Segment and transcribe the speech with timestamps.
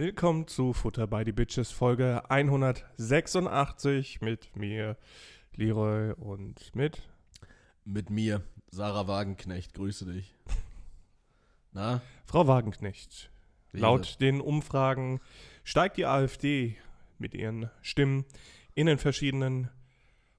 [0.00, 4.96] Willkommen zu Futter by the Bitches Folge 186 mit mir,
[5.54, 7.02] Leroy und mit
[7.84, 8.40] Mit mir,
[8.70, 10.34] Sarah Wagenknecht, grüße dich.
[11.72, 12.00] Na?
[12.24, 13.30] Frau Wagenknecht.
[13.74, 15.20] ist Laut den Umfragen
[15.64, 16.78] steigt die AfD
[17.18, 18.24] mit ihren Stimmen
[18.74, 19.68] in den verschiedenen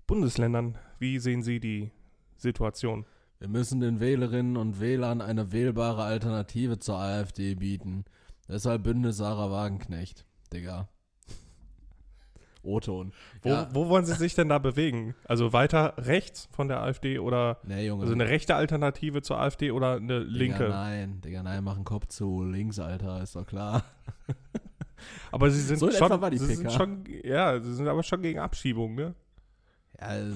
[0.07, 0.79] Bundesländern.
[0.97, 1.91] Wie sehen Sie die
[2.35, 3.05] Situation?
[3.37, 8.05] Wir müssen den Wählerinnen und Wählern eine wählbare Alternative zur AfD bieten.
[8.51, 10.89] Deshalb Bündnis Sarah Wagenknecht, Digga.
[12.63, 13.11] O-Ton.
[13.41, 13.69] Wo, Ja.
[13.73, 15.15] wo wollen Sie sich denn da bewegen?
[15.25, 18.03] Also weiter rechts von der AfD oder Nee, Junge.
[18.03, 20.69] also eine rechte Alternative zur AfD oder eine Digga, linke?
[20.69, 22.43] nein, Digga, nein, mach einen Kopf zu.
[22.43, 23.83] Links, Alter, ist doch klar.
[25.31, 28.93] Aber Sie sind So schon, Sie sind schon, ja, Sie sind aber schon gegen Abschiebung,
[28.93, 29.15] ne?
[29.99, 30.35] Ja, also,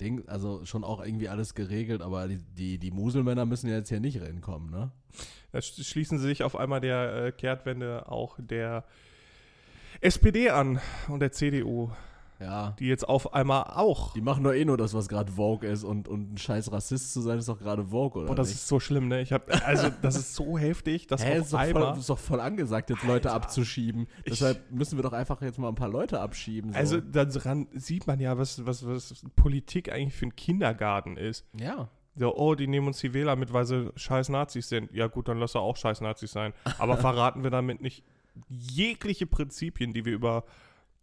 [0.00, 3.90] Ding, also schon auch irgendwie alles geregelt, aber die, die, die Muselmänner müssen ja jetzt
[3.90, 4.90] hier nicht reinkommen, ne?
[5.54, 8.82] Da sch- schließen sie sich auf einmal der äh, Kehrtwende auch der
[10.00, 11.90] SPD an und der CDU,
[12.40, 12.74] Ja.
[12.80, 14.14] die jetzt auf einmal auch.
[14.14, 17.12] Die machen doch eh nur das, was gerade Vogue ist und, und ein scheiß Rassist
[17.12, 18.26] zu sein, ist doch gerade Vogue, oder?
[18.26, 18.56] Boah, das nicht?
[18.56, 19.20] ist so schlimm, ne?
[19.22, 21.98] Ich hab, also das ist so heftig, dass Hä, auf ist doch, voll, einmal.
[21.98, 23.44] ist doch voll angesagt, jetzt Leute Alter.
[23.44, 24.08] abzuschieben.
[24.24, 26.72] Ich- Deshalb müssen wir doch einfach jetzt mal ein paar Leute abschieben.
[26.72, 26.78] So.
[26.78, 31.46] Also daran sieht man ja, was, was, was Politik eigentlich für ein Kindergarten ist.
[31.56, 31.88] ja.
[32.16, 34.92] So, oh, die nehmen uns die Wähler mit, weil sie scheiß Nazis sind.
[34.92, 36.52] Ja gut, dann lass er auch scheiß Nazis sein.
[36.78, 38.04] Aber verraten wir damit nicht
[38.48, 40.44] jegliche Prinzipien, die wir über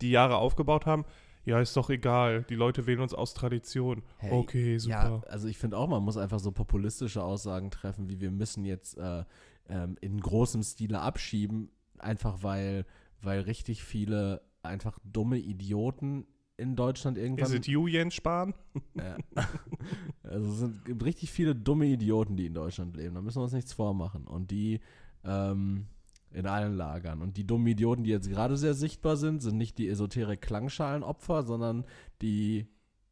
[0.02, 1.06] die Jahre aufgebaut haben?
[1.44, 2.44] Ja, ist doch egal.
[2.50, 4.03] Die Leute wählen uns aus Tradition.
[4.18, 5.23] Hey, okay, Ja, super.
[5.28, 8.98] also ich finde auch, man muss einfach so populistische Aussagen treffen, wie wir müssen jetzt
[8.98, 9.23] äh,
[9.68, 12.86] ähm, in großem Stile abschieben, einfach weil,
[13.22, 16.28] weil richtig viele einfach dumme Idioten
[16.62, 17.52] in Deutschland irgendwann.
[17.52, 18.53] Ist es you, Jens Spahn?
[18.94, 19.18] Ja.
[20.24, 23.16] also es sind, gibt richtig viele dumme Idioten, die in Deutschland leben.
[23.16, 24.28] Da müssen wir uns nichts vormachen.
[24.28, 24.80] Und die
[25.24, 25.88] ähm,
[26.34, 27.22] in allen Lagern.
[27.22, 31.85] Und die dummen Idioten, die jetzt gerade sehr sichtbar sind, sind nicht die Esoterik-Klangschalenopfer, sondern
[32.22, 32.68] die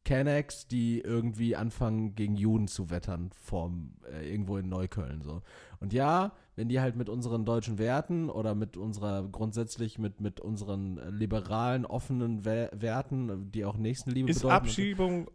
[0.09, 5.21] Kennex, die irgendwie anfangen, gegen Juden zu wettern, vorm, äh, irgendwo in Neukölln.
[5.21, 5.43] So.
[5.79, 10.39] Und ja, wenn die halt mit unseren deutschen Werten oder mit unserer, grundsätzlich mit, mit
[10.39, 14.65] unseren äh, liberalen, offenen We Werten, die auch Nächstenliebe Ist bedeuten.
[14.65, 15.29] so- Abschiebung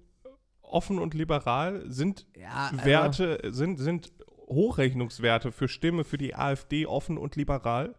[0.63, 1.85] offen und liberal?
[1.87, 4.13] Sind ja, also- Werte, sind, sind
[4.49, 7.95] Hochrechnungswerte für Stimme für die AfD offen und liberal?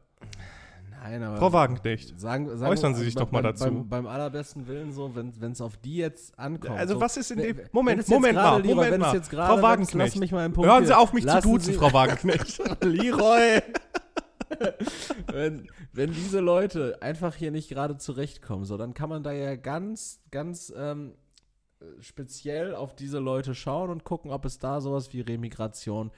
[1.10, 2.20] Nein, aber Frau Wagenknecht.
[2.20, 3.66] Sagen, sagen, Äußern Sie sich beim- doch mal beim, dazu.
[3.66, 6.80] Beim, beim allerbesten Willen so, wenn es auf die jetzt ankommt.
[6.80, 7.60] Also so, was ist in dem...
[7.72, 9.22] Moment, Moment mal, Leroy, Moment mal.
[9.22, 10.14] Frau Wagenknecht.
[10.14, 12.60] Lass mich mal Punkt Hören Sie auf, mich zu duzen, Sie- Frau Wagenknecht.
[12.84, 13.62] Leroy!
[15.32, 19.56] wenn, wenn diese Leute einfach hier nicht gerade zurechtkommen, so, dann kann man da ja
[19.56, 21.14] ganz, ganz ähm,
[22.00, 26.12] speziell auf diese Leute schauen und gucken, ob es da sowas wie Remigration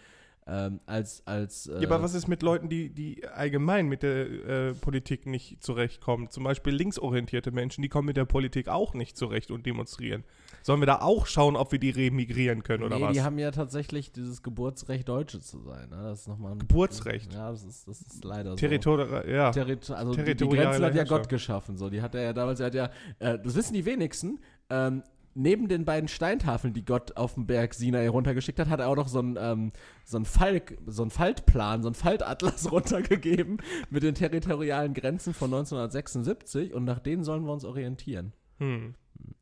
[0.50, 4.70] ähm, als, als äh, Ja, aber was ist mit Leuten, die, die allgemein mit der
[4.70, 6.30] äh, Politik nicht zurechtkommen?
[6.30, 10.24] Zum Beispiel linksorientierte Menschen, die kommen mit der Politik auch nicht zurecht und demonstrieren.
[10.64, 13.14] Sollen wir da auch schauen, ob wir die remigrieren können oder nee, was?
[13.14, 15.90] die haben ja tatsächlich dieses Geburtsrecht, Deutsche zu sein.
[15.90, 15.98] Ne?
[16.04, 17.34] Das ist nochmal ein Geburtsrecht?
[17.34, 18.56] Ja, das ist, das ist leider so.
[18.56, 19.52] Territorial, ja.
[19.52, 21.04] Territo also die, die Territoriale Grenzen hat ja.
[21.04, 21.78] Gott geschaffen.
[21.78, 24.40] So, die hat er ja damals, er hat ja, äh, das wissen die wenigsten.
[24.70, 25.04] Ähm,
[25.38, 28.96] neben den beiden Steintafeln, die Gott auf dem Berg Sinai runtergeschickt hat, hat er auch
[28.96, 29.72] noch so einen ähm,
[30.04, 33.58] so einen Falk, so einen Faltplan, so einen Faltatlas runtergegeben
[33.90, 38.34] mit den territorialen Grenzen von 1976 und nach denen sollen wir uns orientieren.
[38.58, 38.96] Hm.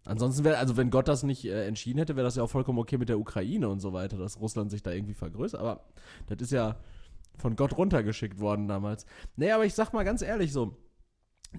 [0.03, 2.79] Ansonsten wäre, also wenn Gott das nicht äh, entschieden hätte, wäre das ja auch vollkommen
[2.79, 5.59] okay mit der Ukraine und so weiter, dass Russland sich da irgendwie vergrößert.
[5.59, 5.85] Aber
[6.28, 6.78] das ist ja
[7.38, 9.05] von Gott runtergeschickt worden damals.
[9.35, 10.78] Nee, aber ich sag mal ganz ehrlich so,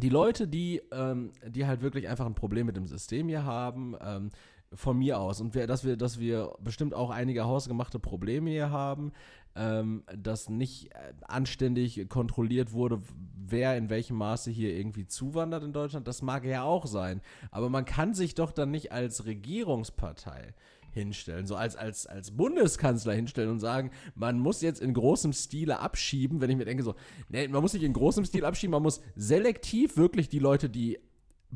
[0.03, 3.95] die Leute, die, ähm, die halt wirklich einfach ein Problem mit dem System hier haben,
[4.01, 4.31] ähm,
[4.73, 8.71] von mir aus, und wir, dass, wir, dass wir bestimmt auch einige hausgemachte Probleme hier
[8.71, 9.13] haben,
[9.55, 13.01] ähm, dass nicht äh, anständig kontrolliert wurde,
[13.37, 17.23] wer in welchem Maße hier irgendwie zuwandert in Deutschland, das mag ja auch sein.
[17.51, 20.55] Aber man kann sich doch dann nicht als Regierungspartei
[20.97, 25.79] hinstellen, so als, als, als Bundeskanzler hinstellen und sagen, man muss jetzt in großem Stile
[25.81, 26.95] abschieben, wenn ich mir denke so,
[27.29, 30.99] nee, man muss nicht in großem Stil abschieben, man muss selektiv wirklich die Leute, die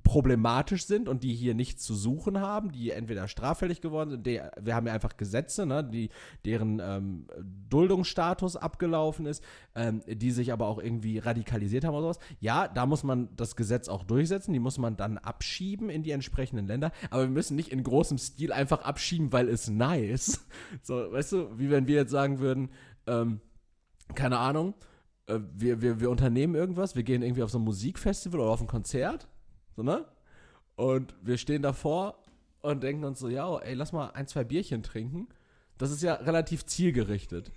[0.03, 4.41] problematisch sind und die hier nichts zu suchen haben, die entweder straffällig geworden sind, die,
[4.61, 6.11] wir haben ja einfach Gesetze, ne, die,
[6.45, 7.27] deren ähm,
[7.69, 9.43] Duldungsstatus abgelaufen ist,
[9.75, 12.19] ähm, die sich aber auch irgendwie radikalisiert haben oder sowas.
[12.41, 16.11] Ja, da muss man das Gesetz auch durchsetzen, die muss man dann abschieben in die
[16.13, 20.41] entsprechenden Länder, aber wir müssen nicht in großem Stil einfach abschieben, weil es nice.
[20.83, 22.71] So, weißt du, wie wenn wir jetzt sagen würden,
[23.07, 23.41] ähm,
[24.15, 24.75] keine Ahnung,
[25.27, 28.61] äh, wir, wir, wir unternehmen irgendwas, wir gehen irgendwie auf so ein Musikfestival oder auf
[28.61, 29.29] ein Konzert,
[29.81, 30.05] so, ne?
[30.77, 32.19] Und wir stehen davor
[32.63, 35.29] und denken uns so, ja, ey, lass mal ein, zwei Bierchen trinken.
[35.79, 37.51] Das ist ja relativ zielgerichtet.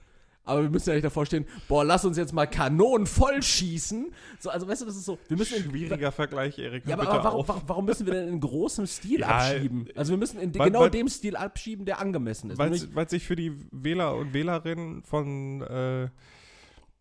[0.46, 4.14] aber wir müssen ja nicht davor stehen, boah, lass uns jetzt mal Kanonen voll schießen.
[4.40, 6.86] So, also weißt du, das ist so, wir müssen in, Schwieriger Vergleich, Erik.
[6.86, 9.88] ja, aber, aber warum, warum, warum müssen wir denn in großem Stil Ja, abschieben?
[9.96, 12.58] Also wir müssen in weil- genau weil- dem Stil abschieben, der angemessen ist.
[12.58, 16.10] Weil sich für die Wähler und Wählerinnen von äh,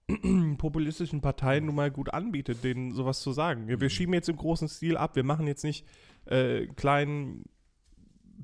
[0.59, 3.69] populistischen Parteien nun mal gut anbietet, denen sowas zu sagen.
[3.69, 5.87] Wir, wir schieben jetzt im großen Stil ab, wir machen jetzt nicht
[6.27, 7.45] äh, kleinen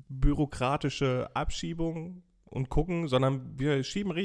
[0.07, 4.15] bürokratische Abschiebungen und gucken, sondern wir schieben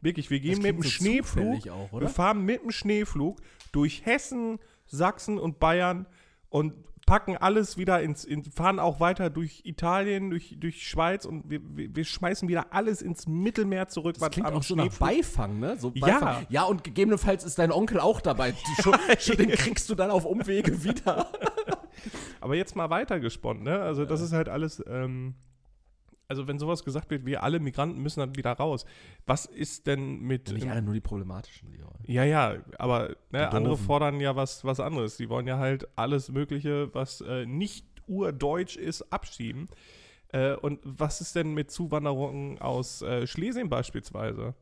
[0.00, 3.40] wirklich, wir gehen mit dem so Schneeflug, auch, wir fahren mit dem Schneeflug
[3.70, 6.06] durch Hessen, Sachsen und Bayern
[6.48, 6.74] und
[7.06, 11.60] packen alles wieder ins, in, fahren auch weiter durch Italien, durch, durch Schweiz und wir,
[11.64, 15.76] wir, schmeißen wieder alles ins Mittelmeer zurück, Das klingt auch so nach Beifang, ne?
[15.76, 16.06] So Ja.
[16.06, 16.46] Beifang.
[16.48, 18.54] Ja, und gegebenenfalls ist dein Onkel auch dabei.
[19.18, 21.30] Schon, den kriegst du dann auf Umwege wieder.
[22.40, 23.80] Aber jetzt mal weitergesponnen, ne?
[23.80, 25.34] Also das ist halt alles, ähm,
[26.32, 28.86] also wenn sowas gesagt wird, wir alle Migranten müssen dann wieder raus.
[29.26, 30.50] Was ist denn mit...
[30.50, 31.92] Nicht alle nur die problematischen, Leon.
[32.06, 35.18] Ja, ja, aber ne, Die andere fordern ja was, was anderes.
[35.18, 39.68] Die wollen ja halt alles Mögliche, was äh, nicht urdeutsch ist, abschieben.
[40.28, 44.54] Äh, und was ist denn mit Zuwanderungen aus äh, Schlesien beispielsweise?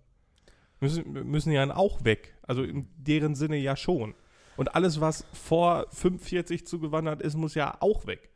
[0.81, 2.35] Müssen, müssen ja dann auch weg.
[2.43, 4.17] Also in deren Sinne ja schon.
[4.57, 8.29] Und alles, was vor 45 zugewandert ist, muss ja auch weg.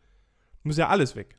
[0.63, 1.37] Muss ja alles weg.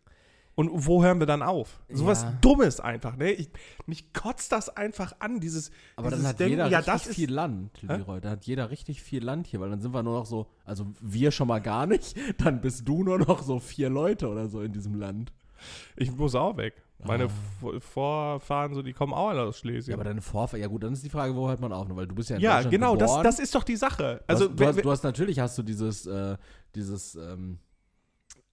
[0.56, 1.82] Und wo hören wir dann auf?
[1.90, 2.32] Sowas Ja.
[2.40, 3.32] Dummes einfach, ne?
[3.34, 3.50] Ich,
[3.88, 5.70] mich kotzt das einfach an, dieses.
[5.98, 8.22] Aber dann dieses hat Denken, jeder ja, richtig das ist viel Land, Leroy.
[8.22, 10.88] Da hat jeder richtig viel Land hier, weil dann sind wir nur noch so, also
[11.02, 14.62] wir schon mal gar nicht, dann bist du nur noch so vier Leute oder so
[14.62, 15.34] in diesem Land.
[15.98, 16.82] Ich muss auch weg.
[17.06, 17.80] Meine Ah.
[17.80, 19.94] Vorfahren, so, die kommen auch alle aus Ja, Schlesien.
[19.94, 22.16] aber deine Vorfahren, ja gut, dann ist die Frage, wo hört man auf, weil du
[22.16, 23.24] bist ja in Ja, Deutschland genau, das, geboren.
[23.24, 24.22] das ist doch die Sache.
[24.28, 26.38] Du Also, hast, du, hast, du hast natürlich hast du dieses, äh,
[26.76, 27.60] dieses ähm,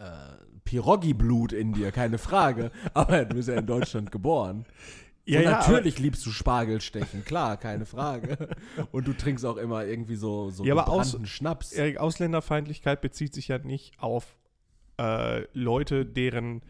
[0.02, 2.70] äh, Piroggi-Blut in dir, keine Frage.
[2.94, 4.64] Aber du bist ja in Deutschland geboren.
[5.25, 8.49] ja, und ja, natürlich liebst du Spargelstechen, klar, keine Frage.
[8.93, 11.72] Und du trinkst auch immer irgendwie so, so Ja, aber aus- Schnaps.
[11.72, 14.37] Erik, Ausländerfeindlichkeit bezieht sich ja nicht auf
[15.00, 16.62] äh, Leute, deren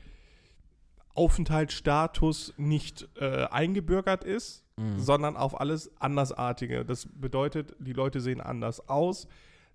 [1.14, 4.98] Aufenthaltsstatus nicht äh, eingebürgert ist, Mhm.
[4.98, 6.86] sondern auf alles Andersartige.
[6.86, 9.28] Das bedeutet, die Leute sehen anders aus,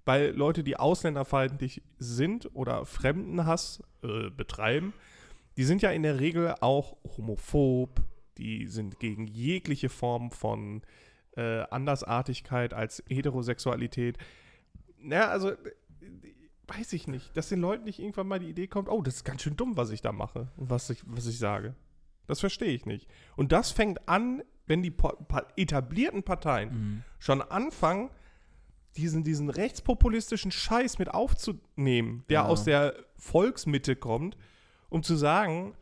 [0.07, 4.93] weil Leute, die ausländerfeindlich sind oder Fremdenhass äh, betreiben,
[5.57, 8.01] die sind ja in der Regel auch homophob,
[8.37, 10.81] die sind gegen jegliche Form von
[11.35, 14.17] äh, Andersartigkeit als Heterosexualität.
[14.99, 15.51] Na, also,
[16.67, 19.23] weiß ich nicht, dass den Leuten nicht irgendwann mal die Idee kommt, oh, das ist
[19.23, 21.75] ganz schön dumm, was ich da mache und was ich, was ich sage.
[22.27, 23.07] Das verstehe ich nicht.
[23.35, 24.93] Und das fängt an, wenn die
[25.55, 27.03] etablierten Parteien Mhm.
[27.19, 28.09] schon anfangen,
[28.97, 32.45] diesen, diesen rechtspopulistischen Scheiß mit aufzunehmen, der Ja.
[32.45, 34.37] aus der Volksmitte kommt,
[34.89, 35.73] um zu sagen,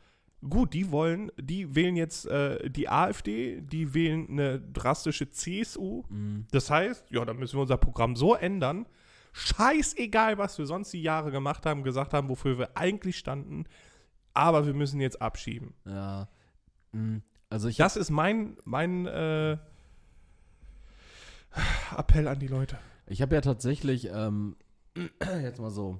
[0.47, 6.03] gut, die wollen, die wählen jetzt äh, die AfD, die wählen eine drastische CSU.
[6.09, 6.45] Mhm.
[6.51, 8.85] Das heißt, ja, dann müssen wir unser Programm so ändern.
[9.33, 13.65] Scheißegal, was wir sonst die Jahre gemacht haben, gesagt haben, wofür wir eigentlich standen.
[14.33, 15.73] Aber wir müssen jetzt abschieben.
[15.85, 16.27] Ja.
[16.91, 17.21] Mhm.
[17.49, 19.57] Also ich Das ist mein, mein äh,
[21.97, 22.77] Appell an die Leute.
[23.07, 24.55] Ich habe ja tatsächlich ähm,
[25.41, 25.99] jetzt mal so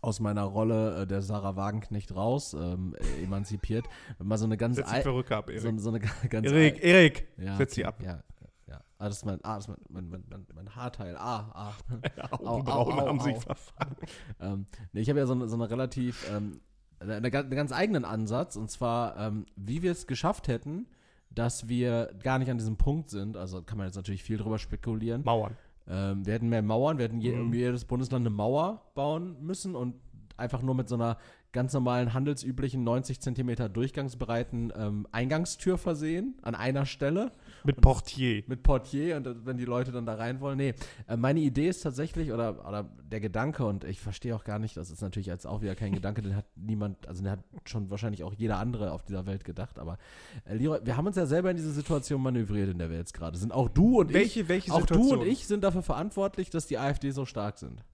[0.00, 3.84] aus meiner Rolle äh, der Sarah Wagenknecht raus, ähm, äh, emanzipiert,
[4.18, 5.60] mal so eine ganz Setz die ei- Perücke ab, Erik.
[5.62, 8.02] so, so eine ga- ganz Erik, Erik, ja, setz okay, ab.
[8.02, 8.22] Ja,
[8.68, 8.80] ja.
[8.98, 11.16] Ah, das ist mein, ah, das ist mein, mein, mein, mein, Haarteil.
[11.16, 12.30] Ah, ah.
[12.30, 13.96] Augenbrauen au, haben sich verfangen.
[14.40, 16.60] ähm, nee, ich habe ja so eine, so eine relativ, ähm,
[16.98, 20.86] eine, eine, ga- einen ganz eigenen Ansatz, und zwar, ähm, wie wir es geschafft hätten,
[21.30, 24.58] dass wir gar nicht an diesem Punkt sind, also kann man jetzt natürlich viel drüber
[24.58, 25.56] spekulieren, Mauern.
[25.88, 27.52] Ähm, wir hätten mehr Mauern, wir hätten je, Mhm.
[27.52, 29.94] jedes Bundesland eine Mauer bauen müssen und
[30.36, 31.18] einfach nur mit so einer
[31.52, 37.30] ganz normalen, handelsüblichen 90 Zentimeter durchgangsbreiten ähm, Eingangstür versehen, an einer Stelle,
[37.62, 38.42] Mit Portier.
[38.46, 40.56] mit Portier und äh, wenn die Leute dann da rein wollen.
[40.56, 40.74] Nee,
[41.06, 44.76] äh, meine Idee ist tatsächlich, oder, oder der Gedanke, und ich verstehe auch gar nicht,
[44.78, 47.90] das ist natürlich jetzt auch wieder kein Gedanke, den hat niemand, also den hat schon
[47.90, 49.98] wahrscheinlich auch jeder andere auf dieser Welt gedacht, aber
[50.46, 53.12] äh, Leroy, wir haben uns ja selber in diese Situation manövriert, in der wir jetzt
[53.12, 53.52] gerade sind.
[53.52, 55.08] Auch du und ich Welche, welche auch Situation?
[55.18, 57.84] du und ich sind dafür verantwortlich, dass die AfD so stark sind.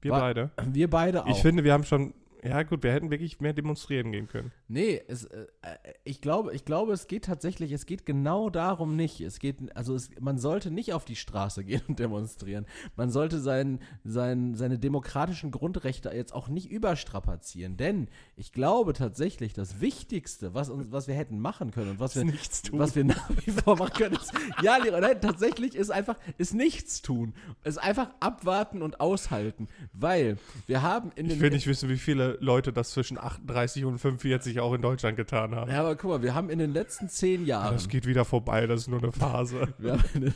[0.00, 0.50] Wir Wa- beide.
[0.72, 1.28] Wir beide auch.
[1.30, 2.12] Ich finde, wir haben schon.
[2.44, 4.50] Ja, gut, wir hätten wirklich mehr demonstrieren gehen können.
[4.66, 8.96] nee, es, äh, äh, ich, glaube, ich glaube, es geht tatsächlich, es geht genau darum
[8.96, 9.20] nicht.
[9.20, 12.66] Es geht, also es, man sollte nicht auf die Straße gehen und demonstrieren.
[12.96, 17.76] Man sollte sein, sein, seine demokratischen Grundrechte jetzt auch nicht überstrapazieren.
[17.76, 22.16] Denn ich glaube tatsächlich, das Wichtigste, was, uns, was wir hätten machen können und was
[22.16, 22.80] wir, nichts tun.
[22.80, 24.32] was wir nach wie vor machen können, ist,
[24.62, 27.34] ja, nein, tatsächlich ist einfach, ist nichts tun.
[27.62, 29.68] Es einfach abwarten und aushalten.
[29.92, 33.18] Weil wir haben in Ich den will nicht wissen, wie viele viele Leute das zwischen
[33.18, 35.70] 38 und 45 auch in Deutschland getan haben.
[35.70, 37.74] Ja, aber guck mal, wir haben in den letzten zehn Jahren.
[37.74, 39.74] Das geht wieder vorbei, das ist nur eine Phase.
[39.78, 40.34] den,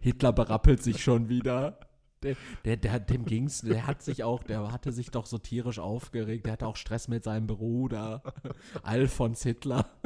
[0.00, 1.78] Hitler berappelt sich schon wieder.
[2.22, 5.80] Der, der, der, dem ging's, der hat sich auch, der hatte sich doch so tierisch
[5.80, 8.22] aufgeregt, der hatte auch Stress mit seinem Bruder,
[8.82, 9.86] Alfons Hitler.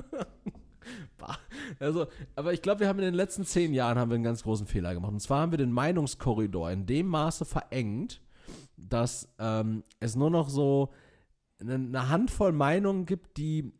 [1.81, 2.07] Also,
[2.37, 4.69] aber ich glaube, wir haben in den letzten zehn Jahren haben wir einen ganz großen
[4.69, 5.11] Fehler gemacht.
[5.11, 8.21] Und zwar haben wir den Meinungskorridor in dem Maße verengt,
[8.77, 10.93] dass ähm, es nur noch so
[11.61, 13.73] eine, Handvoll Meinungen gibt, die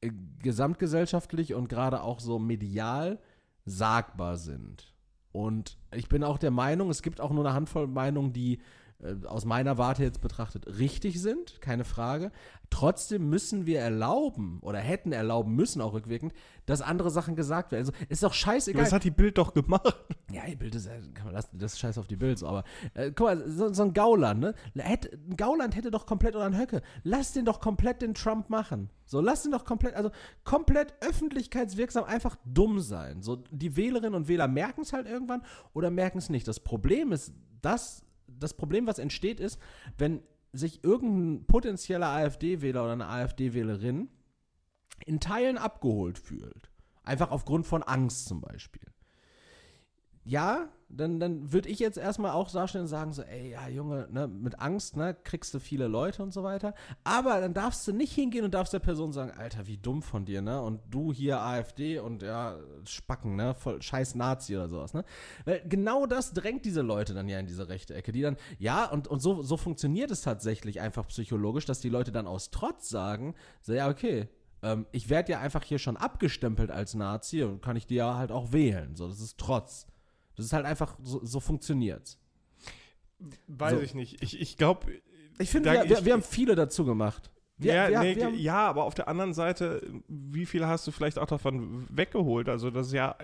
[0.00, 0.10] äh,
[0.42, 3.20] gesamtgesellschaftlich und gerade auch so medial
[3.64, 4.94] sagbar sind.
[5.32, 8.60] Und ich bin auch der Meinung, es gibt auch nur eine Handvoll Meinungen, die
[9.00, 12.32] äh, aus meiner Warte jetzt betrachtet richtig sind, keine Frage.
[12.70, 16.32] Trotzdem müssen wir erlauben oder hätten erlauben müssen auch rückwirkend,
[16.66, 17.86] dass andere Sachen gesagt werden.
[17.86, 18.82] Also ist doch scheißegal.
[18.82, 19.96] Das hat die Bild doch gemacht.
[20.30, 22.64] Ja, die Bild ist, kann man lassen, das ist scheiß auf die Bild, so, aber
[22.94, 24.54] äh, guck mal, so, so ein Gauland, ne?
[24.76, 26.82] Hätte, ein Gauland hätte doch komplett oder ein Höcke.
[27.04, 28.90] Lass den doch komplett den Trump machen.
[29.06, 30.10] So, lass den doch komplett, also
[30.44, 33.22] komplett öffentlichkeitswirksam einfach dumm sein.
[33.22, 36.46] So, die Wählerinnen und Wähler merken es halt irgendwann oder merken es nicht.
[36.46, 39.60] Das Problem ist, dass das Problem, was entsteht, ist,
[39.96, 44.08] wenn sich irgendein potenzieller AfD-Wähler oder eine AfD-Wählerin
[45.04, 46.70] in Teilen abgeholt fühlt.
[47.02, 48.86] Einfach aufgrund von Angst zum Beispiel.
[50.24, 54.08] Ja, dann, dann würde ich jetzt erstmal auch darstellen und sagen, so, ey, ja, Junge,
[54.10, 56.74] ne, mit Angst, ne, kriegst du viele Leute und so weiter.
[57.04, 60.24] Aber dann darfst du nicht hingehen und darfst der Person sagen, Alter, wie dumm von
[60.24, 60.62] dir, ne?
[60.62, 63.54] Und du hier AfD und ja, Spacken, ne?
[63.54, 65.04] Voll scheiß Nazi oder sowas, ne?
[65.44, 68.86] Weil genau das drängt diese Leute dann ja in diese rechte Ecke, die dann, ja,
[68.86, 72.88] und, und so, so funktioniert es tatsächlich einfach psychologisch, dass die Leute dann aus Trotz
[72.88, 74.28] sagen, so, ja, okay,
[74.62, 78.16] ähm, ich werde ja einfach hier schon abgestempelt als Nazi und kann ich dir ja
[78.16, 78.96] halt auch wählen.
[78.96, 79.86] So, das ist Trotz.
[80.38, 82.18] Das ist halt einfach, so, so funktioniert's.
[83.48, 83.80] Weiß So.
[83.80, 84.22] ich nicht.
[84.22, 84.86] Ich, ich glaube.
[85.38, 87.30] Ich finde, wir, wir, wir haben viele dazu gemacht.
[87.56, 91.18] Wir, ja, nee, haben, ja, aber auf der anderen Seite, wie viel hast du vielleicht
[91.18, 92.48] auch davon weggeholt?
[92.48, 93.16] Also das ist ja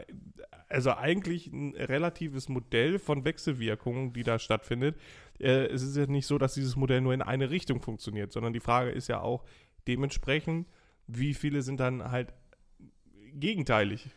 [0.68, 4.96] also eigentlich ein relatives Modell von Wechselwirkungen, die da stattfindet.
[5.38, 8.52] Äh, es ist ja nicht so, dass dieses Modell nur in eine Richtung funktioniert, sondern
[8.52, 9.44] die Frage ist ja auch
[9.86, 10.66] dementsprechend,
[11.06, 12.34] wie viele sind dann halt
[13.34, 14.08] gegenteilig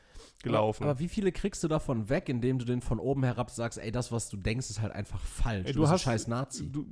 [0.43, 0.83] gelaufen.
[0.83, 3.77] Aber, aber wie viele kriegst du davon weg, indem du den von oben herab sagst,
[3.79, 5.65] ey, das, was du denkst, ist halt einfach falsch.
[5.67, 6.71] Ey, du, du bist hast- ein scheiß Nazi.
[6.71, 6.85] du,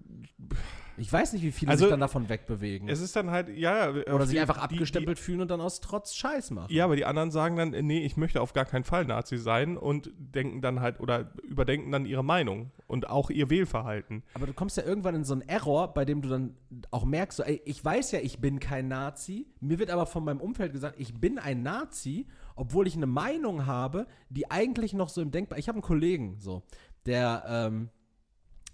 [0.97, 2.87] Ich weiß nicht, wie viele Also, sich dann davon wegbewegen.
[2.87, 3.89] es ist dann halt, ja.
[3.89, 6.71] Oder sich die- einfach die- abgestempelt fühlen und dann aus Trotz Scheiß machen.
[6.73, 9.75] Ja, aber die anderen sagen dann, nee, ich möchte auf gar keinen Fall Nazi sein
[9.75, 14.23] und denken dann halt oder überdenken dann ihre Meinung und auch ihr Wählverhalten.
[14.35, 16.55] Aber du kommst ja irgendwann in so einen Error, bei dem du dann
[16.91, 19.47] auch merkst, so, ey, ich weiß ja, ich bin kein Nazi.
[19.59, 22.25] Mir wird aber von meinem Umfeld gesagt, ich bin ein Nazi,
[22.55, 25.59] obwohl ich eine Meinung habe, die eigentlich noch so im Denkbar.
[25.59, 26.63] Ich habe einen Kollegen, so,
[27.05, 27.89] der, ähm,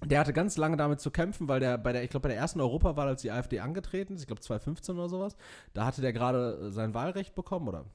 [0.03, 2.37] der hatte ganz lange damit zu kämpfen, weil der bei der, ich glaube, bei der
[2.37, 5.35] ersten Europawahl, als die AfD angetreten ist, ich glaube 2015 oder sowas,
[5.73, 7.85] da hatte der gerade sein Wahlrecht bekommen oder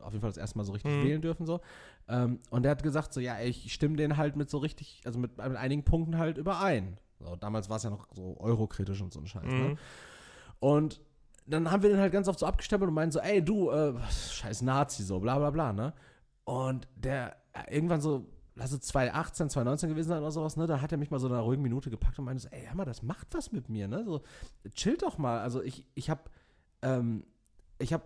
[0.00, 1.02] auf jeden Fall das erste Mal so richtig Mhm.
[1.02, 1.60] wählen dürfen so.
[2.08, 5.02] Ähm, und der hat gesagt so, ja, ey, ich stimme den halt mit so richtig,
[5.04, 6.98] also mit, mit einigen Punkten halt überein.
[7.20, 9.52] So, damals war es ja noch so eurokritisch und so ein Scheiß.
[9.52, 9.68] Ne?
[9.68, 9.78] Mhm.
[10.60, 11.00] Und
[11.46, 13.94] dann haben wir den halt ganz oft so abgestempelt und meinen so, ey, du, äh,
[14.10, 15.92] scheiß Nazi, so, bla bla bla, ne?
[16.44, 20.66] Und der äh, irgendwann so, es 2018, 2019 gewesen sein oder sowas, ne?
[20.66, 22.66] Da hat er mich mal so in einer ruhigen Minute gepackt und meinte so, ey,
[22.66, 24.04] hör mal, das macht was mit mir, ne?
[24.04, 24.22] So,
[24.74, 25.40] chill doch mal.
[25.40, 26.30] Also ich, ich hab,
[26.82, 27.24] ähm,
[27.78, 28.02] ich hab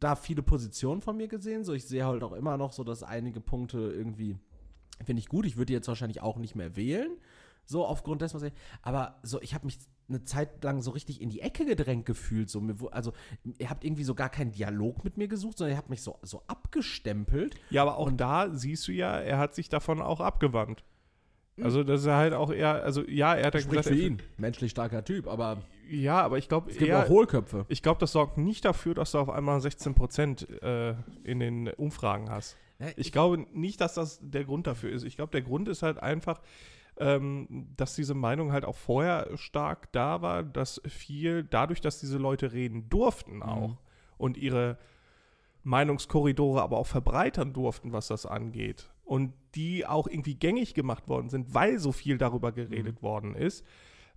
[0.00, 3.02] da viele Positionen von mir gesehen, so ich sehe halt auch immer noch so, dass
[3.02, 4.38] einige Punkte irgendwie
[5.04, 5.46] finde ich gut.
[5.46, 7.10] Ich würde die jetzt wahrscheinlich auch nicht mehr wählen,
[7.64, 11.20] so aufgrund dessen, was ich, aber so, ich habe mich eine Zeit lang so richtig
[11.20, 12.50] in die Ecke gedrängt gefühlt.
[12.50, 13.12] So, also,
[13.58, 16.18] ihr habt irgendwie so gar keinen Dialog mit mir gesucht, sondern ihr habt mich so,
[16.22, 17.54] so abgestempelt.
[17.70, 20.84] Ja, aber auch da siehst du ja, er hat sich davon auch abgewandt.
[21.62, 24.20] Also das ist halt auch eher, also ja, er hat ja Spricht gesagt, für ihn.
[24.38, 27.64] Menschlich starker Typ, aber Ja, aber ich glaube es gibt eher, auch Hohlköpfe.
[27.68, 31.68] ich glaube, das sorgt nicht dafür, dass du auf einmal 16 Prozent äh, in den
[31.68, 32.56] Umfragen hast.
[32.96, 35.04] Ich glaube nicht, dass das der Grund dafür ist.
[35.04, 36.40] Ich glaube, der Grund ist halt einfach,
[36.98, 42.18] ähm, dass diese Meinung halt auch vorher stark da war, dass viel, dadurch, dass diese
[42.18, 43.76] Leute reden durften auch
[44.16, 44.78] und ihre
[45.64, 48.90] Meinungskorridore aber auch verbreitern durften, was das angeht.
[49.04, 53.64] Und die auch irgendwie gängig gemacht worden sind, weil so viel darüber geredet worden ist,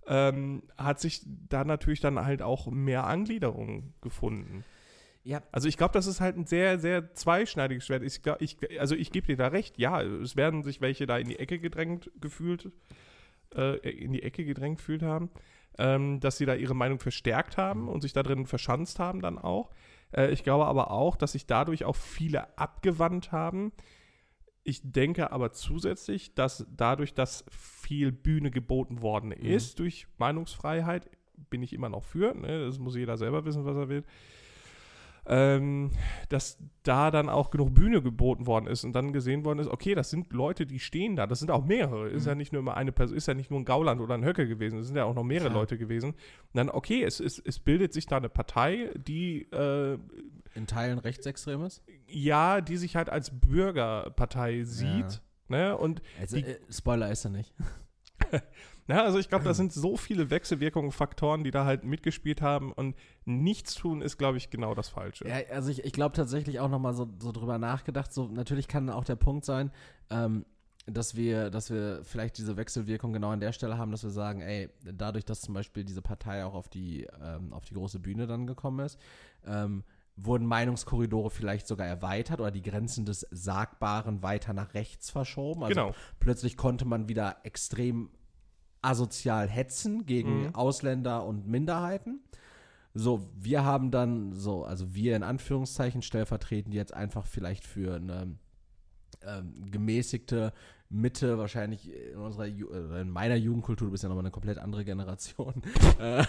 [0.06, 4.64] ähm, hat sich da natürlich dann halt auch mehr Angliederung gefunden.
[5.28, 8.02] Ja, Also ich glaube, das ist halt ein sehr, sehr zweischneidiges Schwert.
[8.02, 11.18] Ich, glaub- ich, also ich gebe dir da recht, ja, es werden sich welche da
[11.18, 12.72] in die Ecke gedrängt gefühlt,
[13.54, 15.28] äh, in die Ecke gedrängt gefühlt haben,
[15.76, 19.36] ähm, dass sie da ihre Meinung verstärkt haben und sich da drin verschanzt haben dann
[19.36, 19.70] auch.
[20.16, 23.72] Äh, ich glaube aber auch, dass sich dadurch auch viele abgewandt haben.
[24.64, 31.10] Ich denke aber zusätzlich, dass dadurch, dass viel Bühne geboten worden ist durch Meinungsfreiheit,
[31.50, 32.64] bin ich immer noch für, ne?
[32.64, 34.04] das muss jeder selber wissen, was er will,
[35.28, 35.90] ähm,
[36.30, 39.94] dass da dann auch genug Bühne geboten worden ist und dann gesehen worden ist, okay,
[39.94, 42.28] das sind Leute, die stehen da, das sind auch mehrere, ist Mhm.
[42.28, 44.48] ja nicht nur immer eine Person, ist ja nicht nur ein Gauland oder ein Höcke
[44.48, 45.60] gewesen, es sind ja auch noch mehrere Klar.
[45.60, 46.10] Leute gewesen.
[46.12, 46.16] Und
[46.54, 49.98] dann, okay, es, es, es bildet sich da eine Partei, die äh,
[50.54, 51.82] In Teilen rechtsextremes?
[52.06, 55.20] ja, die sich halt als Bürgerpartei sieht.
[55.48, 55.76] Ne?
[55.76, 57.54] Und Also, Die- äh, Spoiler ist er nicht.
[58.88, 62.72] ja, also ich glaube, da sind so viele Wechselwirkungen, Faktoren, die da halt mitgespielt haben
[62.72, 65.28] und nichts tun ist, glaube ich, genau das Falsche.
[65.28, 68.12] Ja, also ich, ich glaube tatsächlich auch nochmal so, so drüber nachgedacht.
[68.12, 69.70] So, natürlich kann auch der Punkt sein,
[70.10, 70.46] ähm,
[70.86, 74.40] dass wir, dass wir vielleicht diese Wechselwirkung genau an der Stelle haben, dass wir sagen,
[74.40, 78.26] ey, dadurch, dass zum Beispiel diese Partei auch auf die, ähm, auf die große Bühne
[78.26, 78.98] dann gekommen ist,
[79.46, 79.84] ähm,
[80.16, 85.62] wurden Meinungskorridore vielleicht sogar erweitert oder die Grenzen des Sagbaren weiter nach rechts verschoben.
[85.62, 85.94] Also genau.
[86.20, 88.10] plötzlich konnte man wieder extrem
[88.82, 90.54] asozial hetzen gegen Mhm.
[90.54, 92.20] Ausländer und Minderheiten.
[92.94, 98.36] So, wir haben dann so, also wir in Anführungszeichen stellvertretend jetzt einfach vielleicht für eine
[99.24, 100.52] ähm, gemäßigte
[100.90, 104.58] Mitte, wahrscheinlich in unserer, Ju äh, in meiner Jugendkultur, du bist ja nochmal eine komplett
[104.58, 105.54] andere Generation.
[105.98, 106.24] äh,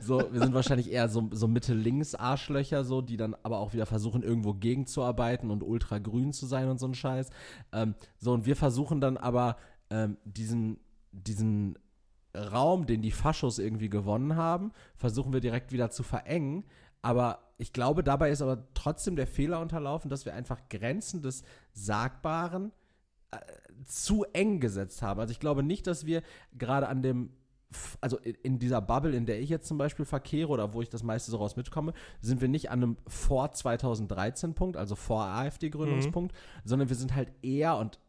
[0.00, 4.22] so, wir sind wahrscheinlich eher so, so Mitte-Links-Arschlöcher, so, die dann aber auch wieder versuchen,
[4.22, 7.30] irgendwo gegenzuarbeiten und ultragrün zu sein und so ein Scheiß.
[7.72, 9.56] Ähm, so, und wir versuchen dann aber
[9.90, 10.78] ähm, diesen,
[11.10, 11.76] diesen
[12.36, 16.64] Raum, den die Faschos irgendwie gewonnen haben, versuchen wir direkt wieder zu verengen.
[17.02, 21.44] Aber ich glaube, dabei ist aber trotzdem der Fehler unterlaufen, dass wir einfach Grenzen des
[21.72, 22.72] Sagbaren
[23.30, 23.36] äh,
[23.84, 25.20] zu eng gesetzt haben.
[25.20, 26.22] Also ich glaube nicht, dass wir
[26.56, 27.30] gerade an dem,
[28.00, 31.02] also in, dieser Bubble, in der ich jetzt zum Beispiel verkehre oder wo ich das
[31.02, 36.34] meiste so raus mitkomme, sind wir nicht an einem vor 2013 Punkt, also vor AfD-Gründungspunkt,
[36.64, 38.00] sondern wir sind halt eher und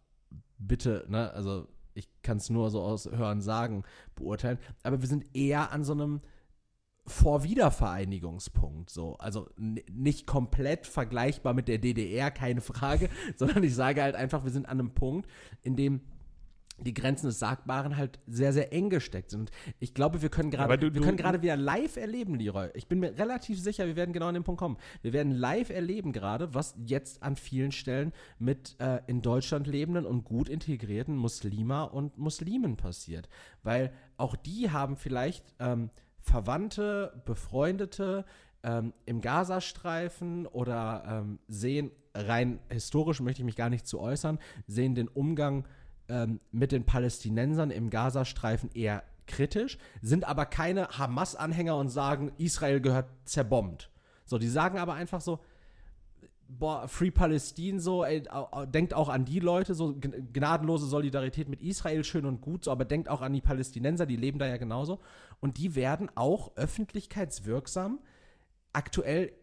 [0.57, 3.83] bitte, ne, also ich kann es nur so aus Hören sagen,
[4.15, 6.21] beurteilen, aber wir sind eher an so einem
[7.07, 9.15] Vorwiedervereinigungspunkt, so.
[9.17, 14.51] Also nicht komplett vergleichbar mit der DDR, keine Frage, sondern ich sage halt einfach, wir
[14.51, 15.29] sind an einem Punkt,
[15.61, 16.01] in dem
[16.77, 19.39] die Grenzen des Sagbaren halt sehr, sehr eng gesteckt sind.
[19.39, 22.69] Und ich glaube, wir können gerade, wir können gerade wieder live erleben, Leroy.
[22.73, 24.77] Ich bin mir relativ sicher, wir werden genau an den Punkt kommen.
[25.01, 30.05] Wir werden live erleben gerade, was jetzt an vielen Stellen mit äh, in Deutschland lebenden
[30.05, 33.29] und gut integrierten Muslima und Muslimen passiert.
[33.63, 38.25] Weil auch die haben vielleicht ähm, Verwandte, Befreundete
[38.63, 44.39] ähm, im Gazastreifen oder ähm, sehen, rein historisch möchte ich mich gar nicht zu äußern,
[44.67, 45.65] sehen den Umgang
[46.09, 52.79] ähm, mit den Palästinensern im Gazastreifen eher kritisch, sind aber keine Hamas-Anhänger und sagen, Israel
[52.79, 53.89] gehört zerbombt.
[54.25, 55.39] So, die sagen aber einfach so,
[56.47, 58.23] boah, Free Palestine so, ey,
[58.67, 62.71] denkt auch an die Leute, so gn- gnadenlose Solidarität mit Israel, schön und gut, so,
[62.71, 64.99] aber denkt auch an die Palästinenser, die leben da ja genauso.
[65.39, 67.99] Und die werden auch öffentlichkeitswirksam
[68.73, 69.33] aktuell.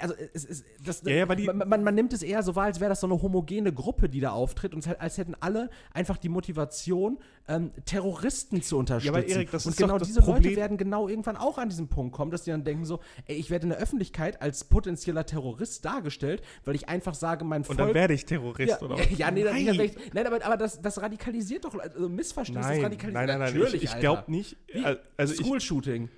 [0.00, 2.64] Also es ist das, Ja, ja, die- man, man, man nimmt es eher so wahr,
[2.66, 5.70] als wäre das so eine homogene Gruppe, die da auftritt und es als hätten alle
[5.92, 9.14] einfach die Motivation, ähm, Terroristen zu unterstützen.
[9.14, 11.68] aber Erik, das und ist genau das diese Leute Problem- werden genau irgendwann auch an
[11.68, 14.64] diesen Punkt kommen, dass die dann denken so, ey, ich werde in der Öffentlichkeit als
[14.64, 18.86] potenzieller Terrorist dargestellt, weil ich einfach sage, mein Und Volk dann werde ich Terrorist ja,
[18.86, 19.18] oder was?
[19.18, 19.64] ja, nee, nein.
[19.64, 23.14] nein, nein, nein aber, aber das, das radikalisiert doch, also Missverständnis Nein, radikalisiert.
[23.14, 23.52] nein, nein, nein.
[23.54, 24.00] Natürlich, ich ich Alter.
[24.00, 24.56] glaube nicht.
[24.72, 24.84] Wie?
[25.16, 26.08] Also ich, School-Shooting.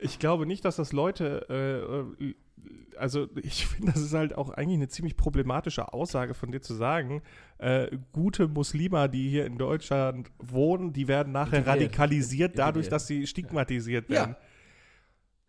[0.00, 1.46] ich glaube nicht, dass das Leute.
[2.20, 2.34] Äh, äh,
[2.96, 6.74] also ich finde, das ist halt auch eigentlich eine ziemlich problematische Aussage von dir zu
[6.74, 7.22] sagen.
[7.58, 11.82] Äh, gute Muslime, die hier in Deutschland wohnen, die werden nachher Integriert.
[11.82, 12.92] radikalisiert dadurch, Integriert.
[12.92, 14.14] dass sie stigmatisiert Ja.
[14.16, 14.36] werden.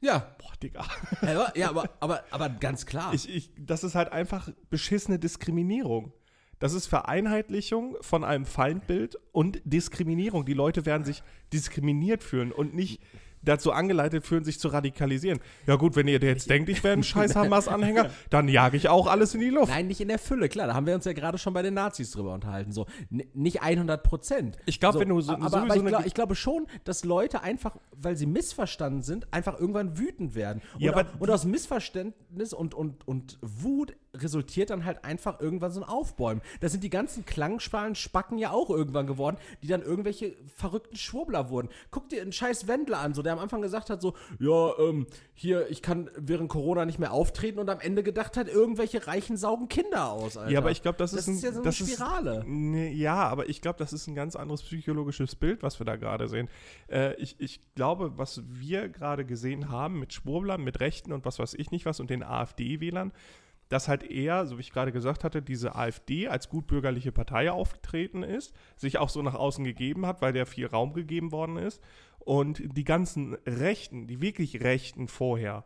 [0.01, 0.86] Ja, Boah, Digga.
[1.21, 3.13] aber, ja aber, aber, aber ganz klar.
[3.13, 6.13] Ich, ich, das ist halt einfach beschissene Diskriminierung.
[6.60, 10.45] Das ist Vereinheitlichung von einem Feindbild und Diskriminierung.
[10.45, 11.23] Die Leute werden sich
[11.54, 13.01] diskriminiert fühlen und nicht
[13.45, 15.39] dazu angeleitet fühlen, sich zu radikalisieren.
[15.67, 19.08] Ja gut, wenn ihr jetzt denkt, ich wäre ein scheiß Hamas-Anhänger, dann jage ich auch
[19.08, 19.71] alles in die Luft.
[19.71, 20.67] Nein, nicht in der Fülle, klar.
[20.67, 22.71] Da haben wir uns ja gerade schon bei den Nazis drüber unterhalten.
[22.71, 24.58] So, n- nicht 100 Prozent.
[24.65, 27.77] Ich glaub, wenn du so- aber, aber ich, glaub, ich glaube schon, dass Leute einfach,
[27.95, 30.62] weil sie missverstanden sind, einfach irgendwann wütend werden.
[30.73, 35.71] Und, Ja, aber und aus Missverständnis und, und, und Wut resultiert dann halt einfach irgendwann
[35.71, 36.41] so ein Aufbäumen.
[36.62, 41.49] Das sind die ganzen Klangschalen Spacken ja auch irgendwann geworden, die dann irgendwelche verrückten Schwurbler
[41.49, 41.69] wurden.
[41.91, 45.08] Guck dir einen scheiß Wendler an, so der am Anfang gesagt hat, so, ja, ähm,
[45.34, 49.38] hier, ich kann während Corona nicht mehr auftreten und am Ende gedacht hat, irgendwelche Reichen
[49.38, 50.51] saugen Kinder aus, Alter.
[50.51, 52.43] Ja, aber ich glaube, das, Das ist, ist ja so eine das ist- Spirale.
[52.47, 55.95] Nee, ja, aber ich glaube, das ist ein ganz anderes psychologisches Bild, was wir da
[55.95, 56.49] gerade sehen.
[56.89, 61.39] Äh, ich, ich glaube, was wir gerade gesehen haben mit Schwurblern, mit Rechten und was
[61.39, 63.12] weiß ich nicht was und den AfD-Wählern,
[63.69, 68.23] dass halt eher, so wie ich gerade gesagt hatte, diese AfD als gutbürgerliche Partei aufgetreten
[68.23, 71.82] ist, sich auch so nach außen gegeben hat, weil der viel Raum gegeben worden ist.
[72.19, 75.63] Und die ganzen Rechten, die wirklich Rechten vorher,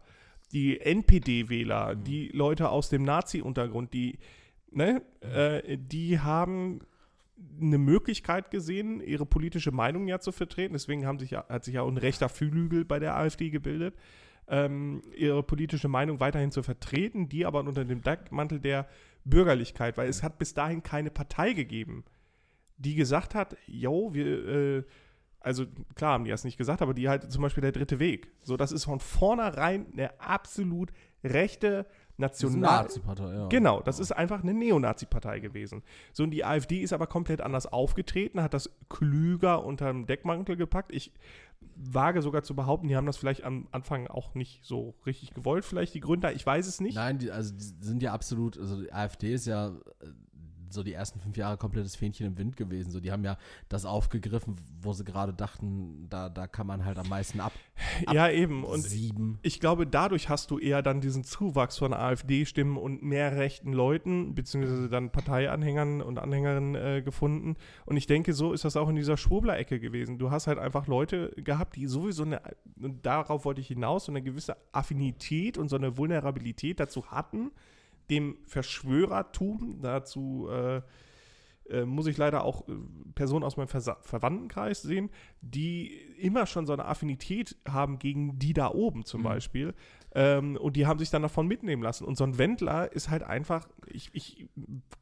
[0.51, 2.03] die NPD-Wähler, Mhm.
[2.03, 4.17] die Leute aus dem Nazi-Untergrund, die,
[4.71, 5.29] ne, Mhm.
[5.29, 6.81] äh, die haben
[7.61, 10.73] eine Möglichkeit gesehen, ihre politische Meinung ja zu vertreten.
[10.73, 13.95] Deswegen haben sich hat sich ja auch ein rechter Flügel bei der AfD gebildet,
[14.49, 18.87] ähm, ihre politische Meinung weiterhin zu vertreten, die aber unter dem Deckmantel der
[19.23, 22.03] Bürgerlichkeit, weil es hat bis dahin keine Partei gegeben,
[22.77, 24.83] die gesagt hat, yo, wir, äh,
[25.39, 28.31] also klar haben die das nicht gesagt, aber die halt zum Beispiel der dritte Weg.
[28.41, 30.91] So, das ist von vornherein eine absolut
[31.23, 31.85] rechte
[32.19, 32.83] Das ist eine National.
[32.83, 33.47] Nazi-Partei, ja.
[33.47, 35.83] Genau, das ist einfach eine Neonazi-Partei gewesen.
[36.13, 40.55] So, und die AfD ist aber komplett anders aufgetreten, hat das klüger unter dem Deckmantel
[40.57, 40.93] gepackt.
[40.93, 41.11] Ich
[41.75, 45.65] wage sogar zu behaupten, die haben das vielleicht am Anfang auch nicht so richtig gewollt,
[45.65, 46.95] vielleicht die Gründer, ich weiß es nicht.
[46.95, 50.07] Nein, die, also die sind ja absolut, also die AfD ist ja äh,
[50.73, 52.91] so die ersten fünf Jahre komplettes Fähnchen im Wind gewesen.
[52.91, 56.97] So, die haben ja das aufgegriffen, wo sie gerade dachten, da, da kann man halt
[56.97, 57.53] am meisten ab
[58.11, 58.63] ja, eben.
[58.63, 59.39] Und sieben.
[59.41, 64.35] ich glaube, dadurch hast du eher dann diesen Zuwachs von AfD-Stimmen und mehr rechten Leuten,
[64.35, 67.55] beziehungsweise dann Parteianhängern und Anhängerinnen äh, gefunden.
[67.85, 70.17] Und ich denke, so ist das auch in dieser Schwurbler-Ecke gewesen.
[70.17, 72.41] Du hast halt einfach Leute gehabt, die sowieso eine,
[72.81, 77.51] und darauf wollte ich hinaus, so eine gewisse Affinität und so eine Vulnerabilität dazu hatten,
[78.09, 80.81] dem Verschwörertum, dazu äh,
[81.71, 82.73] äh, muss ich leider auch äh,
[83.15, 85.09] Personen aus meinem Versa Verwandtenkreis sehen,
[85.41, 89.25] die immer schon so eine Affinität haben gegen die da oben zum Mhm.
[89.25, 89.73] Beispiel.
[90.15, 92.03] Ähm, und die haben sich dann davon mitnehmen lassen.
[92.03, 94.47] Und so ein Wendler ist halt einfach, ich, ich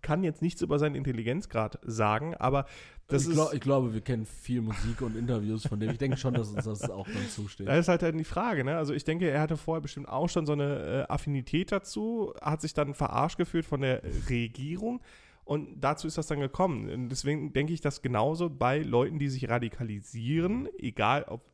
[0.01, 2.65] kann jetzt nichts über seinen Intelligenzgrad sagen, aber
[3.07, 3.35] das ich, ist.
[3.35, 5.91] glaub, ich glaube, wir kennen viel Musik und Interviews von dem.
[5.91, 7.69] Ich denke schon, dass uns das auch dann zusteht.
[7.69, 8.75] Da ist halt dann die Frage, ne?
[8.75, 12.59] Also ich denke, er hatte vorher bestimmt auch schon so eine äh, Affinität dazu, hat
[12.59, 14.99] sich dann verarscht gefühlt von der Regierung
[15.47, 16.89] und dazu ist das dann gekommen.
[16.89, 21.49] Und deswegen denke ich, dass genauso bei Leuten, die sich radikalisieren, egal ob,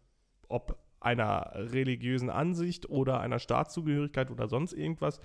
[0.50, 5.20] ob einer religiösen Ansicht oder einer Staatszugehörigkeit oder sonst irgendwas,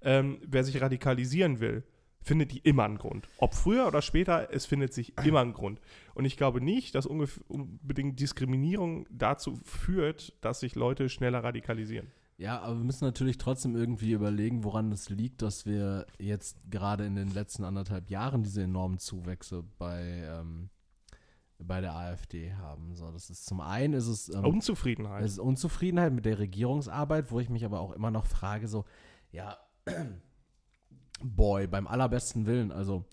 [0.00, 1.84] ähm, wer sich radikalisieren will,
[2.22, 3.28] findet die immer einen Grund.
[3.36, 5.80] Ob früher oder später, es findet sich immer einen Grund.
[6.14, 12.10] Und ich glaube nicht, dass unbedingt Diskriminierung dazu führt, dass sich Leute schneller radikalisieren.
[12.36, 17.06] Ja, aber wir müssen natürlich trotzdem irgendwie überlegen, woran es liegt, dass wir jetzt gerade
[17.06, 20.68] in den letzten anderthalb Jahren diese enormen Zuwächse bei, ähm,
[21.58, 22.96] bei der AfD haben.
[22.96, 25.22] So, das ist zum einen ist es, ähm, Unzufriedenheit.
[25.22, 28.84] es ist Unzufriedenheit mit der Regierungsarbeit, wo ich mich aber auch immer noch frage, so,
[29.30, 29.56] ja,
[31.22, 33.04] boy, beim allerbesten Willen, also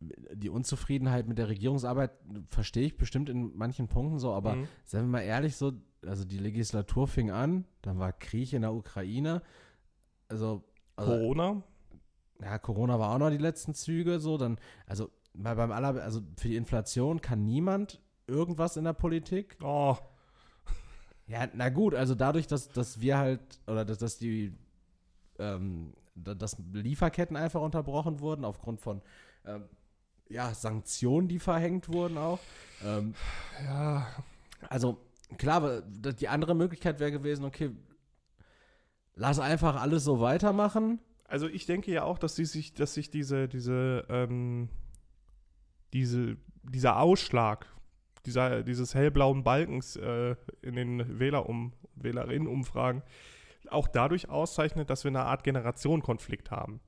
[0.00, 2.10] die Unzufriedenheit mit der Regierungsarbeit
[2.48, 4.68] verstehe ich bestimmt in manchen Punkten so, aber Mhm.
[4.84, 5.72] seien wir mal ehrlich, so,
[6.04, 9.42] also die Legislatur fing an, dann war Krieg in der Ukraine,
[10.28, 10.62] also,
[10.96, 11.62] also Corona.
[12.42, 16.20] ja, Corona war auch noch die letzten Züge, so, dann, also, bei, beim aller, also
[16.36, 19.56] für die Inflation kann niemand irgendwas in der Politik.
[19.62, 19.96] Oh,
[21.28, 24.54] Ja, na gut, also dadurch, dass, dass wir halt, oder dass, dass die,
[25.38, 29.02] ähm, da- dass Lieferketten einfach unterbrochen wurden aufgrund von,
[29.44, 29.64] ähm,
[30.28, 32.40] ja, Sanktionen, die verhängt wurden auch.
[32.84, 33.14] Ähm,
[33.64, 34.06] ja.
[34.68, 34.98] also
[35.38, 37.70] klar, die andere Möglichkeit wäre gewesen, okay,
[39.14, 41.00] lass einfach alles so weitermachen.
[41.24, 44.68] Also ich denke ja auch, dass sie sich, dass sich diese, diese, ähm,
[45.92, 47.66] diese, dieser Ausschlag,
[48.26, 53.02] dieser, dieses hellblauen Balkens äh, in den Wähler-Um, Wählerinnen-Umfragen
[53.70, 56.80] auch dadurch auszeichnet, dass wir eine Art Generationenkonflikt haben.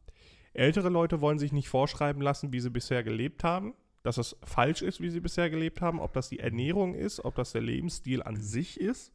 [0.59, 4.83] Ältere Leute wollen sich nicht vorschreiben lassen, wie sie bisher gelebt haben, dass es falsch
[4.83, 8.23] ist, wie sie bisher gelebt haben, ob das die Ernährung ist, ob das der Lebensstil
[8.23, 9.13] an sich ist.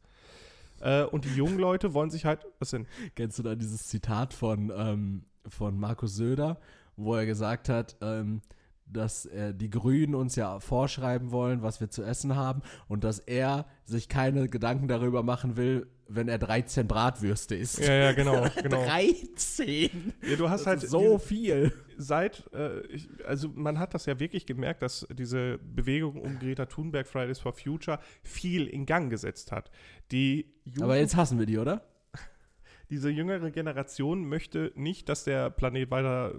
[0.80, 2.86] Äh, und die jungen Leute wollen sich halt, was denn?
[3.14, 6.58] Kennst du da dieses Zitat von, ähm, von Markus Söder,
[6.96, 8.40] wo er gesagt hat, ähm,
[8.86, 13.18] dass äh, die Grünen uns ja vorschreiben wollen, was wir zu essen haben und dass
[13.18, 17.78] er sich keine Gedanken darüber machen will, wenn er 13 Bratwürste isst.
[17.80, 18.84] Ja, ja, genau, genau.
[18.84, 20.12] 13!
[20.28, 21.72] Ja, du hast Das halt so viel.
[21.96, 26.66] seit, äh, ich, also man hat das ja wirklich gemerkt, dass diese Bewegung um Greta
[26.66, 29.70] Thunberg, Fridays for Future, viel in Gang gesetzt hat.
[30.10, 31.82] Die Jugend, Aber jetzt hassen wir die, oder?
[32.90, 36.34] diese jüngere Generation möchte nicht, dass der Planet weiter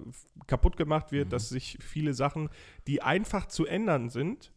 [0.47, 1.31] kaputt gemacht wird, Mhm.
[1.31, 2.49] dass sich viele Sachen,
[2.87, 4.51] die einfach zu ändern sind,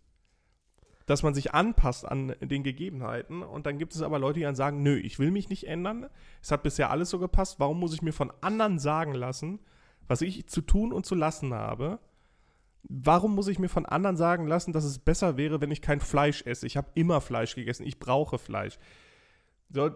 [1.08, 3.42] dass man sich anpasst an den Gegebenheiten.
[3.42, 6.10] Und dann gibt es aber Leute, die dann sagen, nö, ich will mich nicht ändern.
[6.42, 7.58] Es hat bisher alles so gepasst.
[7.58, 9.58] Warum muss ich mir von anderen sagen lassen,
[10.06, 11.98] was ich zu tun und zu lassen habe?
[12.82, 16.00] Warum muss ich mir von anderen sagen lassen, dass es besser wäre, wenn ich kein
[16.00, 16.66] Fleisch esse?
[16.66, 17.86] Ich habe immer Fleisch gegessen.
[17.86, 18.78] Ich brauche Fleisch.
[19.70, 19.90] So,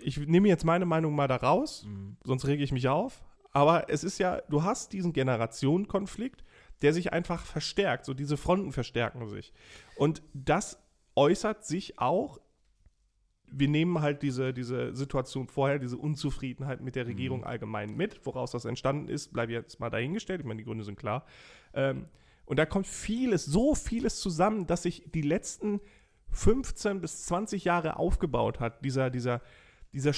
[0.00, 1.88] ich nehme jetzt meine Meinung mal da raus,
[2.22, 3.24] sonst rege ich mich auf.
[3.50, 6.44] Aber es ist ja, du hast diesen Generationenkonflikt,
[6.82, 8.04] der sich einfach verstärkt.
[8.04, 9.52] So diese Fronten verstärken sich.
[9.96, 10.78] Und das
[11.14, 12.38] äußert sich auch
[13.56, 17.46] wir nehmen halt diese, diese Situation vorher, diese Unzufriedenheit mit der Regierung Mhm.
[17.46, 18.24] allgemein mit.
[18.26, 20.40] Woraus das entstanden ist, bleibe jetzt mal dahingestellt.
[20.40, 21.24] Ich meine, die Gründe sind klar.
[21.72, 22.06] Ähm,
[22.46, 25.80] und da kommt vieles, so vieles zusammen, dass sich die letzten
[26.30, 28.84] 15 bis 20 Jahre aufgebaut hat.
[28.84, 29.40] Dieser, dieser,
[29.92, 30.12] dieser,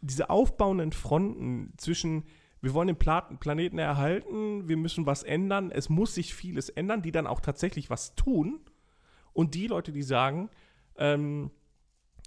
[0.00, 2.24] diese aufbauenden Fronten zwischen,
[2.66, 7.00] wir wollen den Pla Planeten erhalten, wir müssen was ändern, es muss sich vieles ändern,
[7.00, 8.58] die dann auch tatsächlich was tun.
[9.32, 10.50] Und die Leute, die sagen,
[10.96, 11.52] ähm,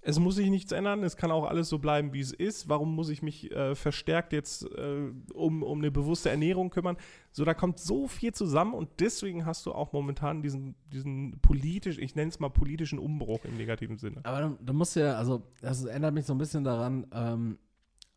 [0.02, 2.70] es muss sich nichts ändern, es kann auch alles so bleiben, wie es ist.
[2.70, 6.96] Warum muss ich mich äh, verstärkt jetzt äh, um, um eine bewusste Ernährung kümmern?
[7.34, 11.98] So, da kommt so viel zusammen und deswegen hast du auch momentan diesen, diesen politisch,
[11.98, 14.22] ich nenne es mal politischen Umbruch im negativen Sinne.
[14.24, 17.58] Aber da, da musst du ja, also das erinnert mich so ein bisschen daran, ähm,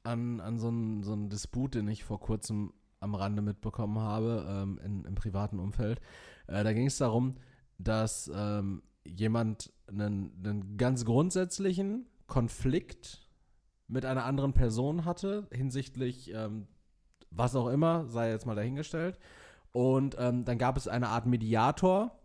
[0.04, 4.80] an, an so einen so Disput, den ich vor kurzem am Rande mitbekommen habe, ähm,
[4.84, 6.00] in, im privaten Umfeld.
[6.46, 7.36] Äh, da ging es darum,
[7.78, 13.28] dass ähm, jemand einen, einen ganz grundsätzlichen Konflikt
[13.88, 16.68] mit einer anderen Person hatte, hinsichtlich ähm,
[17.30, 19.18] was auch immer, sei jetzt mal dahingestellt.
[19.72, 22.18] Und ähm, dann gab es eine Art Mediator,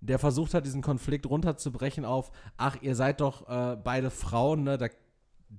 [0.00, 4.78] der versucht hat, diesen Konflikt runterzubrechen auf, ach, ihr seid doch äh, beide Frauen, ne?
[4.78, 4.88] Da,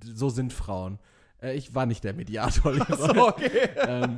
[0.01, 0.99] so sind Frauen.
[1.45, 2.73] Äh, ich war nicht der Mediator.
[2.73, 3.19] Leroy.
[3.19, 3.69] okay.
[3.87, 4.17] ähm,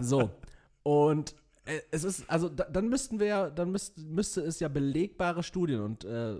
[0.00, 0.30] so.
[0.82, 4.68] Und äh, es ist, also da, dann müssten wir ja, dann müsst, müsste es ja
[4.68, 6.36] belegbare Studien und äh,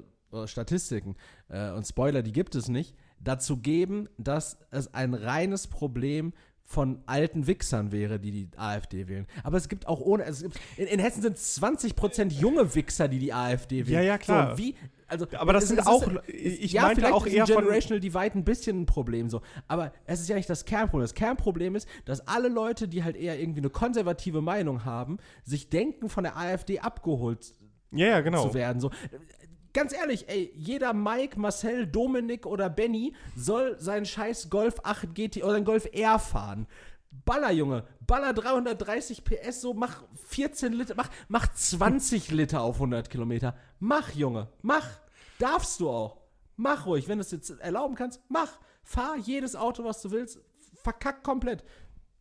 [0.47, 1.17] Statistiken
[1.49, 6.33] äh, und Spoiler, die gibt es nicht, dazu geben, dass es ein reines Problem
[6.65, 9.27] von alten Wichsern wäre, die die AfD wählen.
[9.45, 13.19] Aber es gibt auch ohne, es gibt, in, in Hessen sind 20% junge Wichser, die
[13.19, 13.97] die AfD wählen.
[13.97, 14.53] Ja, ja, klar.
[14.53, 14.75] So, wie,
[15.13, 17.63] also, Aber das sind es auch- ist- ich ja, meinte auch ist eher ein von-
[17.65, 19.41] Generational Divide ein bisschen ein Problem so.
[19.69, 21.03] Aber es ist ja nicht das Kernproblem.
[21.05, 25.71] Das Kernproblem ist, dass alle Leute, die halt eher irgendwie eine konservative Meinung haben, sich
[25.71, 27.53] denken, von der AfD abgeholt
[27.93, 28.49] Ja, ja, genau.
[28.49, 28.81] zu werden.
[28.81, 28.91] So.
[29.75, 35.43] Ganz ehrlich, ey, jeder Mike, Marcel, Dominik oder Benny soll seinen scheiß Golf 8 GT
[35.43, 36.67] oder seinen Golf R fahren.
[37.25, 37.85] Baller, Junge.
[38.07, 43.55] Baller 330 PS, so mach 14 Liter, mach, mach 20 Liter auf 100 Kilometer.
[43.79, 44.87] Mach, Junge, mach.
[45.39, 46.19] Darfst du auch.
[46.57, 48.59] Mach ruhig, wenn du es jetzt erlauben kannst, mach.
[48.83, 50.41] Fahr jedes Auto, was du willst.
[50.75, 51.65] Verkack komplett.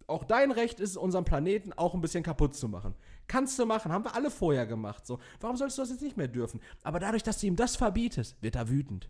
[0.08, 2.95] Auch dein Recht ist es, unseren Planeten auch ein bisschen kaputt zu machen.
[3.27, 5.06] Kannst du machen, haben wir alle vorher gemacht.
[5.08, 5.19] So.
[5.39, 6.60] Warum sollst du das jetzt nicht mehr dürfen?
[6.84, 9.10] Aber dadurch, dass du ihm das verbietest, wird er wütend.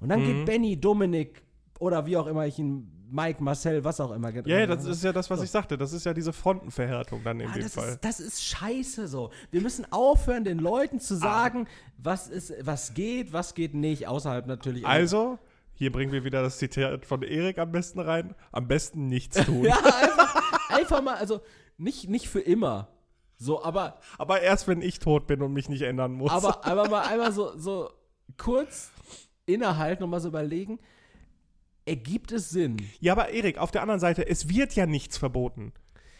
[0.00, 0.24] Und dann Mhm.
[0.26, 1.42] geht Benny, Dominik
[1.78, 4.30] oder wie auch immer ich ihn, Mike, Marcel, was auch immer.
[4.30, 5.44] Ja, ja, das ist ja das, was So.
[5.44, 5.76] ich sagte.
[5.76, 7.88] Das ist ja diese Frontenverhärtung dann in Ah, dem das, Fall.
[7.90, 9.30] ist, das ist scheiße so.
[9.50, 11.00] Wir müssen aufhören, den Leuten Ah.
[11.00, 11.66] zu sagen,
[11.98, 14.86] was, ist, was geht, was geht nicht, außerhalb natürlich.
[14.86, 15.38] Also,
[15.74, 18.34] hier bringen wir wieder das Zitat von Erik am besten rein.
[18.52, 19.64] Am besten nichts tun.
[19.64, 21.40] Ja, einfach, einfach mal, also
[21.78, 22.88] nicht, nicht für immer.
[23.38, 26.30] So, aber Aber erst wenn ich tot bin und mich nicht ändern muss.
[26.30, 27.90] Aber, aber mal einmal so, so
[28.36, 28.90] kurz
[29.46, 30.78] innehalten und mal so überlegen,
[31.86, 32.76] ergibt es Sinn?
[33.00, 35.72] ja, aber Erik, auf der anderen Seite, es wird ja nichts verboten.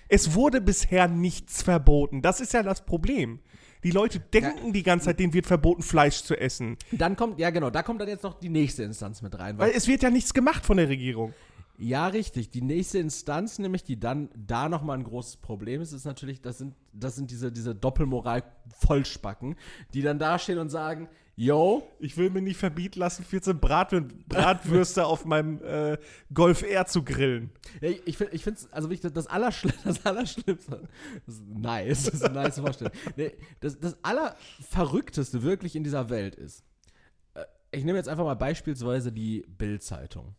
[0.09, 2.21] Es wurde bisher nichts verboten.
[2.21, 3.39] Das ist ja das Problem.
[3.85, 6.77] Die Leute denken die ganze Zeit, denen wird verboten, Fleisch zu essen.
[6.91, 9.57] Dann kommt, ja genau, da kommt dann jetzt noch die nächste Instanz mit rein.
[9.59, 11.33] Weil es wird ja nichts gemacht von der Regierung.
[11.79, 12.51] Ja, richtig.
[12.51, 16.59] Die nächste Instanz, nämlich die dann da nochmal ein großes Problem ist, ist natürlich, das
[16.59, 19.57] sind, das sind diese, diese Doppelmoral-Vollspacken,
[19.95, 21.09] die dann dastehen und sagen,
[21.41, 23.95] yo, Ich will mir nicht verbieten lassen, 14 Brat
[24.29, 25.97] Bratwürste auf meinem äh,
[26.35, 27.51] Golf R zu grillen.
[27.81, 30.87] Ja, ich finde, ich find's, also wirklich, das, das, Allerschli das Allerschlimmste,
[31.25, 32.93] das ist nice, das ist eine nice Vorstellung.
[33.17, 36.63] Nee, das, das Allerverrückteste wirklich in dieser Welt ist,
[37.33, 40.35] äh, ich nehme jetzt einfach mal beispielsweise die Bild-Zeitung.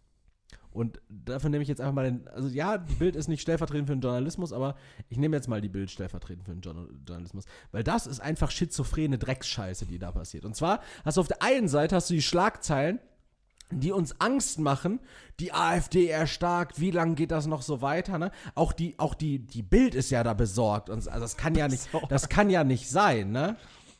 [0.71, 3.87] Und dafür nehme ich jetzt einfach mal den, also ja, die Bild ist nicht stellvertretend
[3.87, 4.75] für den Journalismus, aber
[5.09, 7.45] ich nehme jetzt mal die Bild stellvertretend für den Journal Journalismus.
[7.71, 10.45] Weil das ist einfach schizophrene Drecksscheiße, die da passiert.
[10.45, 12.99] Und zwar hast du auf der einen Seite hast du die Schlagzeilen,
[13.71, 14.99] die uns Angst machen,
[15.39, 18.31] die AfD erstarkt, wie lange geht das noch so weiter, ne?
[18.55, 20.89] Auch die, auch die, die Bild ist ja da besorgt.
[20.89, 23.55] Und, also das kann ja nicht, das kann ja nicht sein, ne?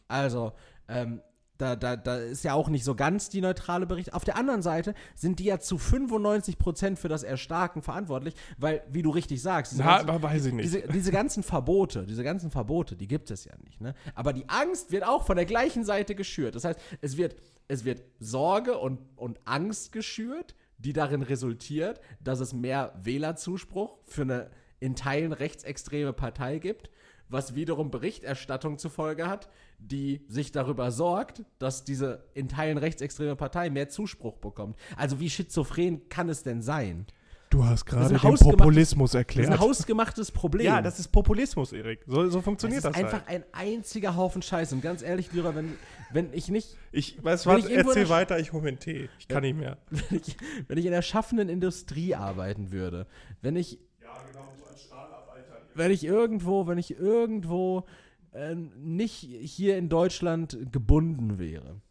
[0.07, 0.53] Also,
[0.87, 1.21] ähm,
[1.61, 4.13] da, da, da ist ja auch nicht so ganz die neutrale Bericht.
[4.13, 9.01] Auf der anderen Seite sind die ja zu 95% für das Erstarken verantwortlich, weil, wie
[9.01, 10.65] du richtig sagst, diese Na, ganzen- weiß ich nicht.
[10.65, 13.79] diese, diese ganzen Verbote, diese ganzen Verbote, die gibt es ja nicht.
[13.79, 13.93] Ne?
[14.15, 16.55] Aber die Angst wird auch von der gleichen Seite geschürt.
[16.55, 17.35] Das heißt, es wird,
[17.67, 24.23] es wird Sorge und, und Angst geschürt, die darin resultiert, dass es mehr Wählerzuspruch für
[24.23, 26.89] eine in Teilen rechtsextreme Partei gibt,
[27.29, 29.47] was wiederum Berichterstattung zur Folge hat,
[29.81, 34.77] die sich darüber sorgt, dass diese in Teilen rechtsextreme Partei mehr Zuspruch bekommt.
[34.95, 37.05] Also wie schizophren kann es denn sein?
[37.49, 39.51] Du hast Das gerade den ein hausgemachtes- Populismus Das ist erklärt.
[39.51, 40.65] ein hausgemachtes Problem.
[40.65, 41.99] ja, das ist Populismus, Erik.
[42.07, 43.27] So, so das funktioniert ist das, einfach halt.
[43.27, 44.73] ein einziger Haufen Scheiße.
[44.73, 45.73] Und ganz ehrlich, Lyra, wenn,
[46.13, 49.09] wenn ich nicht, Ich weiß Wenn was, ich erzähl weiter, ich hole mir einen Tee.
[49.19, 49.77] Ich kann nicht mehr.
[49.89, 50.37] wenn ich,
[50.69, 53.05] wenn ich in der schaffenden Industrie arbeiten würde,
[53.41, 55.57] wenn ich, Ja, genau, so als Stahlarbeiter.
[55.75, 57.83] wenn ich irgendwo, wenn ich irgendwo
[58.31, 61.81] äh, nicht hier in Deutschland gebunden wäre,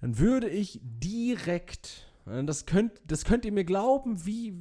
[0.00, 4.54] dann würde ich direkt, äh, das könnt, das könnt ihr mir glauben, wie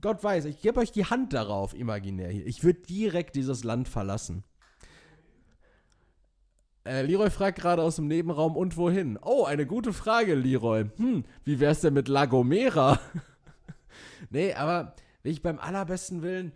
[0.00, 2.46] Gott weiß, ich gebe euch die Hand darauf, imaginär hier.
[2.46, 4.44] Ich würde direkt dieses Land verlassen.
[6.84, 9.18] Äh, Leroy fragt gerade aus dem Nebenraum, und wohin?
[9.20, 10.86] Oh, eine gute Frage, Leroy.
[10.96, 12.98] Hm, wie wär's denn mit La Gomera?
[14.30, 16.52] nee, aber wenn ich beim allerbesten Willen,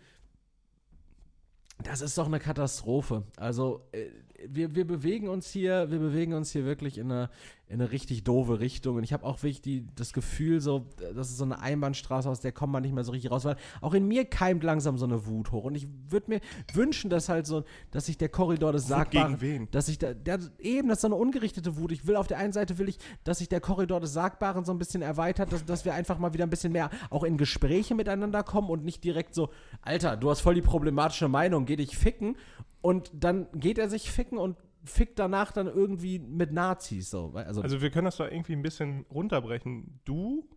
[1.84, 3.22] das ist doch eine Katastrophe.
[3.36, 4.06] Also, äh,
[4.46, 7.30] wir, wir bewegen uns hier, wir bewegen uns hier wirklich in eine,
[7.66, 8.96] in eine richtig doofe Richtung.
[8.96, 12.40] Und ich habe auch wirklich die, das Gefühl, so, das ist so eine Einbahnstraße, aus
[12.40, 15.06] der kommt man nicht mehr so richtig raus, weil auch in mir keimt langsam so
[15.06, 15.64] eine Wut hoch.
[15.64, 16.40] Und ich würde mir
[16.74, 19.68] wünschen, dass halt so, dass sich der Korridor des Sagbaren, gegen wen?
[19.70, 21.92] dass ich da, der, eben, das ist so eine ungerichtete Wut.
[21.92, 24.72] Ich will auf der einen Seite will ich, dass sich der Korridor des Sagbaren so
[24.72, 27.94] ein bisschen erweitert, dass, dass wir einfach mal wieder ein bisschen mehr auch in Gespräche
[27.94, 29.48] miteinander kommen und nicht direkt so,
[29.80, 32.36] Alter, du hast voll die problematische Meinung, geh dich ficken.
[32.82, 37.10] Und dann geht er sich ficken und fickt danach dann irgendwie mit Nazis.
[37.10, 37.32] So.
[37.34, 40.00] Also, Also wir können das doch irgendwie ein bisschen runterbrechen.
[40.04, 40.48] Du,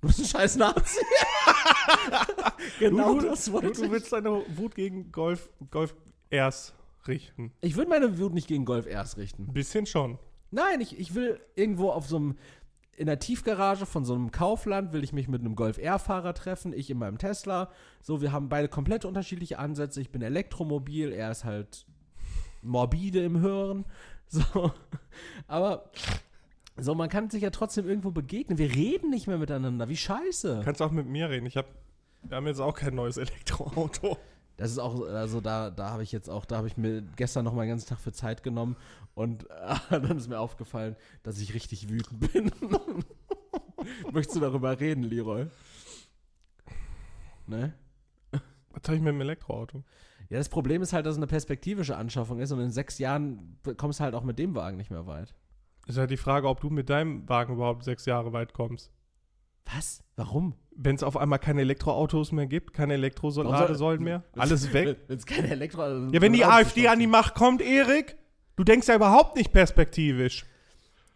[0.00, 1.00] du bist ein scheiß Nazi.
[2.78, 3.90] genau du, das du, wollte du ich.
[3.90, 5.94] willst deine Wut gegen Golf, Golf
[6.30, 6.74] erst
[7.06, 7.52] richten.
[7.60, 9.44] Ich würde meine Wut nicht gegen Golf erst richten.
[9.48, 10.18] Ein bisschen schon.
[10.50, 12.38] Nein, ich, ich will irgendwo auf so einem,
[12.96, 16.72] in der Tiefgarage von so einem Kaufland, will ich mich mit einem Golf R-Fahrer treffen,
[16.72, 17.70] ich in meinem Tesla.
[18.02, 20.00] So, wir haben beide komplett unterschiedliche Ansätze.
[20.00, 21.86] Ich bin elektromobil, er ist halt
[22.62, 23.84] morbide im Hören.
[24.30, 24.72] So,
[25.46, 25.90] aber
[26.76, 28.58] so, man kann sich ja trotzdem irgendwo begegnen.
[28.58, 29.88] Wir reden nicht mehr miteinander.
[29.88, 30.56] Wie scheiße.
[30.56, 31.46] Du kannst auch mit mir reden.
[31.46, 31.64] Ich hab,
[32.24, 34.18] wir haben jetzt auch kein neues Elektroauto.
[34.58, 37.44] Das ist auch, also da, da habe ich jetzt auch, da habe ich mir gestern
[37.44, 38.76] noch mal den ganzen Tag für Zeit genommen
[39.14, 42.52] und äh, dann ist mir aufgefallen, dass ich richtig wütend bin.
[44.12, 45.46] Möchtest du darüber reden, Leroy?
[47.46, 47.72] Ne?
[48.30, 49.84] Was habe ich mit dem Elektroauto?
[50.30, 53.58] Ja, das Problem ist halt, dass es eine perspektivische Anschaffung ist und in sechs Jahren
[53.76, 55.34] kommst du halt auch mit dem Wagen nicht mehr weit.
[55.86, 58.92] Ist halt die Frage, ob du mit deinem Wagen überhaupt sechs Jahre weit kommst.
[59.74, 60.02] Was?
[60.16, 60.54] Warum?
[60.74, 64.98] Wenn es auf einmal keine Elektroautos mehr gibt, keine Elektroladesäulen mehr, alles weg.
[65.06, 65.82] Wenn es keine Elektro...
[66.12, 68.16] Ja, wenn die AfD an die Macht kommt, Erik,
[68.56, 70.44] du denkst ja überhaupt nicht perspektivisch.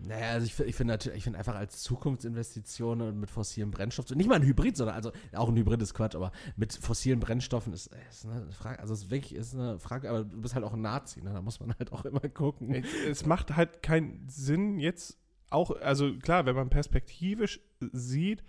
[0.07, 4.29] Naja, also ich, ich finde ich finde einfach als Zukunftsinvestitionen und mit fossilen Brennstoffen, nicht
[4.29, 7.91] mal ein Hybrid, sondern also auch ein Hybrid ist Quatsch, aber mit fossilen Brennstoffen ist,
[8.11, 10.73] ist eine Frage, also es ist wirklich ist eine Frage, aber du bist halt auch
[10.73, 11.33] ein Nazi, ne?
[11.33, 12.75] da muss man halt auch immer gucken.
[12.75, 15.19] Es, es macht halt keinen Sinn jetzt
[15.51, 17.61] auch, also klar, wenn man perspektivisch
[17.93, 18.43] sieht,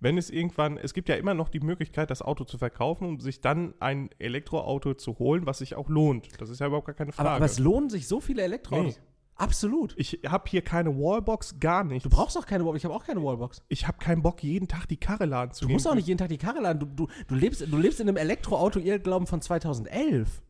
[0.00, 3.22] wenn es irgendwann, es gibt ja immer noch die Möglichkeit, das Auto zu verkaufen und
[3.22, 6.28] sich dann ein Elektroauto zu holen, was sich auch lohnt.
[6.40, 7.28] Das ist ja überhaupt gar keine Frage.
[7.28, 8.98] Aber, aber es lohnen sich so viele Elektroautos.
[8.98, 9.15] Nee.
[9.36, 9.94] Absolut.
[9.98, 12.04] ich habe hier keine Wallbox, gar nicht.
[12.04, 13.62] Du brauchst auch keine Wallbox, ich habe auch keine Wallbox.
[13.68, 16.18] Ich habe keinen Bock, jeden Tag die Karre laden zu Du musst auch nicht jeden
[16.18, 19.26] Tag die Karre laden, du, du, du, lebst, du lebst in einem Elektroauto, ihr glauben,
[19.26, 20.42] von 2011.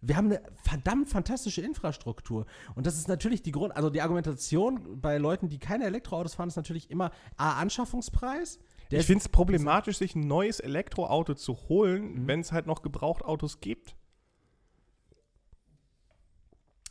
[0.00, 2.46] Wir haben eine verdammt fantastische Infrastruktur.
[2.74, 6.48] Und das ist natürlich die Grund, also die Argumentation bei Leuten, die keine Elektroautos fahren,
[6.48, 8.58] ist natürlich immer A, Anschaffungspreis.
[8.90, 11.68] Ich finde es problematisch, sich ein neues Elektroauto zu Mhm.
[11.68, 13.96] holen, wenn es halt noch Gebrauchtautos gibt.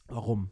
[0.07, 0.49] Warum?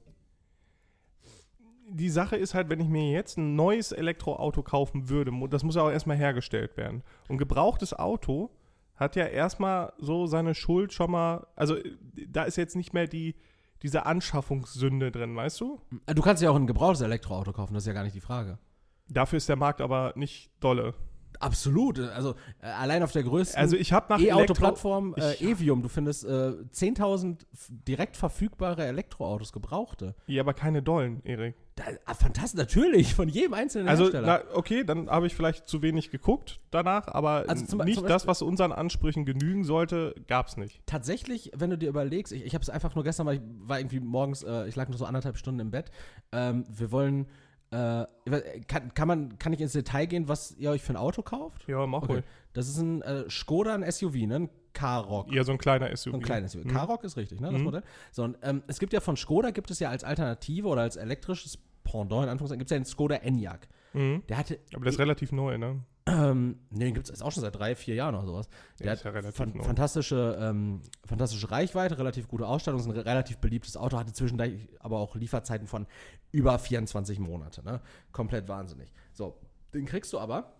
[1.91, 5.75] Die Sache ist halt, wenn ich mir jetzt ein neues Elektroauto kaufen würde, das muss
[5.75, 7.04] ja auch erstmal hergestellt werden.
[7.28, 8.52] Und gebrauchtes Auto
[8.95, 11.95] hat ja erstmal so seine Schuld schon mal, also äh,
[12.28, 13.36] da ist jetzt nicht mehr die,
[13.82, 15.80] diese Anschaffungssünde drin, weißt du?
[16.06, 18.60] Du kannst ja auch ein gebrauchtes Elektroauto kaufen, das ist ja gar nicht die Frage.
[19.08, 20.93] Dafür ist der Markt aber nicht dolle.
[21.39, 22.00] Absolut.
[22.00, 26.28] Also äh, allein auf der größten Also ich nach E-Auto-Plattform äh, Evium, du findest äh,
[26.28, 30.15] 10.000 f- direkt verfügbare Elektroautos, gebrauchte.
[30.28, 31.56] Ja, aber keine dollen, Erik.
[31.76, 34.44] Da, ah, fantastisch, natürlich, von jedem einzelnen Also, Hersteller.
[34.50, 38.08] na, okay, dann habe ich vielleicht zu wenig geguckt danach, aber Also zum- nicht zum
[38.08, 40.82] das, was unseren Ansprüchen genügen sollte, gab's nicht.
[40.88, 43.80] Tatsächlich, wenn du dir überlegst, ich, ich habe es einfach nur gestern, weil ich war
[43.80, 45.90] irgendwie morgens, äh, ich lag nur so anderthalb Stunden im Bett.
[46.34, 47.27] Ähm, wir wollen,
[47.72, 50.98] äh, weiß, kann, kann man, kann ich ins Detail gehen, was ihr euch für ein
[50.98, 51.67] Auto kauft?
[51.67, 52.13] Ja, mach Okay.
[52.13, 52.24] ruhig.
[52.54, 54.36] Das ist ein äh, Skoda, ein SUV, ne?
[54.36, 55.32] Ein K-Rock.
[55.34, 56.12] Ja, so ein kleiner SUV.
[56.12, 56.63] So ein kleines SUV.
[56.65, 56.70] Mhm.
[56.70, 57.50] K-Rock ist richtig, ne?
[57.52, 57.65] Das Mhm.
[57.65, 57.84] Modell.
[58.12, 60.96] So, und, ähm, es gibt ja von Skoda, gibt es ja als Alternative oder als
[60.96, 63.67] elektrisches Pendant, in Anführungszeichen, gibt es ja den Skoda Enyaq.
[63.94, 64.24] Mhm.
[64.30, 65.80] Der hatte, Aber das ist relativ neu, ne?
[66.10, 68.49] Ähm, ne, den gibt es auch schon seit drei, vier Jahren oder sowas.
[68.79, 72.91] Der Ja, hat ja relativ fan fantastische, ähm, fantastische Reichweite, relativ gute Ausstattung, ist ein
[72.93, 75.87] re- relativ beliebtes Auto, hatte zwischendurch aber auch Lieferzeiten von
[76.31, 77.81] über 24 Monate, ne?
[78.12, 78.91] Komplett wahnsinnig.
[79.13, 79.39] So,
[79.73, 80.53] den kriegst du aber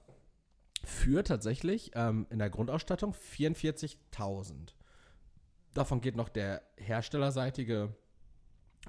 [0.83, 4.73] für tatsächlich ähm, in der Grundausstattung 44.000.
[5.73, 7.95] Davon geht noch der herstellerseitige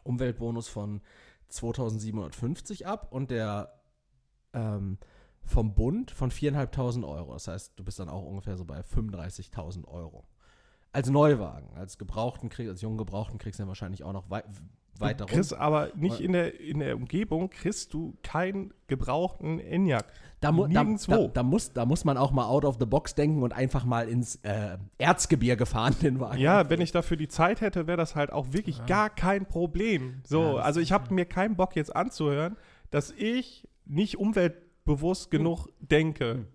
[0.04, 1.00] Umweltbonus von
[1.48, 3.80] 2750 ab und der
[4.52, 4.98] ähm,
[5.50, 7.32] vom Bund von 4.500 Euro.
[7.32, 10.24] Das heißt, du bist dann auch ungefähr so bei 35.000 Euro.
[10.92, 14.42] Als Neuwagen, als Gebrauchten kriegst, als jungen Gebrauchten kriegst du dann wahrscheinlich auch noch wei
[15.00, 20.04] weiter Du kriegst aber nicht in der, in der Umgebung, kriegst du keinen gebrauchten Enyaq.
[20.40, 23.14] Da, mu da, da, da, muss, da muss man auch mal out of the box
[23.14, 26.38] denken und einfach mal ins äh, Erzgebirge fahren, den Wagen.
[26.38, 30.22] Ja, wenn ich dafür die Zeit hätte, wäre das halt auch wirklich gar kein Problem.
[30.24, 32.56] So, Ja, also ich habe mir keinen Bock jetzt anzuhören,
[32.90, 34.18] dass ich nicht
[34.86, 36.46] umweltbewusst genug denke.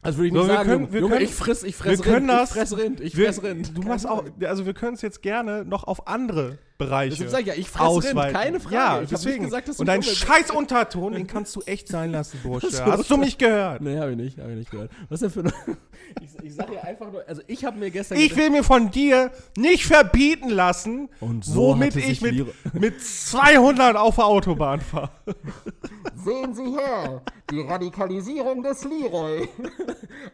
[0.00, 1.76] Also würde ich So, nicht wir sagen, können- Junge, wir Junge, können- ich friss, ich
[1.76, 3.76] fress wir können Rind, das- ich fress Rind, ich Wir- fress Rind.
[3.76, 7.40] Du machst auch, also wir können es jetzt gerne noch auf andere Bereiche Deshalb sag
[7.40, 8.74] ich ja, ich fress Rind, keine Frage.
[8.76, 9.42] Ja, Ich hab deswegen.
[9.44, 12.70] gesagt, dass du Und dein scheiß Unterton, den kannst du echt sein lassen, Bursche.
[12.78, 12.84] So.
[12.84, 13.80] Hast du mich gehört?
[13.80, 14.92] Nee, habe ich nicht, habe ich nicht gehört.
[15.08, 15.52] Was denn für eine.
[16.22, 18.18] ich, ich sag ja einfach nur, also ich habe mir gestern.
[18.18, 23.02] Ich will mir von dir nicht verbieten lassen, Und so womit ich mit, Lira- mit
[23.02, 25.10] 200 auf der Autobahn fahre.
[26.14, 29.48] Sehen Sie her, die Radikalisierung des Leroy.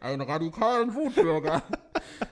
[0.00, 1.62] Einen radikalen Wutbürger.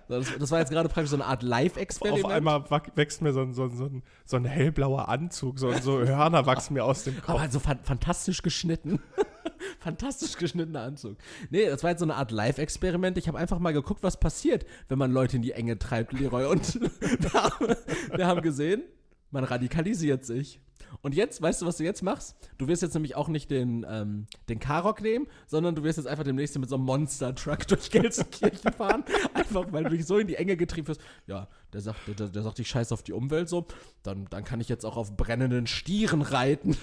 [0.09, 2.25] das, das war jetzt gerade praktisch so eine Art Live-Experiment.
[2.25, 5.73] Auf einmal wächst mir so ein, so, ein, so, ein, so ein hellblauer Anzug, so,
[5.73, 7.29] so Hörner wachsen mir aus dem Kopf.
[7.29, 9.01] Aber so fan fantastisch geschnitten.
[9.81, 11.17] fantastisch geschnittener Anzug.
[11.51, 13.19] Nee, das war jetzt so eine Art Live-Experiment.
[13.19, 16.47] Ich habe einfach mal geguckt, was passiert, wenn man Leute in die Enge treibt, Leroy.
[16.47, 17.77] Und wir haben,
[18.15, 18.83] wir haben gesehen,
[19.31, 20.61] man radikalisiert sich.
[21.05, 22.37] Und jetzt, weißt du, was du jetzt machst?
[22.59, 26.07] Du wirst jetzt nämlich auch nicht den, ähm, den Karok nehmen, sondern du wirst jetzt
[26.07, 29.05] einfach demnächst mit so einem Monster-Truck durch Gelsenkirchen fahren.
[29.35, 31.01] Einfach, weil du dich so in die Enge getrieben wirst.
[31.27, 33.67] Ja, der sagt, der, der sagt, ich scheiß auf die Umwelt so.
[34.05, 36.77] Dann, dann kann ich jetzt auch auf brennenden Stieren reiten.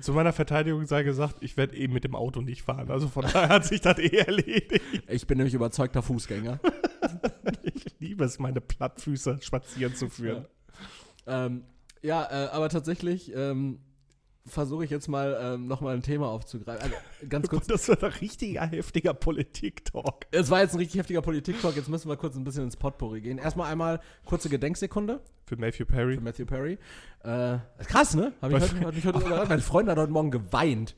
[0.00, 2.90] Zu meiner Verteidigung sei gesagt, ich werde eben mit dem Auto nicht fahren.
[2.90, 4.82] Also von daher hat sich das eh erledigt.
[5.08, 6.60] Ich bin nämlich überzeugter Fußgänger.
[7.64, 10.46] Ich liebe es, meine Plattfüße spazieren zu führen.
[11.26, 11.64] ähm,
[12.02, 13.80] ja, äh, aber tatsächlich ähm,
[14.46, 16.82] versuche ich jetzt mal ähm, nochmal ein Thema aufzugreifen.
[16.82, 16.96] Also,
[17.28, 17.66] ganz kurz.
[17.66, 20.26] Das wird ein richtiger, heftiger Politik-Talk.
[20.32, 23.20] Es war jetzt ein richtig heftiger Politik-Talk, jetzt müssen wir kurz ein bisschen ins Potpourri
[23.20, 23.38] gehen.
[23.38, 26.16] Erstmal einmal kurze Gedenksekunde Für Matthew Perry.
[26.16, 26.78] für Matthew Perry.
[27.22, 28.32] Äh, krass, ne?
[28.42, 29.48] Hab ich heute, ich heute überrascht.
[29.48, 30.96] Meine Freundin hat heute Morgen geweint.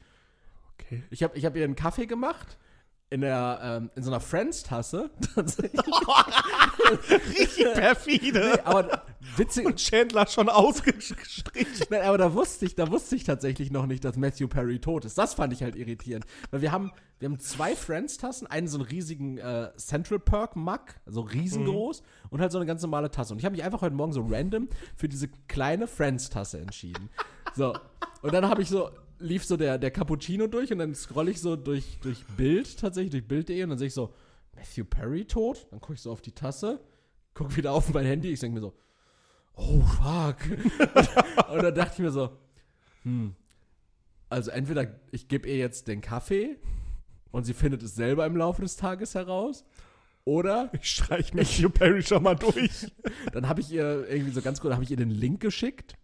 [0.80, 1.02] Okay.
[1.10, 2.58] Ich habe ich hab ihr einen Kaffee gemacht.
[3.10, 5.10] In, der, ähm, in so einer Friends-Tasse.
[7.10, 8.66] Richtig perfide.
[8.66, 9.02] aber
[9.36, 11.86] witzig, Und Chandler schon ausgestrichen.
[11.90, 15.04] Nein, aber da wusste ich, da wusste ich tatsächlich noch nicht, dass Matthew Perry tot
[15.04, 15.16] ist.
[15.16, 16.24] Das fand ich halt irritierend.
[16.50, 21.20] Weil wir haben, wir haben zwei Friends-Tassen, einen so einen riesigen äh, Central Perk-Mug, also
[21.20, 23.32] riesengroß, und halt so eine ganz normale Tasse.
[23.32, 27.10] Und ich habe mich einfach heute Morgen so random für diese kleine Friends-Tasse entschieden.
[27.54, 27.74] So.
[28.22, 28.90] Und dann habe ich so,
[29.24, 33.10] lief so der, der Cappuccino durch und dann scroll ich so durch, durch Bild tatsächlich,
[33.10, 34.14] durch Bild.de und dann sehe ich so,
[34.54, 35.66] Matthew Perry tot?
[35.70, 36.80] Dann gucke ich so auf die Tasse,
[37.32, 38.74] gucke wieder auf mein Handy, ich denke mir so,
[39.56, 40.36] oh fuck.
[41.50, 42.36] Und dann dachte ich mir so,
[43.02, 43.34] hm,
[44.28, 46.56] also entweder ich gebe ihr jetzt den Kaffee
[47.30, 49.64] und sie findet es selber im Laufe des Tages heraus,
[50.24, 52.92] oder Ich streich Matthew Perry schon mal durch.
[53.32, 55.96] dann habe ich ihr irgendwie so ganz kurz, habe ich ihr den Link geschickt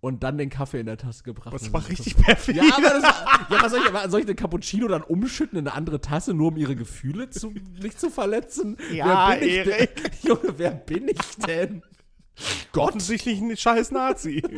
[0.00, 1.52] und dann den Kaffee in der Tasse gebracht.
[1.54, 2.58] Das war so- richtig perfide.
[2.60, 5.66] Ja, aber das war, ja, was soll ich, soll ich den Cappuccino dann umschütten in
[5.68, 7.50] eine andere Tasse, nur um ihre Gefühle zu,
[7.82, 8.76] nicht zu verletzen?
[8.92, 10.10] Ja, wer bin ich denn?
[10.22, 11.82] Junge, wer bin ich denn?
[12.74, 14.42] Offensichtlich ein scheiß Nazi.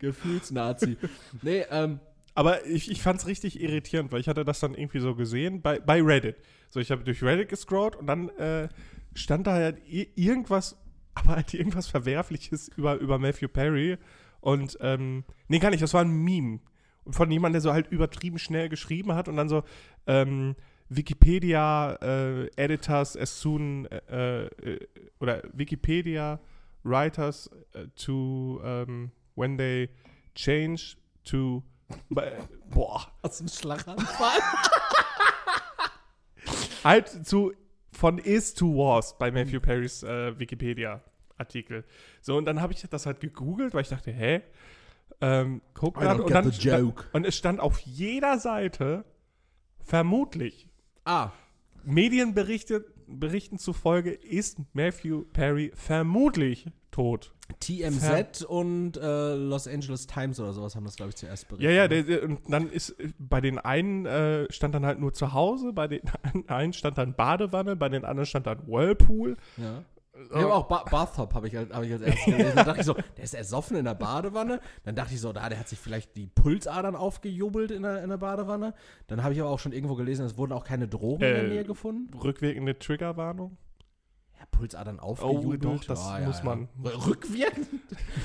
[0.00, 0.96] Gefühlsnazi.
[1.42, 2.00] Nee, ähm,
[2.34, 5.62] Aber ich, ich fand es richtig irritierend, weil ich hatte das dann irgendwie so gesehen
[5.62, 6.36] bei, bei Reddit.
[6.70, 8.68] So, ich habe durch Reddit gescrollt und dann äh,
[9.14, 10.76] stand da halt irgendwas,
[11.14, 13.98] aber halt irgendwas Verwerfliches über, über Matthew Perry.
[14.40, 16.60] Und, ähm, nee, gar nicht, das war ein Meme.
[17.04, 19.64] Und von jemandem, der so halt übertrieben schnell geschrieben hat und dann so,
[20.06, 20.54] ähm,
[20.88, 24.86] Wikipedia äh, Editors as soon äh, äh,
[25.20, 26.38] oder Wikipedia
[26.84, 29.88] Writers äh, to ähm, when they
[30.34, 31.62] change to
[32.70, 33.06] Boah.
[33.40, 34.40] du einen Schlaganfall?
[36.84, 37.52] Halt zu
[37.92, 41.84] von is to was bei Matthew Perrys äh, Wikipedia-Artikel.
[42.20, 44.42] So, und dann habe ich das halt gegoogelt, weil ich dachte, hä?
[45.20, 47.04] Ähm, guck grad, und, dann, joke.
[47.12, 49.04] und es stand auf jeder Seite
[49.84, 50.68] vermutlich.
[51.04, 51.30] Ah,
[51.84, 57.32] Medienberichte berichten zufolge ist Matthew Perry vermutlich tot.
[57.60, 61.70] TMZ und äh, Los Angeles Times oder sowas haben das, glaube ich, zuerst berichtet.
[61.70, 65.12] Ja, ja, der, der, und dann ist bei den einen äh, stand dann halt nur
[65.12, 66.00] zu Hause, bei den
[66.46, 69.36] einen stand dann Badewanne, bei den anderen stand dann Whirlpool.
[69.56, 69.84] ja.
[70.14, 72.52] Ich habe auch ba Bathtub habe ich, als- hab ich als erstes gelesen.
[72.54, 74.60] Dann dachte ich so, der ist ersoffen in der Badewanne.
[74.84, 78.10] Dann dachte ich so, da, der hat sich vielleicht die Pulsadern aufgejubelt in der, in
[78.10, 78.74] der Badewanne.
[79.06, 81.44] Dann habe ich aber auch schon irgendwo gelesen, es wurden auch keine Drogen in der
[81.44, 82.12] Äh, Nähe gefunden.
[82.18, 83.56] Rückwirkende Triggerwarnung?
[84.38, 85.64] Ja, Pulsadern aufgejubelt.
[85.64, 86.44] doch, das Ja, ja, muss ja.
[86.44, 86.68] man.
[86.84, 87.68] R- Rückwirkend?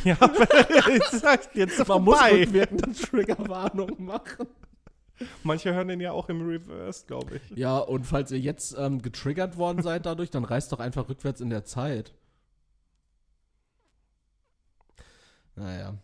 [0.03, 0.17] Ja,
[0.89, 2.41] jetzt ist jetzt Man muss vorbei.
[2.41, 4.47] rückwirkend Triggerwarnung machen.
[5.43, 7.57] Manche hören den ja auch im Reverse, glaube ich.
[7.57, 11.41] Ja, und falls ihr jetzt ähm, getriggert worden seid dadurch, dann reist doch einfach rückwärts
[11.41, 12.13] in der Zeit.
[15.55, 15.95] Naja.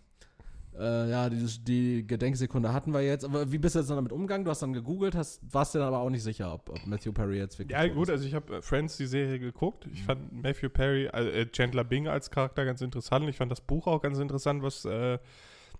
[0.77, 3.23] Äh, ja, dieses, die Gedenksekunde hatten wir jetzt.
[3.23, 4.43] Aber wie bist du jetzt damit umgegangen?
[4.43, 7.13] Du hast dann gegoogelt, hast, warst dir dann aber auch nicht sicher, ob, ob Matthew
[7.13, 7.77] Perry jetzt wirklich.
[7.77, 8.13] Ja, gut, ist.
[8.13, 9.87] also ich habe Friends, die Serie, geguckt.
[9.93, 13.29] Ich fand Matthew Perry, äh, Chandler Bing als Charakter ganz interessant.
[13.29, 15.19] Ich fand das Buch auch ganz interessant, was äh,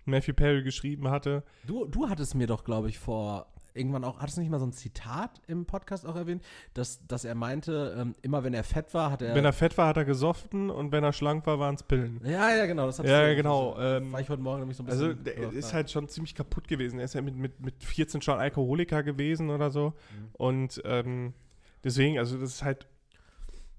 [0.04, 1.42] Matthew Perry geschrieben hatte.
[1.66, 3.46] Du, du hattest mir doch, glaube ich, vor
[3.76, 6.44] irgendwann auch, hattest du nicht mal so ein Zitat im Podcast auch erwähnt,
[6.74, 9.34] dass, dass er meinte, ähm, immer wenn er fett war, hat er.
[9.34, 12.20] Wenn er fett war, hat er gesoffen und wenn er schlank war, waren es Pillen.
[12.24, 12.86] ja, ja, genau.
[12.86, 15.24] Das hattest Ja, du- genau, ähm, war ich heute Morgen nämlich so ein Also bisschen.
[15.24, 17.00] der drüber ist halt schon ziemlich kaputt gewesen.
[17.00, 19.92] Er ist ja mit, mit, mit 14 schon Alkoholiker gewesen oder so.
[20.34, 21.34] Und ähm,
[21.82, 22.86] deswegen, also das ist halt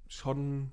[0.10, 0.72] schon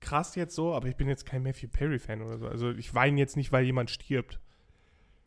[0.00, 2.46] krass jetzt so, aber ich bin jetzt kein Matthew Perry-Fan oder so.
[2.46, 4.38] Also ich weine jetzt nicht, weil jemand stirbt.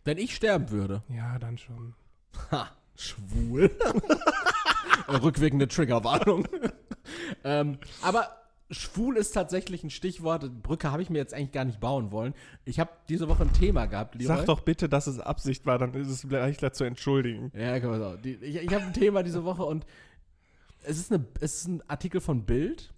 [0.08, 1.04] Wenn ich sterben würde.
[1.10, 1.94] Ja, dann schon.
[2.50, 3.70] Ha, schwul.
[5.22, 6.48] Rückwirkende Triggerwarnung.
[7.44, 8.30] ähm, aber
[8.72, 10.64] schwul ist tatsächlich ein Stichwort.
[10.64, 12.34] Brücke habe ich mir jetzt eigentlich gar nicht bauen wollen.
[12.64, 14.38] Ich habe diese Woche ein Thema gehabt, Leroy.
[14.38, 17.52] Sag doch bitte, dass es Absicht war, dann ist es leichter zu entschuldigen.
[17.54, 18.22] Ja, man sagen.
[18.22, 19.86] Die, ich ich habe ein Thema diese Woche und
[20.84, 22.94] es ist, eine, es ist ein Artikel von Bild.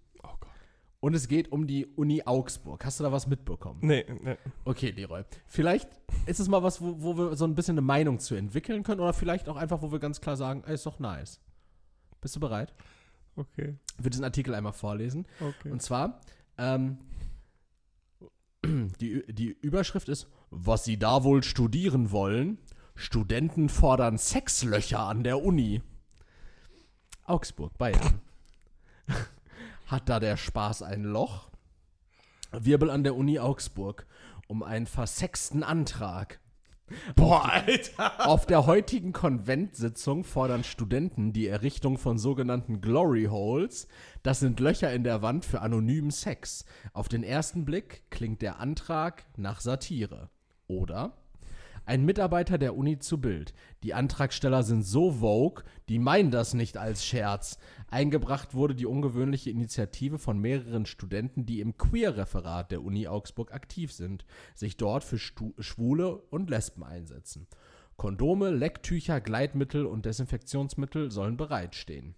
[1.01, 2.83] Und es geht um die Uni Augsburg.
[2.83, 3.79] Hast du da was mitbekommen?
[3.81, 4.37] Nee, nee.
[4.65, 5.23] Okay, Leroy.
[5.47, 5.89] Vielleicht
[6.25, 8.99] ist es mal was, wo, wo wir so ein bisschen eine Meinung zu entwickeln können
[8.99, 11.39] oder vielleicht auch einfach, wo wir ganz klar sagen, ey, ist doch nice.
[12.21, 12.73] Bist du bereit?
[13.35, 13.77] Okay.
[13.93, 15.25] Ich würde diesen Artikel einmal vorlesen.
[15.39, 15.71] Okay.
[15.71, 16.19] Und zwar,
[16.57, 16.97] ähm,
[18.65, 22.57] die, die Überschrift ist, was Sie da wohl studieren wollen?
[22.95, 25.81] Studenten fordern Sexlöcher an der Uni.
[27.23, 28.19] Augsburg, Bayern.
[29.89, 31.49] Hat da der Spaß ein Loch?
[32.51, 34.05] Wirbel an der Uni Augsburg
[34.47, 36.39] um einen versexten Antrag.
[37.15, 38.27] Boah, Alter.
[38.27, 43.87] Auf der heutigen Konventsitzung fordern Studenten die Errichtung von sogenannten Glory Holes.
[44.21, 46.65] Das sind Löcher in der Wand für anonymen Sex.
[46.93, 50.29] Auf den ersten Blick klingt der Antrag nach Satire.
[50.67, 51.17] Oder
[51.89, 53.55] ein Mitarbeiter der Uni zu Bild.
[53.81, 57.57] Die Antragsteller sind so vogue, die meinen das nicht als Scherz.
[57.91, 63.91] Eingebracht wurde die ungewöhnliche Initiative von mehreren Studenten, die im Queer-Referat der Uni Augsburg aktiv
[63.91, 67.47] sind, sich dort für Stu Schwule und Lesben einsetzen.
[67.97, 72.15] Kondome, Lecktücher, Gleitmittel und Desinfektionsmittel sollen bereitstehen.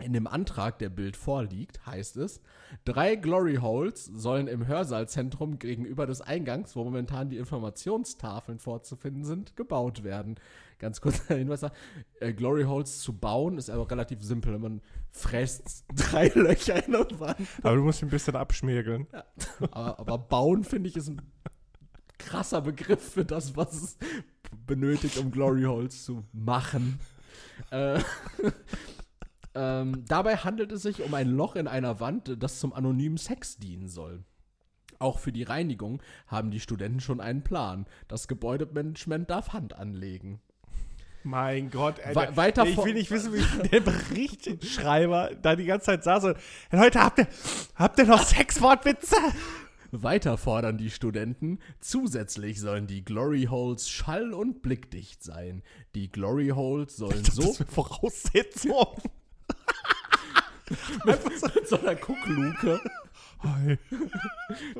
[0.00, 2.40] In dem Antrag, der Bild vorliegt, heißt es,
[2.84, 9.54] drei Glory Holes sollen im Hörsaalzentrum gegenüber des Eingangs, wo momentan die Informationstafeln vorzufinden sind,
[9.54, 10.34] gebaut werden.
[10.80, 11.64] Ganz kurz der Hinweis,
[12.18, 14.58] äh, Glory Holes zu bauen ist aber relativ simpel.
[14.58, 14.80] Man
[15.12, 17.46] fräst drei Löcher in der Wand.
[17.62, 19.06] Aber du musst ihn ein bisschen abschmirgeln.
[19.70, 21.22] Aber, aber bauen, finde ich, ist ein
[22.18, 23.98] krasser Begriff für das, was es
[24.66, 26.98] benötigt, um Glory Holes zu machen.
[27.70, 28.00] Äh,
[29.54, 33.56] ähm, dabei handelt es sich um ein Loch in einer Wand, das zum anonymen Sex
[33.58, 34.24] dienen soll.
[34.98, 37.86] Auch für die Reinigung haben die Studenten schon einen Plan.
[38.08, 40.40] Das Gebäudemanagement darf Hand anlegen.
[41.24, 42.32] Mein Gott, Alter.
[42.32, 46.36] We- weiter ich will nicht wissen, wie der Berichtschreiber da die ganze Zeit saß und,
[46.70, 47.28] Leute, habt ihr,
[47.76, 49.16] habt ihr noch Sexwortwitze?
[49.90, 55.62] Weiter fordern die Studenten, zusätzlich sollen die Glory Holes schall- und blickdicht sein.
[55.94, 58.86] Die Glory Holes sollen so Das ist eine Voraussetzung.
[61.06, 62.80] Einfach so mit so einer Guckluke.
[63.42, 63.78] Hi.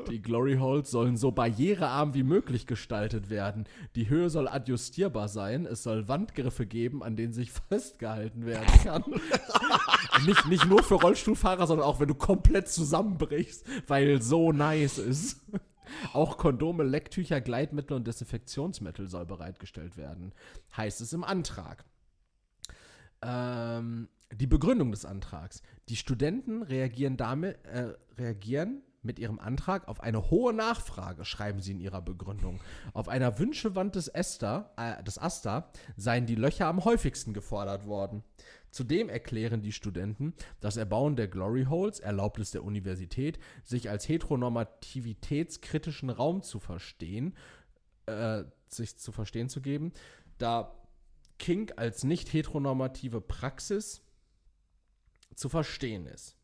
[0.09, 3.65] Die Glory Holes sollen so barrierearm wie möglich gestaltet werden.
[3.95, 5.65] Die Höhe soll adjustierbar sein.
[5.67, 9.03] Es soll Wandgriffe geben, an denen sich festgehalten werden kann.
[10.25, 15.45] nicht, nicht nur für Rollstuhlfahrer, sondern auch wenn du komplett zusammenbrichst, weil so nice ist.
[16.13, 20.33] Auch Kondome, Lecktücher, Gleitmittel und Desinfektionsmittel soll bereitgestellt werden.
[20.75, 21.85] Heißt es im Antrag.
[23.21, 25.61] Ähm, die Begründung des Antrags.
[25.89, 31.73] Die Studenten reagieren damit, äh, reagieren mit ihrem Antrag auf eine hohe Nachfrage, schreiben sie
[31.73, 32.59] in ihrer Begründung.
[32.93, 38.23] Auf einer Wünschewand des, Ester, äh, des Asta seien die Löcher am häufigsten gefordert worden.
[38.71, 44.09] Zudem erklären die Studenten, das Erbauen der Glory Holes erlaubt es der Universität, sich als
[44.09, 47.35] heteronormativitätskritischen Raum zu verstehen,
[48.07, 49.93] äh, sich zu verstehen zu geben,
[50.39, 50.75] da
[51.37, 54.01] Kink als nicht heteronormative Praxis
[55.35, 56.37] zu verstehen ist.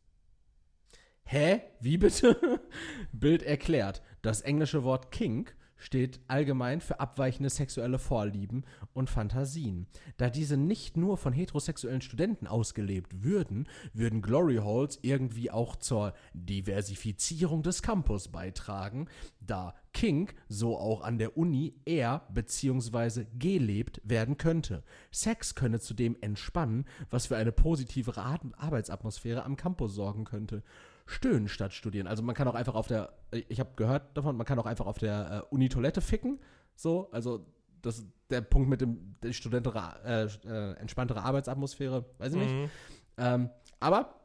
[1.24, 1.62] Hä?
[1.80, 2.62] Wie bitte?
[3.12, 4.02] Bild erklärt.
[4.22, 8.64] Das englische Wort kink steht allgemein für abweichende sexuelle Vorlieben
[8.94, 9.88] und Fantasien.
[10.18, 16.14] Da diese nicht nur von heterosexuellen Studenten ausgelebt würden, würden Glory Halls irgendwie auch zur
[16.34, 19.08] Diversifizierung des Campus beitragen,
[19.40, 23.26] da Kink so auch an der Uni eher bzw.
[23.38, 24.84] gelebt werden könnte.
[25.12, 30.64] Sex könne zudem entspannen, was für eine positivere Ar Arbeitsatmosphäre am Campus sorgen könnte.
[31.12, 32.08] Stöhnen statt studieren.
[32.08, 34.86] Also man kann auch einfach auf der, ich habe gehört davon, man kann auch einfach
[34.86, 36.40] auf der äh, Uni-Toilette ficken.
[36.76, 37.46] So, also
[37.82, 42.54] das ist der Punkt mit dem der studentere, äh, äh, entspanntere Arbeitsatmosphäre, weiß ich nicht.
[42.54, 42.70] Mhm.
[43.18, 43.50] Ähm,
[43.80, 44.16] aber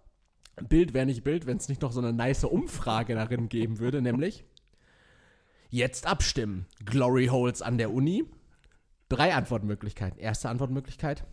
[0.69, 4.01] Bild wäre nicht Bild, wenn es nicht noch so eine nice Umfrage darin geben würde,
[4.01, 4.45] nämlich
[5.69, 6.67] jetzt abstimmen.
[6.85, 8.25] Glory Holes an der Uni.
[9.09, 10.19] Drei Antwortmöglichkeiten.
[10.19, 11.25] Erste Antwortmöglichkeit.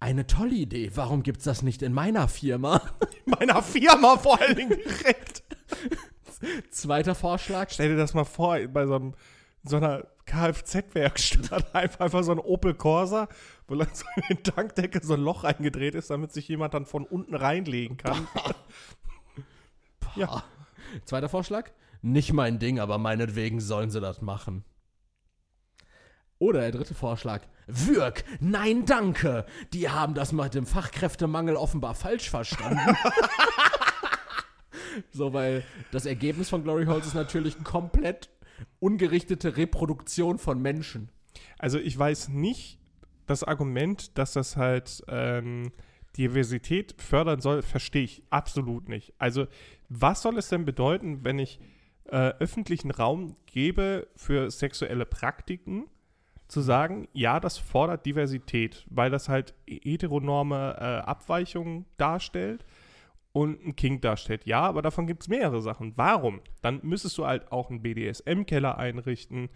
[0.00, 0.90] Eine tolle Idee.
[0.94, 2.82] Warum gibt's das nicht in meiner Firma?
[3.24, 5.42] Meiner Firma vor allen Dingen direkt.
[6.70, 7.70] Zweiter Vorschlag.
[7.70, 9.14] Stell dir das mal vor, bei so, einem,
[9.64, 13.28] so einer Kfz-Werkstatt einfach, einfach so ein Opel Corsa,
[13.66, 16.86] wo dann so in der Tankdecke so ein Loch eingedreht ist, damit sich jemand dann
[16.86, 18.28] von unten reinlegen kann.
[20.14, 20.44] ja.
[21.04, 21.70] Zweiter Vorschlag.
[22.02, 24.64] Nicht mein Ding, aber meinetwegen sollen sie das machen.
[26.38, 27.42] Oder der dritte Vorschlag.
[27.66, 29.46] Würg, nein, danke.
[29.72, 32.78] Die haben das mit dem Fachkräftemangel offenbar falsch verstanden.
[35.10, 38.30] so, weil das Ergebnis von Glory Holes ist natürlich komplett
[38.78, 41.10] ungerichtete Reproduktion von Menschen.
[41.58, 42.78] Also ich weiß nicht,
[43.26, 45.72] das Argument, dass das halt ähm,
[46.16, 49.14] Diversität fördern soll, verstehe ich absolut nicht.
[49.18, 49.46] Also
[49.88, 51.60] was soll es denn bedeuten, wenn ich
[52.04, 55.86] äh, öffentlichen Raum gebe für sexuelle Praktiken,
[56.48, 62.64] zu sagen, ja, das fordert Diversität, weil das halt heteronorme äh, Abweichungen darstellt
[63.36, 64.46] und ein King darstellt.
[64.46, 65.92] Ja, aber davon gibt es mehrere Sachen.
[65.96, 66.40] Warum?
[66.62, 69.50] Dann müsstest du halt auch einen BDSM-Keller einrichten.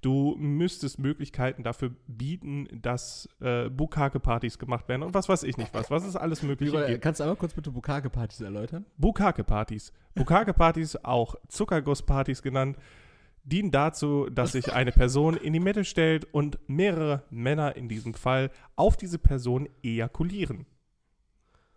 [0.00, 5.74] Du müsstest Möglichkeiten dafür bieten, dass äh, Bukake-Partys gemacht werden und was weiß ich nicht
[5.74, 5.90] was.
[5.90, 7.02] Was es alles gibt.
[7.02, 8.86] kannst du einmal kurz bitte Bukake-Partys erläutern?
[8.96, 9.92] Bukake-Partys.
[10.14, 12.78] Bukake-Partys, auch Zuckerguss-Partys genannt,
[13.46, 18.12] dienen dazu, dass sich eine Person in die Mitte stellt und mehrere Männer in diesem
[18.12, 20.66] Fall auf diese Person ejakulieren.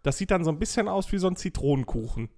[0.03, 2.29] Das sieht dann so ein bisschen aus wie so ein Zitronenkuchen.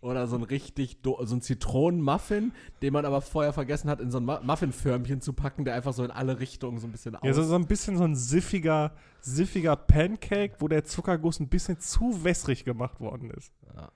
[0.00, 2.50] Oder so ein richtig, so ein Zitronenmuffin,
[2.82, 5.92] den man aber vorher vergessen hat, in so ein Mu- Muffinförmchen zu packen, der einfach
[5.92, 7.22] so in alle Richtungen so ein bisschen aus.
[7.24, 11.78] Ja, so, so ein bisschen so ein siffiger, siffiger Pancake, wo der Zuckerguss ein bisschen
[11.78, 13.52] zu wässrig gemacht worden ist.
[13.76, 13.92] Ja.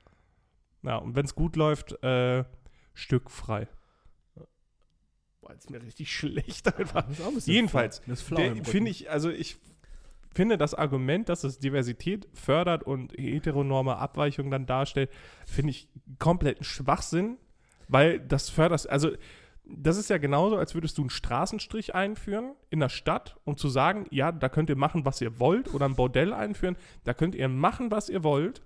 [0.84, 2.44] Ja, und wenn es gut läuft, äh,
[2.96, 3.68] stückfrei.
[5.40, 7.06] Boah, jetzt ist mir richtig schlecht einfach.
[7.06, 8.02] Das ist auch ein Jedenfalls.
[8.64, 9.58] Finde ich, also ich
[10.34, 15.10] finde das Argument, dass es Diversität fördert und heteronorme Abweichungen dann darstellt,
[15.46, 15.88] finde ich
[16.18, 17.38] kompletten Schwachsinn,
[17.88, 19.12] weil das fördert, also
[19.64, 23.68] das ist ja genauso, als würdest du einen Straßenstrich einführen in der Stadt, um zu
[23.68, 27.34] sagen, ja, da könnt ihr machen, was ihr wollt, oder ein Bordell einführen, da könnt
[27.34, 28.62] ihr machen, was ihr wollt.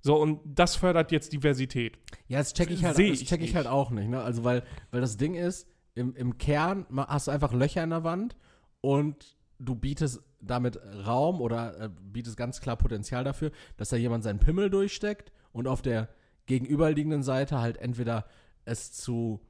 [0.00, 1.98] So, und das fördert jetzt Diversität.
[2.28, 3.56] Ja, das check ich halt, Seh das ich check ich nicht.
[3.56, 4.20] halt auch nicht, ne?
[4.20, 8.04] Also, weil, weil das Ding ist, im, im Kern hast du einfach Löcher in der
[8.04, 8.36] Wand
[8.80, 14.22] und du bietest damit Raum oder äh, bietest ganz klar Potenzial dafür, dass da jemand
[14.22, 16.08] seinen Pimmel durchsteckt und auf der
[16.46, 18.26] gegenüberliegenden Seite halt entweder
[18.64, 19.40] es zu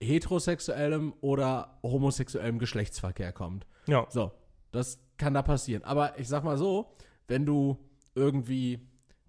[0.00, 3.66] heterosexuellem oder homosexuellem Geschlechtsverkehr kommt.
[3.86, 4.06] Ja.
[4.10, 4.32] So,
[4.72, 5.84] das kann da passieren.
[5.84, 6.96] Aber ich sag mal so,
[7.28, 7.78] wenn du
[8.14, 8.80] irgendwie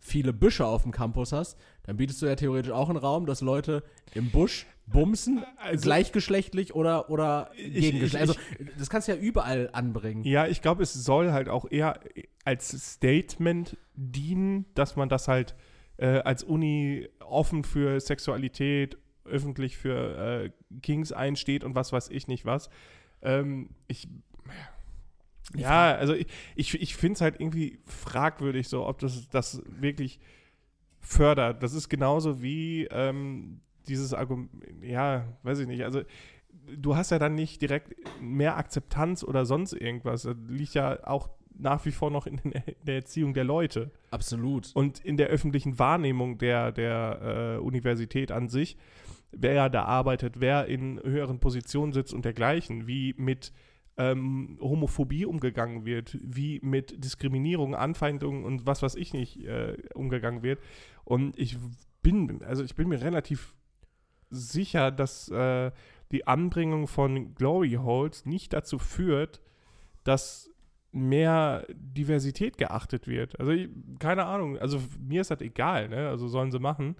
[0.06, 3.39] viele Büsche auf dem Campus hast, dann bietest du ja theoretisch auch einen Raum, dass
[3.41, 3.84] Leute
[4.14, 8.38] im Busch bumsen, Also- gleichgeschlechtlich oder, oder Ich- gegengeschlechtlich.
[8.38, 10.24] ich- Also, das kannst du ja überall anbringen.
[10.26, 11.99] Ja, ich glaube, es soll halt auch eher
[12.43, 15.56] als Statement dienen, dass man das halt
[15.97, 22.28] äh, als Uni offen für Sexualität, öffentlich für äh, Kings einsteht und was weiß ich
[22.28, 22.70] nicht was.
[23.22, 24.08] Ähm, ich.
[25.56, 30.20] Ja, also ich, ich, ich finde es halt irgendwie fragwürdig, so ob das das wirklich
[30.99, 31.62] fördert.
[31.62, 34.49] Das ist genauso wie ähm, dieses Argument,
[34.82, 36.01] ja, weiß ich nicht, also
[36.78, 40.24] du hast ja dann nicht direkt mehr Akzeptanz oder sonst irgendwas.
[40.24, 42.41] Das liegt ja auch nach wie vor noch in,
[42.84, 44.72] der Erziehung der Leute Absolut.
[44.74, 48.78] und in der öffentlichen Wahrnehmung der, der äh, Universität an sich,
[49.32, 53.51] wer ja da arbeitet, wer in höheren Positionen sitzt und dergleichen, wie mit
[53.98, 60.41] ähm, Homophobie umgegangen wird, wie mit Diskriminierung, Anfeindungen und was weiß ich nicht äh, umgegangen
[60.44, 60.60] wird.
[61.04, 61.58] Und ich
[62.02, 63.54] bin, also ich bin mir relativ
[64.30, 65.72] sicher, dass äh,
[66.12, 69.41] die Anbringung von Glory Holes nicht dazu führt,
[70.04, 70.50] dass
[70.91, 73.39] mehr Diversität geachtet wird.
[73.39, 73.70] Also ich,
[74.00, 76.08] keine Ahnung, also mir ist das egal, ne?
[76.10, 76.96] Also sollen sie machen.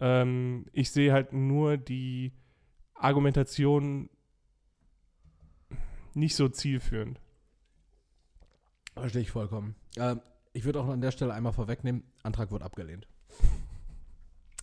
[0.00, 2.32] Ähm, ich sehe halt nur die
[2.94, 4.08] Argumentation
[6.14, 7.20] nicht so zielführend.
[8.94, 9.74] Verstehe ich vollkommen.
[9.96, 10.20] Ähm,
[10.52, 13.06] ich würde auch an der Stelle einmal vorwegnehmen, Antrag wird abgelehnt.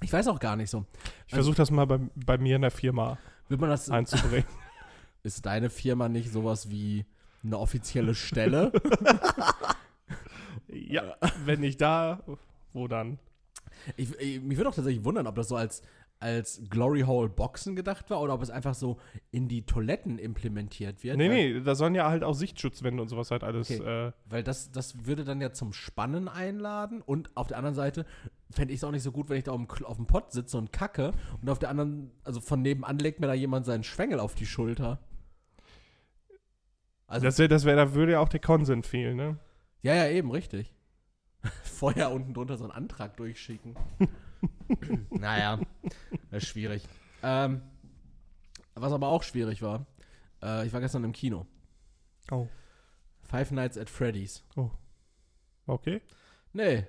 [0.02, 0.86] Ich weiß auch gar nicht so.
[1.28, 3.18] Ich versuche das mal bei, bei mir in der Firma
[3.48, 4.46] Wird man das, einzubringen.
[5.24, 7.06] ist deine Firma nicht sowas wie
[7.44, 8.72] eine offizielle Stelle?
[10.68, 12.24] ja, wenn nicht da,
[12.74, 13.18] wo dann?
[13.96, 15.82] Ich, ich, mich würde auch tatsächlich wundern, ob das so als,
[16.20, 18.98] als Glory Hole Boxen gedacht war oder ob es einfach so
[19.32, 21.18] in die Toiletten implementiert wird.
[21.18, 23.70] Nee, nee, da sollen ja halt auch Sichtschutzwände und sowas halt alles.
[23.70, 24.08] Okay.
[24.08, 28.06] Äh, Weil das, das würde dann ja zum Spannen einladen und auf der anderen Seite
[28.50, 30.32] fände ich es auch nicht so gut, wenn ich da auf dem, auf dem Pott
[30.32, 31.12] sitze und kacke
[31.42, 34.46] und auf der anderen, also von nebenan legt mir da jemand seinen Schwengel auf die
[34.46, 35.00] Schulter.
[37.06, 39.38] Also, das wär, das wär, da würde ja auch der Konsent fehlen, ne?
[39.82, 40.74] ja, ja, eben, richtig.
[41.64, 43.76] Vorher unten drunter so einen Antrag durchschicken.
[45.12, 45.60] naja,
[46.32, 46.84] das ist schwierig.
[47.24, 47.62] Ähm,
[48.76, 49.86] was aber auch schwierig war,
[50.44, 51.46] äh, ich war gestern im Kino.
[52.32, 52.48] Oh.
[53.24, 54.44] Five Nights at Freddy's.
[55.66, 56.02] Okay.
[56.54, 56.86] Nee.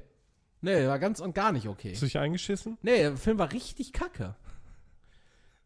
[0.61, 1.93] Nee, war ganz und gar nicht okay.
[1.93, 2.79] Hast du dich eingeschissen?
[2.83, 4.35] Nee, der Film war richtig kacke.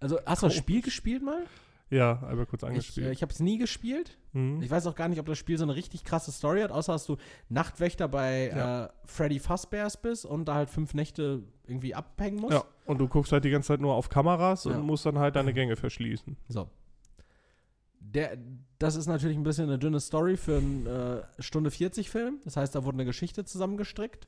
[0.01, 1.47] Also, hast du das Spiel gespielt mal?
[1.89, 3.07] Ja, einmal kurz Ich, angespielt.
[3.07, 4.18] äh, ich habe es nie gespielt.
[4.33, 4.62] Mhm.
[4.62, 6.93] Ich weiß auch gar nicht, ob das Spiel so eine richtig krasse Story hat, außer
[6.93, 7.16] dass du
[7.49, 8.85] Nachtwächter bei Ja.
[8.87, 12.53] äh, Freddy Fazbear's bist und da halt fünf Nächte irgendwie abhängen musst.
[12.55, 14.72] Ja, und du guckst halt die ganze Zeit nur auf Kameras Ja.
[14.72, 16.37] und musst dann halt deine Gänge verschließen.
[16.49, 16.68] So.
[18.01, 18.37] Der,
[18.78, 22.41] das ist natürlich ein bisschen eine dünne Story für einen äh, Stunde 40 Film.
[22.45, 24.26] Das heißt, da wurde eine Geschichte zusammengestrickt.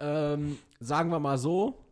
[0.00, 1.84] Ähm, sagen wir mal so,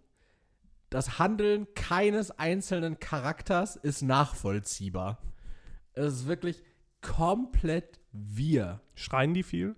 [0.88, 5.18] das Handeln keines einzelnen Charakters ist nachvollziehbar.
[5.92, 6.62] Es ist wirklich
[7.00, 8.80] komplett wir.
[8.94, 9.76] Schreien die viel?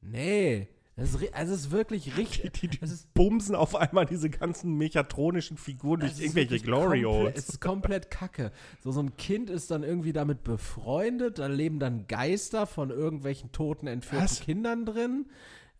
[0.00, 0.68] Nee.
[0.98, 2.52] Es ist, also es ist wirklich richtig.
[2.54, 7.34] Die, die Es ist, bumsen auf einmal diese ganzen mechatronischen Figuren durch irgendwelche Glory Holes.
[7.36, 8.50] Es ist komplett kacke.
[8.82, 13.52] So, so ein Kind ist dann irgendwie damit befreundet, da leben dann Geister von irgendwelchen
[13.52, 14.40] toten, entführten Was?
[14.40, 15.26] Kindern drin.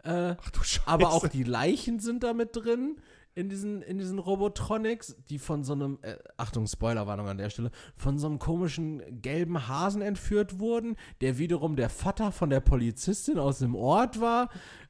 [0.05, 0.86] Äh, Ach du Scheiße.
[0.86, 2.97] aber auch die Leichen sind damit drin.
[3.37, 7.70] In diesen, in diesen Robotronics, die von so einem, äh, Achtung, Spoilerwarnung an der Stelle,
[7.95, 13.39] von so einem komischen gelben Hasen entführt wurden, der wiederum der Vater von der Polizistin
[13.39, 14.49] aus dem Ort war,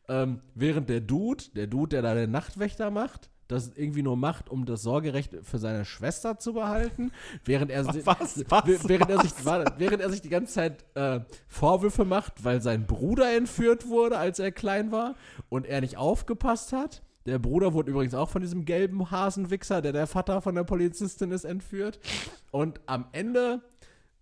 [0.08, 4.48] ähm, während der Dude, der Dude, der da den Nachtwächter macht, das irgendwie nur macht,
[4.48, 7.10] um das Sorgerecht für seine Schwester zu behalten,
[7.44, 8.44] während er, Was?
[8.48, 8.88] Was?
[8.88, 9.72] während er sich, Was?
[9.78, 11.18] während er sich die ganze Zeit äh,
[11.48, 15.16] Vorwürfe macht, weil sein Bruder entführt wurde, als er klein war
[15.48, 17.02] und er nicht aufgepasst hat.
[17.26, 21.32] Der Bruder wurde übrigens auch von diesem gelben Hasenwichser, der der Vater von der Polizistin
[21.32, 21.98] ist, entführt.
[22.52, 23.62] Und am Ende,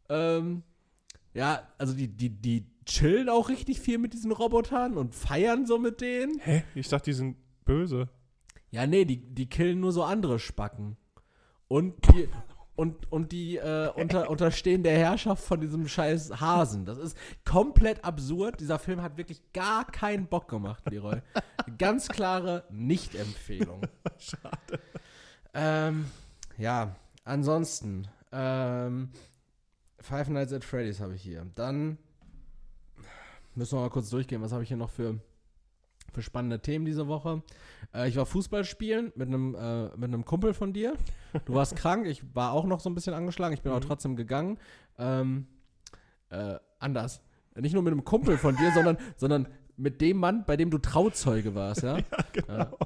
[0.09, 0.63] ähm,
[1.35, 5.79] ja, also die, die, die chillen auch richtig viel mit diesen Robotern und feiern so
[5.79, 6.39] mit denen.
[6.41, 6.65] Hä?
[6.75, 8.09] Ich dachte, die sind böse.
[8.71, 10.97] Ja, nee, die, die killen nur so andere Spacken.
[11.69, 12.29] Und die,
[12.77, 16.85] und, und die äh, unter, unterstehen der Herrschaft von diesem scheiß Hasen.
[16.85, 18.61] Das ist komplett absurd.
[18.61, 21.21] Dieser Film hat wirklich gar keinen Bock gemacht, Leroy.
[21.79, 23.83] Ganz klare Nicht-Empfehlung.
[24.19, 24.81] Schade.
[25.55, 26.07] Ähm,
[26.59, 29.11] ja, ansonsten, ähm,
[30.01, 31.47] Five Nights at Freddy's habe ich hier.
[31.55, 31.97] Dann
[33.55, 34.43] müssen wir mal kurz durchgehen.
[34.43, 35.19] Was habe ich hier noch für,
[36.15, 37.43] für spannende Themen diese Woche?
[37.95, 40.95] Äh, ich war Fußball spielen mit einem äh, mit einem Kumpel von dir.
[41.45, 43.89] Du warst krank, ich war auch noch so ein bisschen angeschlagen, ich bin aber Mhm.
[43.89, 44.59] trotzdem gegangen.
[44.99, 45.47] Ähm,
[46.31, 47.21] äh, anders.
[47.57, 50.79] Nicht nur mit einem Kumpel von dir, sondern, sondern mit dem Mann, bei dem du
[50.79, 51.99] Trauzeuge warst, ja?
[52.33, 52.79] genau.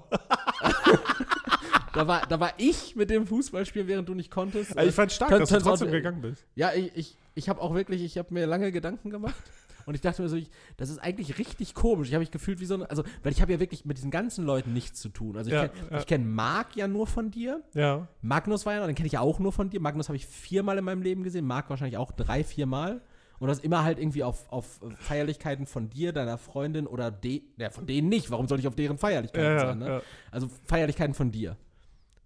[1.94, 4.76] da, war, da war ich mit dem Fußballspiel, während du nicht konntest.
[4.76, 6.46] Also ich fand stark, dass du trotzdem gegangen bist.
[6.54, 9.42] Ja, ich, ich, ich habe auch wirklich, ich habe mir lange Gedanken gemacht.
[9.88, 12.08] Und ich dachte mir so, ich, das ist eigentlich richtig komisch.
[12.08, 14.10] Ich habe mich gefühlt wie so ein, also, weil ich habe ja wirklich mit diesen
[14.10, 15.34] ganzen Leuten nichts zu tun.
[15.38, 15.98] Also ich Ja, kenn- ja.
[15.98, 17.62] ich kenne Marc ja nur von dir.
[17.72, 18.06] Ja.
[18.20, 19.80] Magnus war ja den kenne ich ja auch nur von dir.
[19.80, 23.00] Magnus habe ich viermal in meinem Leben gesehen, Marc wahrscheinlich auch drei, viermal.
[23.38, 27.70] Und das immer halt irgendwie auf, auf Feierlichkeiten von dir, deiner Freundin oder de, ja,
[27.70, 28.30] von denen nicht.
[28.30, 29.78] Warum soll ich auf deren Feierlichkeiten ja, sein?
[29.78, 29.86] Ne?
[29.88, 30.02] ja.
[30.30, 31.56] Also Feierlichkeiten von dir.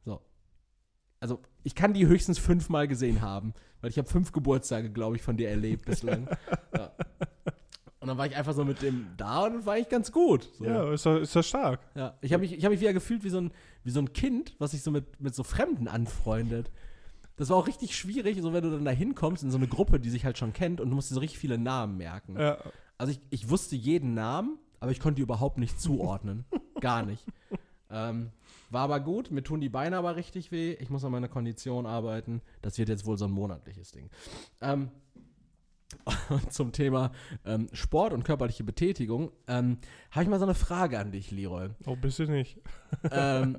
[0.05, 0.21] So.
[1.21, 5.23] Also ich kann die höchstens fünfmal gesehen haben, weil ich habe fünf Geburtstage, glaube ich,
[5.23, 6.29] von dir erlebt bislang.
[6.77, 6.91] ja.
[8.03, 10.51] Und dann war ich einfach so mit dem da und war ich ganz gut.
[10.59, 10.65] So.
[10.65, 11.79] ja, ist das, ist das stark.
[11.95, 13.53] Ja, ich habe mich, ich hab mich wieder gefühlt wie so, ein,
[13.85, 16.73] wie so ein Kind, was sich so mit, mit so Fremden anfreundet.
[17.37, 20.01] Das war auch richtig schwierig, so wenn du dann da hinkommst in so eine Gruppe,
[20.01, 22.37] die sich halt schon kennt und du musst dir so richtig viele Namen merken.
[22.37, 22.59] Ja.
[22.99, 26.45] Also ich, ich wusste jeden Namen, aber ich konnte die überhaupt nicht zuordnen.
[26.81, 27.25] Gar nicht.
[27.89, 28.33] Ähm,
[28.71, 30.73] war aber gut, mir tun die Beine aber richtig weh.
[30.81, 32.43] Ich muss an meiner Kondition arbeiten.
[32.63, 34.11] Das wird jetzt wohl so ein monatliches Ding.
[34.61, 34.91] Ähm,
[36.29, 37.13] und zum Thema
[37.45, 39.79] ähm, Sport und körperliche Betätigung, ähm,
[40.11, 41.69] habe ich mal so eine Frage an dich, Leroy.
[41.87, 42.59] Oh, bist du nicht.
[43.11, 43.59] ähm,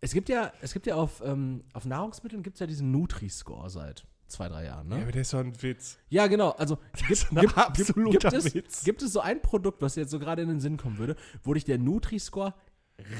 [0.00, 3.68] es gibt ja, es gibt ja auf, ähm, auf Nahrungsmitteln gibt es ja diesen Nutri-Score
[3.68, 5.02] seit zwei, drei Jahren, Ja, ne?
[5.02, 5.98] aber der ist doch ein Witz.
[6.08, 6.50] Ja, genau.
[6.50, 8.84] Also gibt, ein gibt, gibt, absoluter gibt, es, Witz.
[8.84, 11.52] gibt es so ein Produkt, was jetzt so gerade in den Sinn kommen würde, wo
[11.52, 12.54] dich der Nutri-Score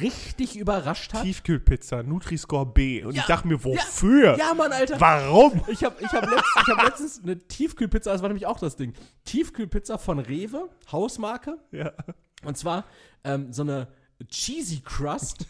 [0.01, 1.23] richtig überrascht hat?
[1.23, 3.05] Tiefkühlpizza, Nutri-Score B.
[3.05, 4.37] Und Ja, ich dachte mir, wofür?
[4.39, 5.01] Ja, Mann, Alter.
[5.01, 5.63] Warum?
[5.69, 8.77] Ich habe ich hab letzt, ich hab letztens eine Tiefkühlpizza, das war nämlich auch das
[8.77, 8.95] Ding.
[9.25, 11.59] Tiefkühlpizza von Rewe, Hausmarke.
[11.73, 11.93] Ja.
[12.45, 12.85] Und zwar
[13.25, 13.89] ähm, so eine
[14.29, 15.47] Cheesy Crust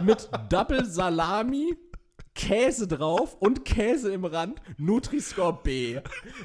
[0.00, 1.76] mit Double Salami,
[2.34, 5.98] Käse drauf und Käse im Rand, Nutri-Score B.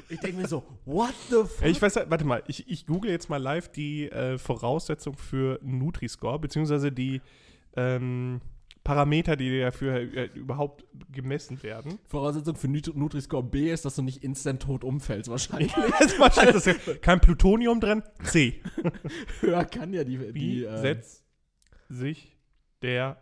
[0.08, 1.66] Ich denke mir so, what the fuck?
[1.66, 6.38] Ich weiß, warte mal, ich, ich google jetzt mal live die äh, Voraussetzung für Nutri-Score,
[6.38, 7.22] beziehungsweise die
[7.76, 8.40] ähm,
[8.84, 11.98] Parameter, die dafür äh, überhaupt gemessen werden.
[12.06, 15.74] Voraussetzung für Nut- Nutri-Score B ist, dass du nicht instant tot umfällst, wahrscheinlich.
[16.18, 16.68] Mal steht das
[17.00, 18.02] kein Plutonium drin.
[18.24, 18.60] C.
[19.40, 20.20] Höher kann ja die.
[20.20, 21.24] Wie die äh, setzt
[21.88, 22.36] sich
[22.82, 23.18] der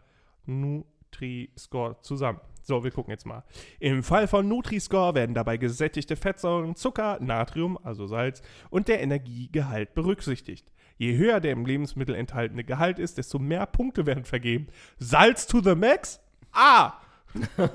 [0.47, 2.41] Nutri-Score zusammen?
[2.67, 3.45] So, wir gucken jetzt mal.
[3.79, 9.95] Im Fall von Nutri-Score werden dabei gesättigte Fettsäuren, Zucker, Natrium, also Salz, und der Energiegehalt
[9.95, 10.73] berücksichtigt.
[10.97, 14.67] Je höher der im Lebensmittel enthaltene Gehalt ist, desto mehr Punkte werden vergeben.
[14.99, 16.21] Salz to the max?
[16.51, 16.95] A.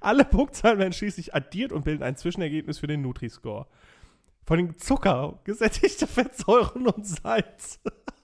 [0.00, 3.68] Alle Punktzahlen werden schließlich addiert und bilden ein Zwischenergebnis für den Nutri-Score.
[4.44, 7.78] Von den Zucker, gesättigte Fettsäuren und Salz.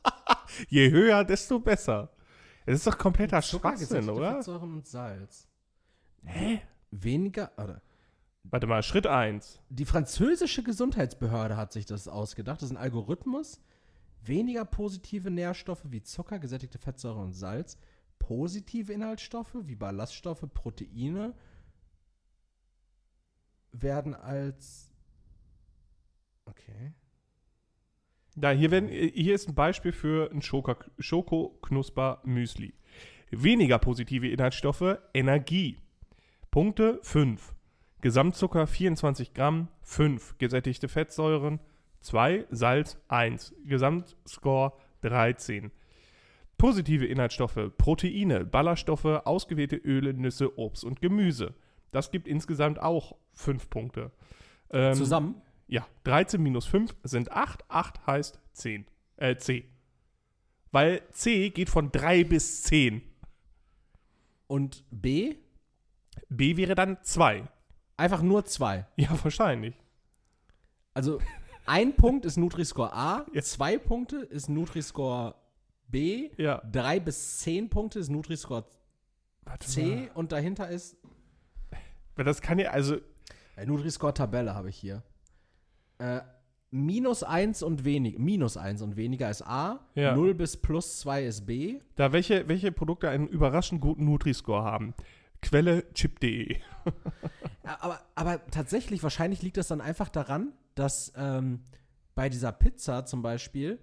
[0.69, 2.11] Je höher, desto besser.
[2.67, 4.35] Es ist doch kompletter Schwachsinn, oder?
[4.35, 5.49] Fettsäuren und Salz.
[6.25, 6.63] Hä?
[6.91, 7.53] Weniger.
[7.59, 7.83] Oder?
[8.45, 9.61] Warte mal, Schritt 1.
[9.69, 12.63] Die französische Gesundheitsbehörde hat sich das ausgedacht.
[12.63, 13.61] Das ist ein Algorithmus.
[14.23, 17.79] Weniger positive Nährstoffe wie Zucker, gesättigte Fettsäuren und Salz.
[18.19, 21.35] Positive Inhaltsstoffe wie Ballaststoffe, Proteine
[23.73, 24.91] werden als.
[26.47, 26.95] Okay.
[28.37, 32.75] Ja, hier, werden, hier ist ein Beispiel für ein Schoko- Schoko-Knusper-Müsli.
[33.31, 35.79] Weniger positive Inhaltsstoffe, Energie.
[36.51, 37.55] Punkte 5.
[38.01, 40.37] Gesamtzucker 24 Gramm, 5.
[40.39, 41.59] Gesättigte Fettsäuren,
[42.01, 42.47] 2.
[42.51, 43.55] Salz 1.
[43.65, 44.73] Gesamtscore
[45.03, 45.71] 13.
[46.59, 51.55] Positive Inhaltsstoffe, Proteine, Ballaststoffe, ausgewählte Öle, Nüsse, Obst und Gemüse.
[51.93, 54.11] Das gibt insgesamt auch 5 Punkte.
[54.71, 55.41] Ähm, Zusammen.
[55.75, 57.69] Ja, 13 minus 5 sind 8.
[57.69, 58.87] 8 heißt 10.
[59.17, 59.69] Äh, C.
[60.71, 63.03] Weil C geht von 3 bis 10.
[64.47, 65.35] Und B?
[66.29, 67.49] B wäre dann 2.
[67.97, 68.87] Einfach nur zwei.
[68.95, 69.75] Ja, wahrscheinlich.
[70.93, 71.21] Also
[71.67, 73.43] ein Punkt ist Nutri-Score A, Ja.
[73.43, 75.35] zwei Punkte ist Nutri-Score
[75.89, 76.59] B, Ja.
[76.71, 78.65] drei bis zehn Punkte ist Nutri-Score
[79.59, 80.97] C und dahinter ist
[82.15, 82.99] Weil das kann ja, also,
[83.65, 85.03] Nutri-Score-Tabelle habe ich hier.
[86.05, 86.21] Äh,
[86.71, 90.15] minus 1 und weniger, minus 1 und weniger ist A, Ja.
[90.17, 91.79] 0 bis plus 2 ist B.
[91.95, 94.95] da welche, welche Produkte einen überraschend guten Nutri-Score haben.
[95.41, 96.57] Quelle chip.de.
[97.63, 101.61] Aber, aber tatsächlich, wahrscheinlich liegt das dann einfach daran, dass ähm,
[102.15, 103.79] bei dieser Pizza zum Beispiel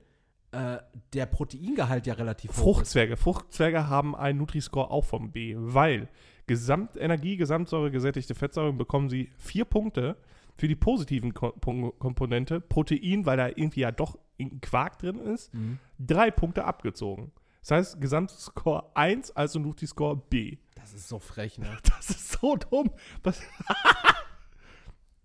[0.52, 0.78] äh,
[1.14, 2.62] der Proteingehalt ja relativ hoch ist.
[2.64, 3.18] Fruchtzwerge.
[3.18, 6.10] Fruchtzwerge haben einen Nutri-Score auch vom B, weil
[6.46, 10.18] Gesamtenergie, Gesamtsäure, gesättigte Fettsäuren bekommen sie vier Punkte
[10.58, 12.60] für die positiven Ko Pon- Komponente.
[12.62, 15.80] Protein, weil da irgendwie ja doch ein Quark drin ist, Mhm.
[16.00, 17.32] drei Punkte abgezogen.
[17.62, 20.58] Das heißt, Gesamtscore 1, also Nutri-Score B.
[20.76, 21.68] Das ist so frech, ne?
[21.84, 22.90] Das ist so dumm.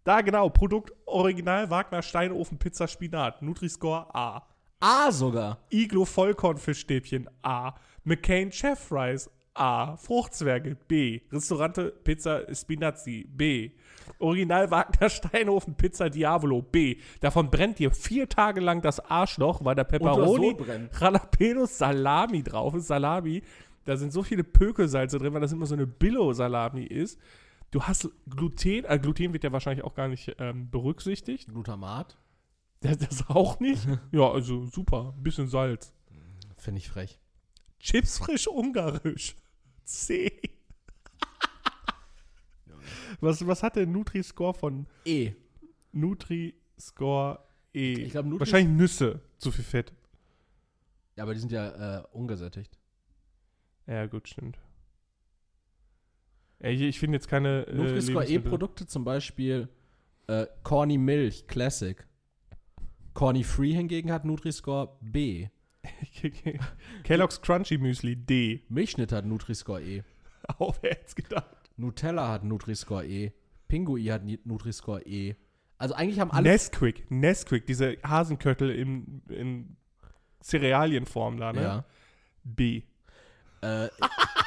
[0.05, 4.47] Da genau, Produkt Original Wagner Steinofen Pizza Spinat, Nutri-Score A.
[4.79, 5.59] A sogar.
[5.71, 7.75] Iglo Vollkornfischstäbchen A.
[8.05, 9.29] McCain Chef Fries
[9.59, 9.97] A.
[9.97, 11.21] Fruchtzwerge B.
[11.33, 13.71] Restaurante Pizza Spinazzi B.
[14.19, 16.97] Original Wagner Steinhofen Pizza Diavolo B.
[17.21, 20.57] Davon brennt dir vier Tage lang das Arschloch, weil da Pepperoni.
[20.99, 22.87] Jalapenos, Salami drauf ist.
[22.87, 23.43] Salami,
[23.85, 27.19] da sind so viele Pökelsalze drin, weil das immer so eine Billo-Salami ist.
[27.71, 31.49] Du hast Gluten, äh, Gluten wird ja wahrscheinlich auch gar nicht ähm, berücksichtigt.
[31.49, 32.17] Glutamat.
[32.81, 33.87] Das, das auch nicht.
[34.13, 35.15] ja, also super.
[35.17, 35.93] Ein bisschen Salz.
[36.57, 37.19] Finde ich frech.
[37.79, 39.37] Chips frisch ungarisch.
[39.87, 40.31] C.
[43.21, 45.33] was, was hat der Nutri-Score von E.
[45.93, 47.39] Nutri-Score
[47.75, 47.93] E?
[47.95, 49.21] Ich glaub, Nutri- Wahrscheinlich Nüsse.
[49.39, 49.93] Zu viel Fett.
[51.17, 52.79] Ja, aber die sind ja äh, ungesättigt.
[53.87, 54.59] Ja, gut, stimmt.
[56.61, 57.67] Ja, ich, ich finde jetzt keine.
[57.67, 59.69] Äh, Nutri-Score E-Produkte zum Beispiel
[60.27, 62.07] äh, Corny Milch, Classic.
[63.15, 65.49] Corny Free hingegen hat Nutri-Score B.
[67.05, 68.63] Kellogg's Crunchy Müsli D.
[68.69, 70.03] Milchschnitte hat Nutri-Score E.
[70.59, 71.57] Auch wer hätte es gedacht?
[71.77, 73.33] Nutella hat Nutri-Score E.
[73.69, 75.35] Pingui hat Nutri-Score E.
[75.79, 76.51] Also eigentlich haben alle.
[76.51, 79.77] Nesquik, Nesquik, diese Hasenköttel in, in
[80.43, 81.63] Cerealienform da, ne?
[81.63, 81.85] ja.
[82.45, 82.83] B.
[83.61, 83.89] Äh,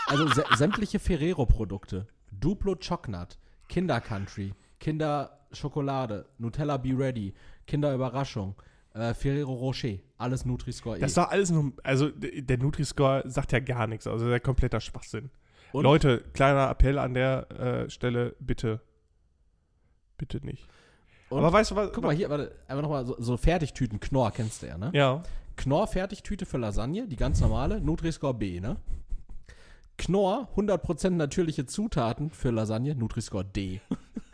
[0.07, 2.07] also sä sämtliche Ferrero-Produkte.
[2.31, 3.37] Duplo Chocnut,
[3.67, 7.33] Kinder Country, Kinder Schokolade, Nutella Be Ready,
[7.67, 8.55] Kinder Überraschung,
[8.93, 11.01] äh, Ferrero Rocher, alles Nutri-Score E.
[11.01, 14.79] Das ist doch alles nur, also der Nutri-Score sagt ja gar nichts, also der kompletter
[14.79, 15.29] Schwachsinn.
[15.71, 15.83] Und?
[15.83, 18.81] Leute, kleiner Appell an der äh, Stelle, bitte,
[20.17, 20.67] bitte nicht.
[21.29, 21.39] Und?
[21.39, 21.91] Aber weißt du was?
[21.93, 24.91] Guck mal hier, warte, einfach nochmal so, so Fertigtüten, Knorr kennst du ja, ne?
[24.93, 25.21] Ja,
[25.59, 28.77] Knorr Fertigtüte für Lasagne, die ganz normale, Nutri-Score B, ne?
[29.99, 33.81] Knorr, 100% natürliche Zutaten für Lasagne, Nutri-Score D.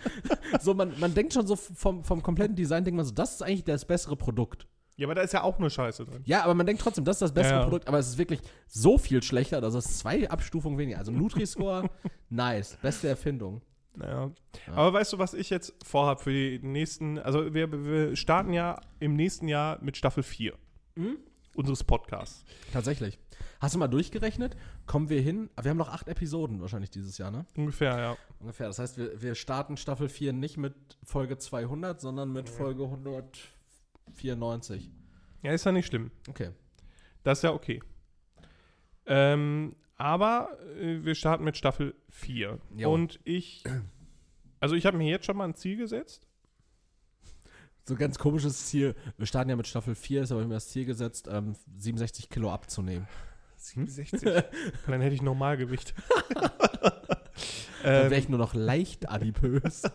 [0.62, 3.42] so, man, man denkt schon so vom, vom kompletten Design, denkt man so, das ist
[3.42, 4.68] eigentlich das bessere Produkt.
[4.96, 6.22] ja, aber da ist ja auch nur Scheiße drin.
[6.26, 7.64] Ja, aber man denkt trotzdem, das ist das bessere Ja, ja.
[7.66, 11.00] Produkt, aber es ist wirklich so viel schlechter, dass es zwei Abstufungen weniger.
[11.00, 11.90] Also Nutri-Score,
[12.30, 13.62] nice, beste Erfindung.
[13.96, 14.30] Naja.
[14.68, 14.74] Ja.
[14.74, 18.80] Aber weißt du, was ich jetzt vorhabe für die nächsten, also wir, wir starten ja
[19.00, 20.54] im nächsten Jahr mit Staffel 4
[20.98, 21.18] Mhm.
[21.56, 22.46] Unseres Podcasts.
[22.72, 23.20] Tatsächlich.
[23.60, 24.56] Hast du mal durchgerechnet?
[24.86, 25.50] Kommen wir hin?
[25.62, 27.46] Wir haben noch acht Episoden wahrscheinlich dieses Jahr, ne?
[27.56, 28.18] Ungefähr, ja.
[28.40, 28.68] Ungefähr.
[28.68, 34.92] Das heißt, wir, wir starten Staffel 4 nicht mit Folge 200, sondern mit Folge 194.
[35.42, 36.12] Ja, ist ja nicht schlimm.
[36.28, 36.52] Okay.
[37.24, 37.82] Das ist ja okay.
[39.06, 42.60] Ähm, aber äh, wir starten mit Staffel 4.
[42.76, 42.94] Jo.
[42.94, 43.64] Und ich,
[44.60, 46.25] also ich habe mir jetzt schon mal ein Ziel gesetzt.
[47.88, 48.96] So ein ganz komisches Ziel.
[49.18, 52.32] Wir starten ja mit Staffel 4, ist aber ich mir das Ziel gesetzt, ähm, 67
[52.32, 53.08] Kilo abzunehmen.
[53.58, 54.22] 67.
[54.88, 55.94] Dann hätte ich Normalgewicht.
[57.84, 59.84] Dann wäre ich nur noch leicht adipös.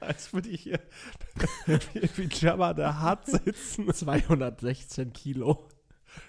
[0.00, 0.80] als würde ich hier
[1.66, 3.92] wie, Jabba da hart sitzen.
[3.92, 5.68] 216 Kilo.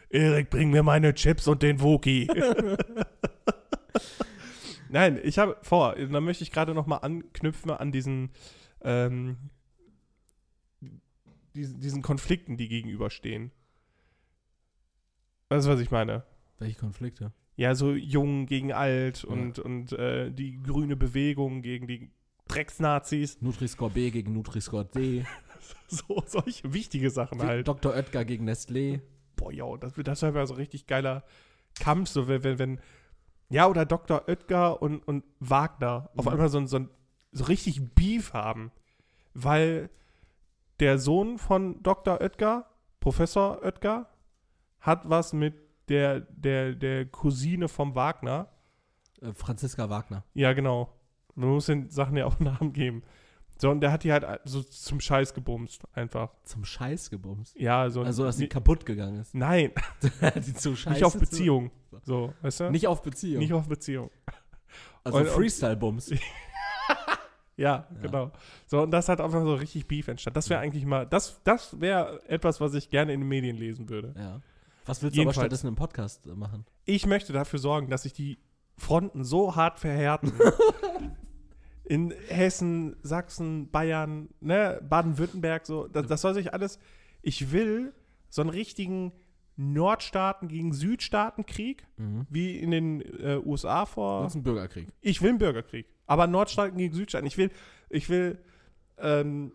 [0.09, 2.27] Erik, bring mir meine Chips und den Wookie.
[4.91, 8.31] Nein, ich habe vor, da möchte ich gerade noch mal anknüpfen an diesen,
[8.81, 9.37] ähm,
[11.55, 13.51] diesen, diesen Konflikten, die gegenüberstehen.
[15.49, 16.23] Weißt du, was ich meine?
[16.59, 17.31] Welche Konflikte?
[17.55, 22.11] Ja, so jung gegen alt und, und äh, die grüne Bewegung gegen die
[22.47, 23.41] Drecksnazis.
[23.41, 25.25] Nutri-Score B gegen Nutri-Score D.
[25.87, 27.67] So, solche wichtige Sachen halt.
[27.67, 27.93] Dr.
[27.93, 29.01] Oetker gegen Nestlé.
[29.35, 31.25] Boah, ja, das, das wäre so ein richtig geiler
[31.79, 32.79] Kampf, so wenn, wenn, wenn
[33.51, 34.27] ja, oder Dr.
[34.27, 36.31] Oetker und, und Wagner auf Mhm.
[36.31, 36.79] einmal so, ein- so,
[37.31, 38.71] so richtig Beef haben,
[39.33, 39.89] weil
[40.79, 42.19] der Sohn von Dr.
[42.21, 42.65] Oetker,
[42.99, 44.07] Professor Oetker,
[44.79, 45.53] hat was mit
[45.89, 48.47] der, der, der Cousine vom Wagner.
[49.21, 50.23] Äh, Franziska Wagner.
[50.33, 50.93] Ja, genau.
[51.35, 53.03] Man muss den Sachen ja auch Namen geben.
[53.61, 56.31] So, und der hat die halt so zum Scheiß gebumst, einfach.
[56.45, 57.55] Zum Scheiß gebumst.
[57.59, 58.01] Ja, so.
[58.01, 59.35] Also, dass sie ni- kaputt gegangen ist.
[59.35, 59.71] Nein,
[60.35, 60.95] die zu Scheiße.
[60.95, 61.69] nicht auf Beziehung.
[62.01, 62.71] So, weißt du?
[62.71, 63.37] Nicht auf Beziehung.
[63.37, 64.09] Nicht auf Beziehung.
[65.03, 66.11] also Freestyle-Bums.
[67.57, 68.31] Ja, genau.
[68.65, 70.33] So, und das hat einfach so richtig Beef entstanden.
[70.33, 73.87] Das wäre eigentlich mal, das, das wäre etwas, was ich gerne in den Medien lesen
[73.87, 74.15] würde.
[74.17, 74.41] Ja.
[74.87, 75.35] Was willst du aber Jedenfalls.
[75.35, 76.65] stattdessen im Podcast machen?
[76.85, 78.39] Ich möchte dafür sorgen, dass sich die
[78.77, 80.31] Fronten so hart verhärten.
[81.91, 86.79] In Hessen, Sachsen, Bayern, ne, Baden-Württemberg, so, das, das soll sich alles.
[87.21, 87.91] Ich will
[88.29, 89.11] so einen richtigen
[89.57, 92.25] Nordstaaten gegen Südstaaten-Krieg, Mhm.
[92.29, 94.87] wie in den äh, USA vor Das ist ein Bürgerkrieg.
[95.01, 95.85] Ich will einen Bürgerkrieg.
[96.07, 97.27] Aber Nordstaaten gegen Südstaaten.
[97.27, 97.51] Ich will,
[97.89, 98.39] ich will
[98.97, 99.51] ähm,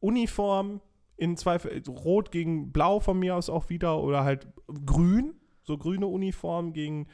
[0.00, 0.82] Uniform
[1.16, 1.56] in zwei,
[1.88, 4.46] rot gegen blau von mir aus auch wieder oder halt
[4.84, 7.06] grün, so grüne Uniform gegen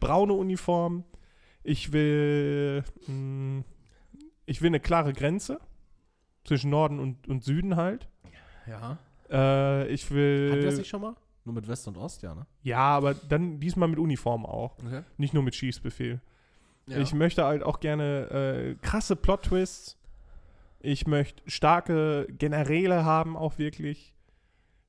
[0.00, 1.04] braune Uniform.
[1.62, 3.62] Ich will, mh,
[4.50, 5.60] ich will eine klare Grenze
[6.44, 8.08] zwischen Norden und, und Süden halt.
[8.66, 8.98] Ja.
[9.30, 11.14] Äh, ich will, Hatten wir das nicht schon mal?
[11.44, 12.46] Nur mit West und Ost, ja, ne?
[12.62, 14.76] ja, aber dann diesmal mit Uniform auch.
[14.84, 15.02] Okay.
[15.18, 16.20] Nicht nur mit Schießbefehl.
[16.86, 16.98] Ja.
[16.98, 19.96] Ich möchte halt auch gerne äh, krasse Plot-Twists.
[20.80, 24.14] Ich möchte starke Generäle haben, auch wirklich.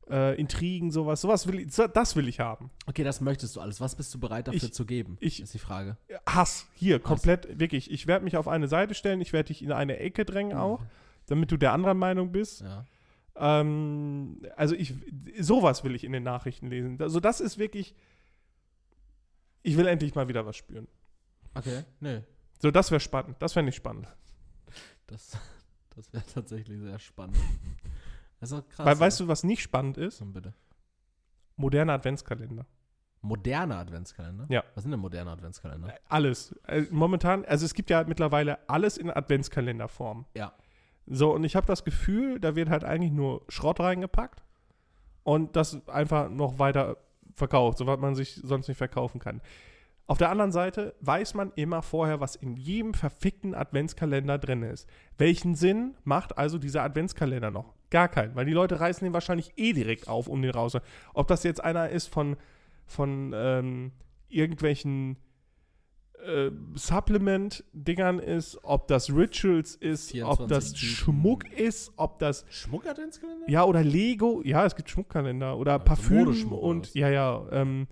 [0.09, 1.21] Äh, Intrigen, sowas.
[1.21, 2.69] Sowas will ich, das will ich haben.
[2.85, 3.79] okay, das möchtest du alles.
[3.79, 5.17] Was bist du bereit dafür Ich- zu geben?
[5.21, 5.95] ich- ist die Frage.
[6.27, 7.89] Hass, hier, komplett, wirklich.
[7.91, 10.81] Ich werde mich auf eine Seite stellen, ich werde dich in eine Ecke drängen auch,
[11.27, 12.61] damit du der anderen Meinung bist.
[12.61, 12.85] Ja.
[13.35, 14.93] Ähm, also ich,
[15.39, 17.01] sowas will ich in den Nachrichten lesen.
[17.01, 17.95] Also das ist wirklich,
[19.63, 20.87] ich will endlich mal wieder was spüren.
[21.53, 22.21] Okay, nee.
[22.59, 23.37] So, das wäre spannend.
[23.39, 24.07] Das fände ich spannend.
[25.07, 25.37] Das,
[25.95, 27.37] das wäre tatsächlich sehr spannend.
[28.41, 28.85] Das ist auch krass.
[28.85, 30.21] Weil, weißt du, was nicht spannend ist?
[30.33, 30.53] bitte.
[31.55, 32.65] Moderne Adventskalender.
[33.21, 34.47] Moderne Adventskalender?
[34.49, 34.63] Ja.
[34.73, 35.93] Was sind denn moderne Adventskalender?
[36.09, 36.55] Alles.
[36.67, 40.25] Äh, momentan, also es gibt ja mittlerweile alles in Adventskalenderform.
[40.35, 40.53] Ja.
[41.05, 44.43] So, und ich habe das Gefühl, da wird halt eigentlich nur Schrott reingepackt
[45.23, 46.97] und das einfach noch weiter
[47.35, 49.41] verkauft, so was man sich sonst nicht verkaufen kann.
[50.11, 54.85] Auf der anderen Seite weiß man immer vorher, was in jedem verfickten Adventskalender drin ist.
[55.17, 57.73] Welchen Sinn macht also dieser Adventskalender noch?
[57.91, 60.77] Gar keinen, weil die Leute reißen den wahrscheinlich eh direkt auf, um den raus.
[61.13, 62.35] Ob das jetzt einer ist von,
[62.87, 63.93] von ähm,
[64.27, 65.15] irgendwelchen
[66.25, 73.49] äh, Supplement-Dingern ist, ob das Rituals ist, ob das 24 Schmuck ist, ob das Schmuck-Adventskalender?
[73.49, 74.41] ja, oder Lego.
[74.43, 75.57] Ja, es gibt Schmuckkalender.
[75.57, 77.45] Oder so Parfüm Modeschmuck und ja, ja.
[77.53, 77.87] Ähm,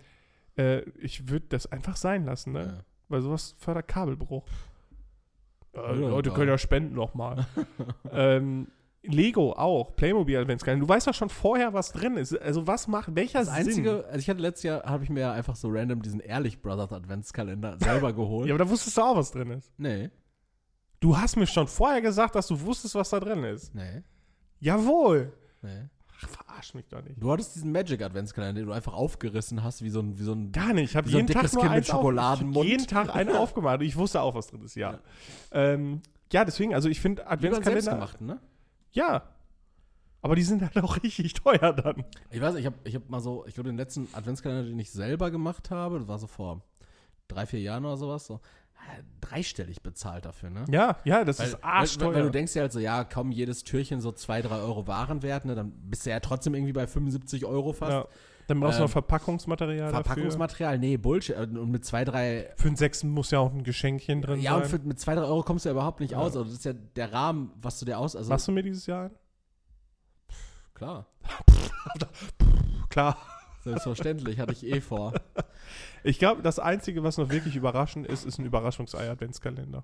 [0.60, 2.64] äh, ich würde das einfach sein lassen, ne?
[2.66, 2.84] Ja.
[3.08, 4.46] Weil sowas fördert Kabelbruch.
[5.74, 7.46] Äh, Leute können ja spenden nochmal.
[8.12, 8.68] ähm,
[9.02, 10.86] Lego auch, Playmobil Adventskalender.
[10.86, 12.38] Du weißt doch schon vorher, was drin ist.
[12.40, 13.56] Also was macht, welcher Das Sinn?
[13.56, 16.62] einzige, also ich hatte letztes Jahr, habe ich mir ja einfach so random diesen Ehrlich
[16.62, 18.48] Brothers Adventskalender selber geholt.
[18.50, 19.72] Ja, aber da wusstest du auch, was drin ist.
[19.78, 20.10] Nee,
[21.02, 23.74] Du hast mir schon vorher gesagt, dass du wusstest, was da drin ist.
[23.74, 24.04] nee,
[24.60, 25.32] Jawohl.
[25.62, 25.86] nee.
[26.22, 27.22] Ach, verarsch mich doch nicht.
[27.22, 30.34] Du hattest diesen Magic Adventskalender, den du einfach aufgerissen hast, wie so ein, wie so
[30.34, 30.92] ein Gar nicht.
[30.92, 32.68] Ich habe Wie so jeden Tag Kind mit Schokoladenmund.
[32.68, 33.82] jeden Tag einen aufgemacht.
[33.82, 34.92] Ich wusste auch, was drin ist, ja.
[34.92, 35.00] Ja,
[35.52, 36.02] ähm,
[36.32, 37.82] ja deswegen, also ich finde Adventskalender.
[37.82, 38.40] selbstgemachten, ne?
[38.92, 39.24] Ja.
[40.22, 42.04] Aber die sind halt auch richtig teuer dann.
[42.30, 44.92] Ich weiß, ich habe ich hab mal so, ich glaube, den letzten Adventskalender, den ich
[44.92, 46.62] selber gemacht habe, das war so vor
[47.30, 48.42] drei, vier Jahren oder sowas, so
[49.22, 50.66] dreistellig bezahlt dafür, ne?
[50.70, 52.14] Ja, ja, das Weil, ist weil, arschteuer.
[52.14, 55.46] weil du denkst ja halt so, ja, kaum jedes Türchen so zwei, drei Euro Warenwert,
[55.46, 55.56] ne?
[55.56, 57.92] Dann bist du ja trotzdem irgendwie bei 75 Euro fast.
[57.92, 58.06] ja.
[58.48, 61.36] Dann brauchst du Ähm, noch Verpackungsmaterial Verpackungsmaterial, nee, Bullshit.
[61.38, 62.58] Und mit zwei, drei dafür.
[62.58, 64.80] Für einen Sechsten muss ja auch ein Geschenkchen drin Ja, und sein.
[64.82, 66.18] für, mit zwei, drei Euro kommst du ja überhaupt nicht Ja.
[66.18, 66.36] aus.
[66.36, 68.16] Also das ist ja der Rahmen, was du dir aus.
[68.16, 69.12] Also Machst du mir dieses Jahr ein?
[70.74, 71.06] klar,
[72.90, 73.18] Klar.
[73.64, 75.14] Selbstverständlich, hatte ich eh vor.
[76.04, 79.84] Ich glaube, das Einzige, was noch wirklich überraschend ist, ist ein Überraschungsei-Adventskalender.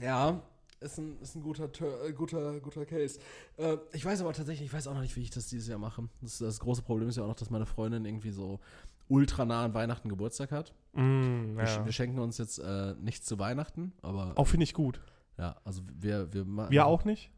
[0.00, 0.42] Ja,
[0.80, 1.64] ist ein, ist ein guter,
[2.06, 3.18] äh, guter, guter Case.
[3.56, 5.78] Äh, ich weiß aber tatsächlich, ich weiß auch noch nicht, wie ich das dieses Jahr
[5.78, 6.08] mache.
[6.20, 8.60] Das, das große Problem ist ja auch noch, dass meine Freundin irgendwie so
[9.08, 10.72] ultra nah an Weihnachten Geburtstag hat.
[10.92, 11.84] Mm, Wir, ja.
[11.84, 15.00] wir schenken uns jetzt äh, nichts zu Weihnachten, aber Auch finde ich gut.
[15.38, 17.30] ja, also wir wir Wir auch nicht?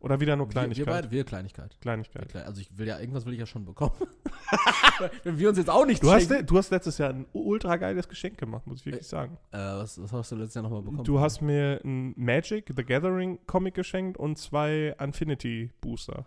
[0.00, 0.86] Oder wieder nur Wir, Kleinigkeit?
[0.86, 1.72] wir beide, wir Kleinigkeit.
[1.74, 2.28] Wir Kleinigkeit.
[2.30, 3.92] Klein- Also ich will ja, irgendwas will ich ja schon bekommen.
[5.24, 8.08] Wenn wir uns jetzt auch nicht Du hast, du hast letztes Jahr ein ultra geiles
[8.08, 9.36] Geschenk gemacht, muss ich wirklich sagen.
[9.52, 11.04] Äh, was, was hast du letztes Jahr nochmal bekommen?
[11.04, 16.24] Du hast mir ein Magic, The Gathering Comic geschenkt und zwei Infinity Booster.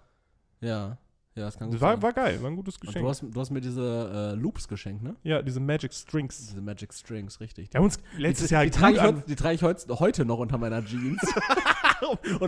[0.62, 0.98] Ja,
[1.36, 2.02] ja, das kann gut war, sein.
[2.04, 3.04] war geil, war ein gutes Geschenk.
[3.04, 5.16] du hast, du hast mir diese äh, Loops geschenkt, ne?
[5.24, 6.38] ja, diese Magic Strings.
[6.38, 7.74] Diese Magic Strings, richtig.
[7.74, 10.00] Wir haben uns letztes die, Jahr die, trage ich gut heute, die trage ich heute,
[10.00, 11.20] heute noch unter meiner Jeans.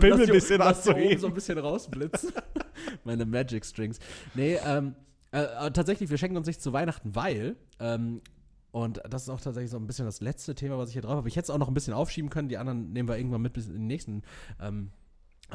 [0.00, 2.32] Bin mir ein bisschen lass die oben so ein bisschen rausblitzen.
[3.04, 3.98] Meine Magic Strings.
[4.34, 4.94] Nee, ähm,
[5.32, 8.22] äh, äh, tatsächlich, wir schenken uns nicht zu Weihnachten, weil, ähm,
[8.70, 11.16] und das ist auch tatsächlich so ein bisschen das letzte Thema, was ich hier drauf
[11.16, 11.28] habe.
[11.28, 13.52] Ich hätte es auch noch ein bisschen aufschieben können, die anderen nehmen wir irgendwann mit
[13.52, 14.22] bis in den nächsten
[14.60, 14.92] ähm,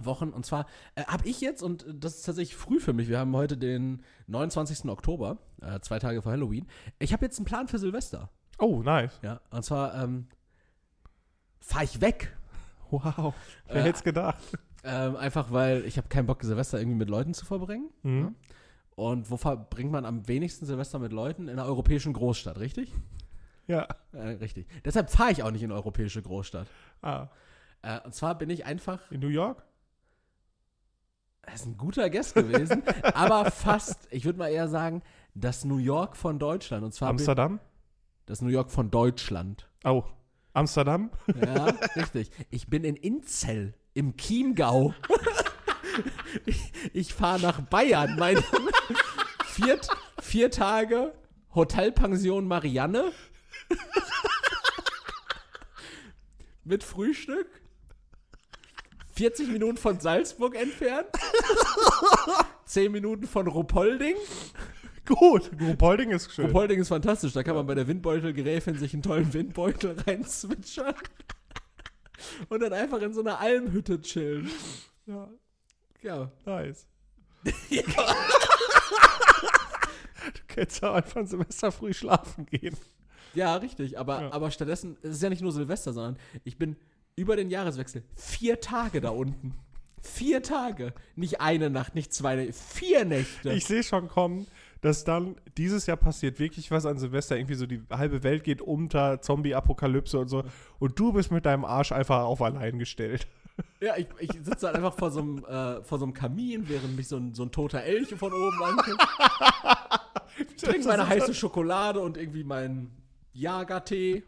[0.01, 0.29] Wochen.
[0.29, 3.35] Und zwar äh, habe ich jetzt, und das ist tatsächlich früh für mich, wir haben
[3.35, 4.85] heute den 29.
[4.85, 6.67] Oktober, äh, zwei Tage vor Halloween.
[6.99, 8.29] Ich habe jetzt einen Plan für Silvester.
[8.57, 9.19] Oh, nice.
[9.23, 10.27] Ja, und zwar ähm,
[11.59, 12.37] fahre ich weg.
[12.91, 13.33] Wow.
[13.67, 14.41] Wer Äh, hätte es gedacht?
[14.83, 17.89] Ähm, einfach weil ich habe keinen Bock, Silvester irgendwie mit Leuten zu verbringen.
[18.03, 18.35] Mhm.
[18.95, 21.43] Und wo verbringt man am wenigsten Silvester mit Leuten?
[21.47, 22.91] In einer europäischen Großstadt, richtig?
[23.67, 23.87] Ja.
[24.11, 24.67] Äh, richtig.
[24.83, 26.67] Deshalb fahre ich auch nicht in eine europäische Großstadt.
[27.01, 27.27] Ah,
[27.83, 29.63] Äh, und zwar bin ich einfach, in New York?
[31.43, 32.83] das ist ein guter Guest gewesen,
[33.15, 35.01] aber fast, ich würde mal eher sagen,
[35.33, 36.83] das New York von Deutschland.
[36.83, 37.59] Und zwar bin- Amsterdam?
[38.27, 39.67] das New York von Deutschland.
[39.83, 40.03] Oh.
[40.53, 41.11] Amsterdam?
[41.41, 42.29] Ja, richtig.
[42.49, 44.93] Ich bin in Inzell im Chiemgau.
[46.45, 48.17] ich ich fahre nach Bayern.
[48.17, 48.43] Meine
[49.45, 49.79] vier,
[50.21, 51.13] vier Tage
[51.55, 53.11] Hotelpension Marianne.
[56.63, 57.47] Mit Frühstück.
[59.15, 61.07] 40 Minuten von Salzburg entfernt.
[62.65, 64.15] 10 Minuten von Rupolding.
[65.15, 65.51] Gut.
[65.59, 66.45] Rupolding ist schön.
[66.47, 67.33] Rupolding ist fantastisch.
[67.33, 70.93] Da kann man bei der Windbeutelgräfin sich einen tollen Windbeutel reinzwitschern.
[72.49, 74.49] Und dann einfach in so einer Almhütte chillen.
[75.05, 75.27] ja,
[76.01, 76.31] Ja.
[76.45, 76.85] nice.
[77.43, 77.51] du
[80.47, 82.75] kannst ja einfach ein Semester früh schlafen gehen.
[83.33, 83.97] Ja, richtig.
[83.97, 84.31] Aber, Ja.
[84.33, 86.75] aber stattdessen, es ist ja nicht nur Silvester, sondern ich bin
[87.15, 89.55] über den Jahreswechsel vier Tage da unten.
[90.03, 90.93] Vier Tage.
[91.15, 93.51] Nicht eine Nacht, nicht zwei, Nächte, vier Nächte.
[93.53, 94.47] Ich sehe schon kommen,
[94.81, 97.37] dass dann dieses Jahr passiert wirklich was an Silvester.
[97.37, 100.43] Irgendwie so die halbe Welt geht unter, Zombie-Apokalypse und so.
[100.79, 103.27] Und du bist mit deinem Arsch einfach auf allein gestellt.
[103.79, 106.95] ja, ich, ich sitze halt einfach vor so, einem, äh, vor so einem Kamin, während
[106.95, 109.07] mich so ein, so ein toter Elch von oben anguckt.
[110.57, 112.91] Trink meine heiße Schokolade und irgendwie meinen
[113.33, 114.23] Jagertee.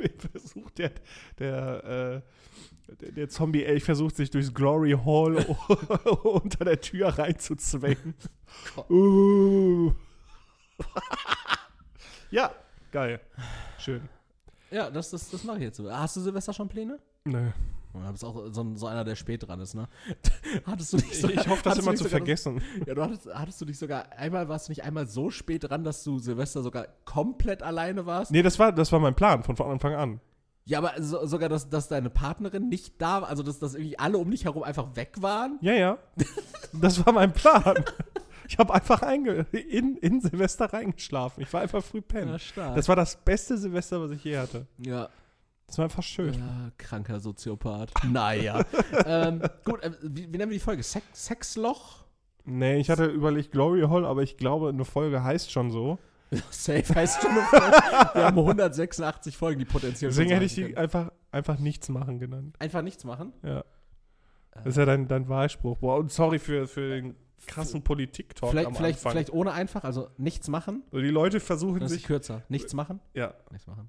[0.32, 0.92] versucht der,
[1.38, 2.20] der, äh,
[3.00, 5.36] der, der Zombie-Elch versucht sich durchs Glory Hall
[6.22, 8.14] unter der Tür reinzuzwängen.
[8.90, 9.92] uh.
[12.30, 12.52] ja,
[12.90, 13.20] geil.
[13.78, 14.08] Schön.
[14.70, 15.90] Ja, das, das, das mache ich jetzt so.
[15.90, 16.98] Hast du Silvester schon Pläne?
[17.24, 17.50] Nö.
[17.92, 19.86] Du bist auch so, so einer, der spät dran ist, ne?
[20.66, 22.62] hattest du nicht so, Ich hoffe, das immer zu vergessen.
[22.78, 25.68] Das, ja, du hattest, hattest du nicht sogar einmal, warst du nicht einmal so spät
[25.68, 28.30] dran, dass du Silvester sogar komplett alleine warst?
[28.30, 30.20] Nee, das war, das war mein Plan von Anfang an.
[30.64, 33.98] Ja, aber so, sogar, dass, dass deine Partnerin nicht da war, also dass, dass irgendwie
[33.98, 35.58] alle um dich herum einfach weg waren?
[35.60, 35.98] Ja, ja.
[36.72, 37.84] Das war mein Plan.
[38.48, 41.42] Ich habe einfach in, in Silvester reingeschlafen.
[41.42, 42.38] Ich war einfach früh pennen.
[42.38, 42.76] stark.
[42.76, 44.66] Das war das beste Silvester, was ich je hatte.
[44.78, 45.08] ja.
[45.66, 46.34] Das war einfach schön.
[46.34, 47.92] Ja, kranker Soziopath.
[48.04, 48.62] Naja.
[49.06, 50.82] ähm, gut, äh, wie, wie nennen wir die Folge?
[50.82, 52.04] Sex, Sexloch?
[52.44, 55.98] Nee, ich hatte überlegt Glory Hall, aber ich glaube, eine Folge heißt schon so.
[56.50, 57.30] Safe heißt schon.
[57.34, 62.56] Wir haben 186 Folgen, die potenziell Deswegen hätte ich die einfach, einfach nichts machen genannt.
[62.58, 63.32] Einfach nichts machen.
[63.42, 63.64] Ja.
[64.54, 65.78] Das ist ja dein, dein Wahlspruch.
[65.78, 69.12] Boah, und sorry für, für den krassen Politik-Talk Vielleicht, am vielleicht, Anfang.
[69.12, 70.82] vielleicht ohne einfach, also nichts machen.
[70.92, 72.42] So, die Leute versuchen Das ist sich, kürzer.
[72.48, 73.00] Nichts machen.
[73.14, 73.88] ja, Nichts machen.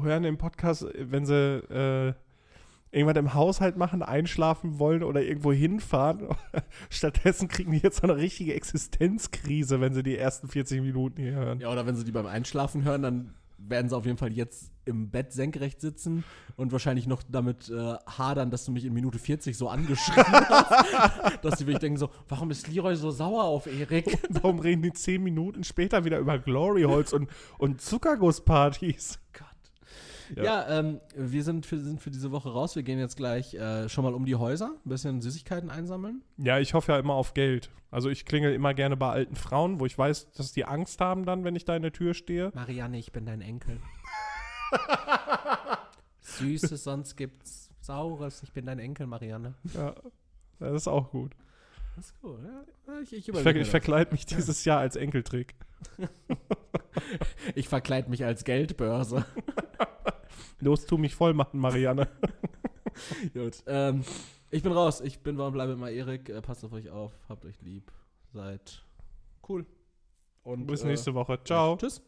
[0.00, 2.14] hören den Podcast, wenn sie äh,
[2.94, 6.28] irgendwas im Haushalt machen, einschlafen wollen oder irgendwo hinfahren.
[6.90, 11.32] Stattdessen kriegen die jetzt so eine richtige Existenzkrise, wenn sie die ersten 40 Minuten hier
[11.32, 11.60] hören.
[11.60, 14.70] Ja, oder wenn sie die beim Einschlafen hören, dann werden sie auf jeden Fall jetzt
[14.84, 16.24] im Bett senkrecht sitzen
[16.56, 21.44] und wahrscheinlich noch damit äh, hadern, dass du mich in Minute 40 so angeschrien hast,
[21.44, 24.18] dass sie wirklich denken so, warum ist Leroy so sauer auf Erik?
[24.28, 29.18] Warum reden die 10 Minuten später wieder über Glory Holes und, und Zuckergusspartys?
[29.32, 29.53] Gott.
[30.36, 30.42] Ja.
[30.44, 32.76] Ja, ähm, wir sind für, sind für diese Woche raus.
[32.76, 36.22] Wir gehen jetzt gleich äh, schon mal um die Häuser, ein bisschen Süßigkeiten einsammeln.
[36.36, 37.70] Ja, ich hoffe ja immer auf Geld.
[37.90, 41.24] Also ich klingel immer gerne bei alten Frauen, wo ich weiß, dass die Angst haben
[41.24, 42.50] dann, wenn ich da in der Tür stehe.
[42.54, 43.78] Marianne, ich bin dein Enkel.
[46.20, 48.42] Süßes, sonst gibt's Saures.
[48.42, 49.54] Ich bin dein Enkel, Marianne.
[49.74, 49.94] Ja,
[50.58, 51.36] das ist auch gut.
[51.96, 53.00] Das ist cool, ja.
[53.02, 55.54] Ich, ich, Ich, ver ich verkleide mich dieses Jahr als Enkeltrick.
[57.54, 59.24] ich verkleide mich als Geldbörse.
[60.60, 62.08] Los, tu mich voll machen, Marianne.
[63.34, 63.62] Gut.
[63.66, 64.04] Ähm,
[64.50, 65.00] ich bin raus.
[65.00, 66.28] Ich bin warum bleibe immer Erik.
[66.28, 67.12] Äh, passt auf euch auf.
[67.28, 67.90] Habt euch lieb.
[68.32, 68.84] Seid
[69.48, 69.66] cool.
[70.42, 71.38] Und Bis äh, nächste Woche.
[71.44, 71.76] Ciao.
[71.76, 72.02] Tschüss.